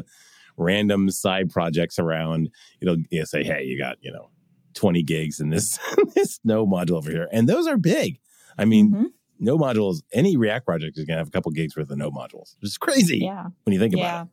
random 0.57 1.09
side 1.09 1.49
projects 1.49 1.97
around, 1.99 2.49
it'll 2.81 2.97
it'll 3.11 3.25
say, 3.25 3.43
hey, 3.43 3.63
you 3.63 3.77
got 3.77 3.97
you 4.01 4.11
know 4.11 4.29
20 4.75 5.03
gigs 5.03 5.39
in 5.39 5.49
this 5.49 5.79
this 6.15 6.39
node 6.43 6.69
module 6.69 6.97
over 6.97 7.11
here, 7.11 7.27
and 7.31 7.47
those 7.47 7.67
are 7.67 7.77
big. 7.77 8.19
I 8.57 8.65
mean, 8.65 8.91
Mhm. 8.91 9.05
node 9.39 9.59
modules, 9.61 10.01
any 10.13 10.37
React 10.37 10.65
project 10.65 10.97
is 10.97 11.05
going 11.05 11.15
to 11.15 11.19
have 11.19 11.27
a 11.27 11.31
couple 11.31 11.51
gigs 11.51 11.75
worth 11.75 11.89
of 11.89 11.97
node 11.97 12.13
modules, 12.13 12.55
which 12.61 12.69
is 12.69 12.77
crazy 12.77 13.19
Yeah. 13.19 13.47
when 13.63 13.73
you 13.73 13.79
think 13.79 13.93
about 13.95 14.27
it. 14.27 14.29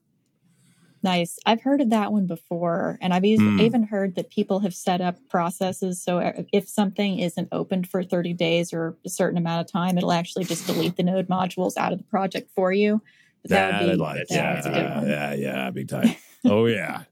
Nice. 1.03 1.39
I've 1.47 1.63
heard 1.63 1.81
of 1.81 1.91
that 1.91 2.13
one 2.13 2.27
before, 2.27 2.99
and 3.01 3.15
I've 3.15 3.25
even, 3.25 3.57
Mm. 3.57 3.61
even 3.63 3.83
heard 3.85 4.17
that 4.17 4.29
people 4.31 4.61
have 4.61 4.75
set 4.75 5.01
up 5.01 5.17
processes 5.31 6.03
so 6.03 6.19
if 6.53 6.69
something 6.69 7.19
isn't 7.19 7.49
opened 7.53 7.89
for 7.89 8.03
30 8.05 8.35
days 8.35 8.73
or 8.75 8.99
a 9.07 9.09
certain 9.09 9.39
amount 9.39 9.63
of 9.67 9.73
time, 9.73 9.97
it'll 9.97 10.13
actually 10.13 10.45
just 10.45 10.67
delete 10.67 10.97
the 10.97 11.03
node 11.03 11.29
modules 11.29 11.77
out 11.79 11.93
of 11.93 11.99
the 11.99 12.05
project 12.05 12.51
for 12.55 12.71
you. 12.73 13.01
But 13.43 13.51
That, 13.51 13.71
that 13.71 13.81
would 13.81 13.89
I 13.91 13.93
be 13.95 13.99
like. 13.99 14.27
yeah, 14.29 14.37
Yeah, 14.37 14.69
a 14.69 14.75
good 14.75 14.95
one. 14.97 15.09
yeah, 15.09 15.33
yeah, 15.35 15.71
big 15.71 15.89
time. 15.89 16.15
Oh 16.45 16.67
yeah. 16.67 17.05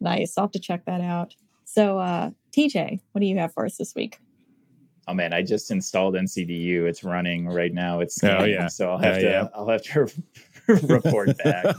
Nice. 0.00 0.36
I'll 0.36 0.44
have 0.44 0.52
to 0.52 0.58
check 0.60 0.84
that 0.84 1.00
out. 1.00 1.34
So, 1.64 1.98
uh, 1.98 2.30
TJ, 2.56 3.00
what 3.12 3.20
do 3.20 3.26
you 3.26 3.36
have 3.38 3.52
for 3.52 3.64
us 3.66 3.76
this 3.76 3.94
week? 3.94 4.18
Oh 5.06 5.14
man, 5.14 5.32
I 5.32 5.42
just 5.42 5.70
installed 5.70 6.14
NCDU. 6.14 6.84
It's 6.86 7.02
running 7.02 7.46
right 7.48 7.72
now. 7.72 8.00
It's 8.00 8.22
Oh, 8.22 8.44
yeah. 8.44 8.68
So 8.68 8.90
I'll 8.90 8.98
have 8.98 9.16
Yeah, 9.16 9.20
to 9.22 9.28
yeah. 9.30 9.48
I'll 9.54 9.68
have 9.68 9.82
to 9.82 10.06
report 10.82 11.36
back. 11.38 11.76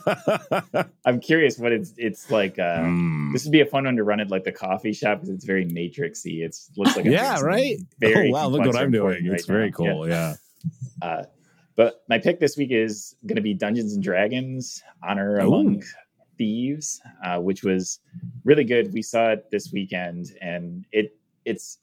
I'm 1.06 1.20
curious 1.20 1.58
what 1.58 1.72
it's 1.72 1.94
it's 1.98 2.32
like. 2.32 2.58
Uh, 2.58 2.80
Mm. 2.80 3.34
This 3.34 3.44
would 3.44 3.52
be 3.52 3.62
a 3.62 3.66
fun 3.66 3.86
one 3.86 3.96
to 3.98 4.04
run 4.04 4.20
at 4.20 4.32
like 4.32 4.44
the 4.44 4.52
coffee 4.52 4.94
shop 4.94 5.20
because 5.20 5.30
it's 5.30 5.46
very 5.46 5.66
matrixy. 5.66 6.42
It's 6.44 6.72
looks 6.78 6.96
like 6.96 7.06
Yeah, 7.06 7.40
right? 7.42 7.78
Very 8.00 8.30
oh 8.30 8.32
wow, 8.32 8.48
look 8.48 8.66
what 8.66 8.76
I'm 8.76 8.92
doing. 8.92 9.18
important 9.18 9.34
It's 9.34 9.50
right 9.50 9.56
very 9.56 9.72
cool. 9.72 10.08
Yeah. 10.08 10.36
Yeah. 11.02 11.08
Uh, 11.08 11.24
but 11.76 12.04
my 12.10 12.18
pick 12.18 12.40
this 12.40 12.58
week 12.58 12.72
is 12.72 13.16
going 13.26 13.36
to 13.36 13.42
be 13.42 13.54
Dungeons 13.54 13.94
and 13.94 14.04
Dragons: 14.04 14.82
Honor 15.04 15.38
Ooh. 15.38 15.48
Among 15.48 15.84
Thieves, 16.38 17.02
uh, 17.24 17.40
which 17.40 17.64
was 17.64 18.00
really 18.44 18.64
good. 18.64 18.94
We 18.94 19.02
saw 19.02 19.32
it 19.32 19.52
this 19.52 19.72
weekend, 19.72 20.36
and 20.42 20.86
it 20.92 21.16
it's 21.46 21.78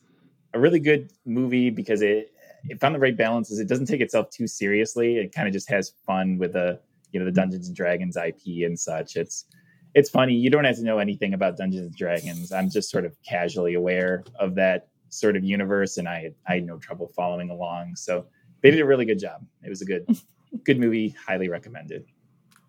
a 0.55 0.59
really 0.59 0.81
good 0.81 1.13
movie 1.25 1.71
because 1.71 2.03
it 2.03 2.33
it 2.69 2.81
found 2.81 2.95
the 2.95 2.99
right 2.99 3.17
balances. 3.17 3.59
It 3.61 3.69
doesn't 3.69 3.87
take 3.87 4.01
itself 4.01 4.31
too 4.31 4.47
seriously. 4.47 5.19
It 5.19 5.33
kind 5.33 5.47
of 5.47 5.55
just 5.55 5.69
has 5.71 5.93
fun 6.07 6.39
with 6.39 6.55
the 6.55 6.81
you 7.13 7.21
know 7.21 7.27
the 7.27 7.33
Dungeons 7.33 7.69
and 7.69 7.77
Dragons 7.77 8.17
IP 8.17 8.65
and 8.65 8.79
such. 8.79 9.17
It's 9.17 9.47
it's 9.95 10.11
funny. 10.11 10.35
You 10.35 10.51
don't 10.51 10.65
have 10.65 10.77
to 10.77 10.85
know 10.85 10.99
anything 10.99 11.33
about 11.33 11.57
Dungeons 11.57 11.87
and 11.87 11.97
Dragons. 11.97 12.53
I'm 12.53 12.71
just 12.71 12.91
sort 12.91 13.05
of 13.05 13.17
casually 13.27 13.75
aware 13.75 14.25
of 14.39 14.55
that 14.57 14.89
sort 15.09 15.37
of 15.37 15.45
universe, 15.45 15.97
and 15.97 16.09
I 16.09 16.33
I 16.49 16.55
had 16.57 16.67
no 16.67 16.79
trouble 16.79 17.11
following 17.17 17.51
along. 17.51 17.97
So 17.97 18.27
they 18.63 18.71
did 18.71 18.81
a 18.81 18.87
really 18.87 19.05
good 19.05 19.19
job. 19.19 19.45
It 19.63 19.69
was 19.69 19.83
a 19.83 19.87
good 19.87 20.07
good 20.65 20.79
movie. 20.79 21.15
Highly 21.27 21.49
recommended. 21.49 22.05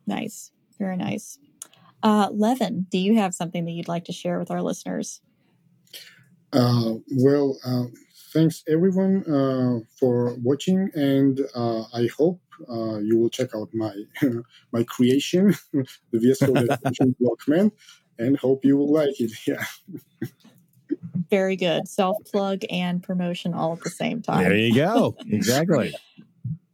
Nice. 0.05 0.51
Very 0.79 0.97
nice. 0.97 1.39
Uh, 2.03 2.29
Levan, 2.29 2.89
do 2.89 2.97
you 2.97 3.15
have 3.17 3.33
something 3.33 3.65
that 3.65 3.71
you'd 3.71 3.87
like 3.87 4.05
to 4.05 4.13
share 4.13 4.39
with 4.39 4.51
our 4.51 4.61
listeners? 4.61 5.21
Uh, 6.53 6.95
well, 7.11 7.57
uh, 7.65 7.85
thanks 8.31 8.63
everyone 8.69 9.23
uh, 9.25 9.79
for 9.99 10.35
watching, 10.43 10.89
and 10.93 11.41
uh, 11.55 11.83
I 11.93 12.07
hope 12.15 12.39
uh, 12.69 12.97
you 12.99 13.17
will 13.17 13.29
check 13.29 13.49
out 13.55 13.69
my 13.73 13.93
my 14.71 14.83
creation, 14.83 15.55
the 15.73 15.87
VS 16.13 16.39
Code 16.39 16.57
Extension 16.69 17.15
Blockman, 17.21 17.71
and 18.19 18.37
hope 18.37 18.65
you 18.65 18.77
will 18.77 18.91
like 18.91 19.19
it. 19.19 19.31
Yeah. 19.47 19.63
Very 21.29 21.55
good. 21.55 21.87
Self 21.87 22.17
plug 22.31 22.61
and 22.69 23.03
promotion 23.03 23.53
all 23.53 23.73
at 23.73 23.81
the 23.81 23.89
same 23.89 24.21
time. 24.21 24.43
There 24.43 24.55
you 24.55 24.73
go. 24.73 25.15
Exactly. 25.27 25.93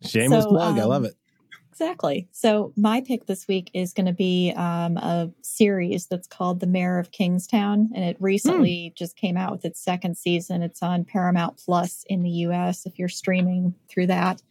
Shameless 0.01 0.43
So, 0.43 0.49
plug. 0.49 0.77
I 0.77 0.81
um, 0.81 0.89
love 0.89 1.05
it. 1.05 1.15
Exactly. 1.73 2.27
So 2.31 2.71
my 2.77 3.01
pick 3.01 3.25
this 3.25 3.47
week 3.47 3.71
is 3.73 3.93
going 3.93 4.05
to 4.05 4.13
be 4.13 4.53
um, 4.55 4.95
a 4.97 5.31
series 5.41 6.05
that's 6.05 6.27
called 6.27 6.59
The 6.59 6.67
Mayor 6.67 6.99
of 6.99 7.11
Kingstown, 7.11 7.89
and 7.95 8.05
it 8.05 8.15
recently 8.19 8.93
just 8.95 9.15
came 9.15 9.38
out 9.38 9.51
with 9.51 9.65
its 9.65 9.79
second 9.79 10.15
season. 10.15 10.61
It's 10.61 10.84
on 10.84 11.03
Paramount 11.03 11.57
Plus 11.57 12.05
in 12.07 12.21
the 12.21 12.29
U.S. 12.29 12.86
if 12.86 12.99
you're 12.99 13.09
streaming 13.09 13.73
through 13.89 14.05
that, 14.05 14.43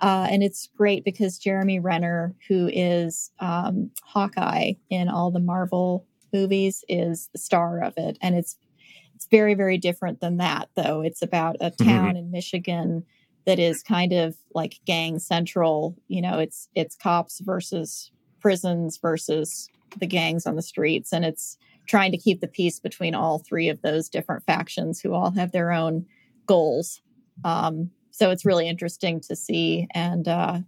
uh, 0.00 0.26
and 0.30 0.42
it's 0.42 0.68
great 0.76 1.04
because 1.04 1.38
Jeremy 1.38 1.78
Renner, 1.78 2.34
who 2.48 2.68
is 2.72 3.30
um, 3.40 3.90
Hawkeye 4.02 4.72
in 4.88 5.08
all 5.08 5.30
the 5.30 5.40
Marvel 5.40 6.06
movies, 6.32 6.84
is 6.88 7.28
the 7.32 7.38
star 7.38 7.82
of 7.82 7.94
it, 7.96 8.18
and 8.20 8.34
it's 8.34 8.56
it's 9.14 9.26
very 9.26 9.54
very 9.54 9.78
different 9.78 10.20
than 10.20 10.38
that 10.38 10.68
though. 10.76 11.02
It's 11.02 11.22
about 11.22 11.56
a 11.60 11.70
town 11.70 12.16
in 12.16 12.30
Michigan 12.30 13.04
that 13.46 13.58
is 13.58 13.82
kind 13.82 14.12
of 14.12 14.36
like 14.54 14.80
gang 14.86 15.18
central. 15.18 15.96
You 16.08 16.22
know 16.22 16.38
it's 16.38 16.68
it's 16.74 16.96
cops 16.96 17.40
versus 17.40 18.10
prisons 18.40 18.98
versus 18.98 19.68
the 19.98 20.06
gangs 20.06 20.46
on 20.46 20.56
the 20.56 20.62
streets. 20.62 21.12
And 21.12 21.24
it's 21.24 21.56
trying 21.86 22.12
to 22.12 22.18
keep 22.18 22.40
the 22.40 22.48
peace 22.48 22.78
between 22.78 23.14
all 23.14 23.38
three 23.38 23.68
of 23.68 23.82
those 23.82 24.08
different 24.08 24.44
factions 24.44 25.00
who 25.00 25.12
all 25.12 25.30
have 25.32 25.52
their 25.52 25.72
own 25.72 26.06
goals. 26.46 27.00
Um, 27.44 27.90
so 28.10 28.30
it's 28.30 28.44
really 28.44 28.68
interesting 28.68 29.20
to 29.20 29.36
see 29.36 29.86
and 29.94 30.28
uh, 30.28 30.58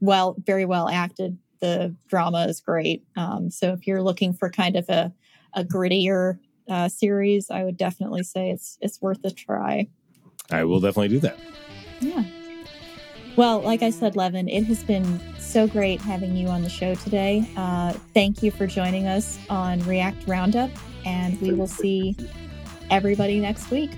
well 0.00 0.36
very 0.38 0.64
well 0.64 0.88
acted 0.88 1.38
the 1.60 1.94
drama 2.08 2.46
is 2.46 2.60
great 2.60 3.04
um, 3.16 3.50
so 3.50 3.72
if 3.72 3.86
you're 3.86 4.02
looking 4.02 4.32
for 4.32 4.50
kind 4.50 4.76
of 4.76 4.88
a, 4.88 5.12
a 5.54 5.64
grittier 5.64 6.38
uh, 6.68 6.88
series 6.88 7.50
i 7.50 7.64
would 7.64 7.76
definitely 7.76 8.22
say 8.22 8.50
it's 8.50 8.78
it's 8.80 9.00
worth 9.02 9.24
a 9.24 9.30
try 9.30 9.86
I 10.52 10.64
will 10.64 10.80
definitely 10.80 11.08
do 11.08 11.20
that. 11.20 11.38
yeah. 12.00 12.24
Well, 13.34 13.60
like 13.60 13.82
I 13.82 13.88
said, 13.88 14.14
Levan, 14.14 14.54
it 14.54 14.64
has 14.64 14.84
been 14.84 15.18
so 15.38 15.66
great 15.66 16.02
having 16.02 16.36
you 16.36 16.48
on 16.48 16.62
the 16.62 16.68
show 16.68 16.94
today. 16.94 17.48
Uh, 17.56 17.94
thank 18.12 18.42
you 18.42 18.50
for 18.50 18.66
joining 18.66 19.06
us 19.06 19.38
on 19.48 19.82
React 19.84 20.28
Roundup, 20.28 20.70
and 21.06 21.40
we 21.40 21.54
will 21.54 21.66
see 21.66 22.14
everybody 22.90 23.40
next 23.40 23.70
week. 23.70 23.90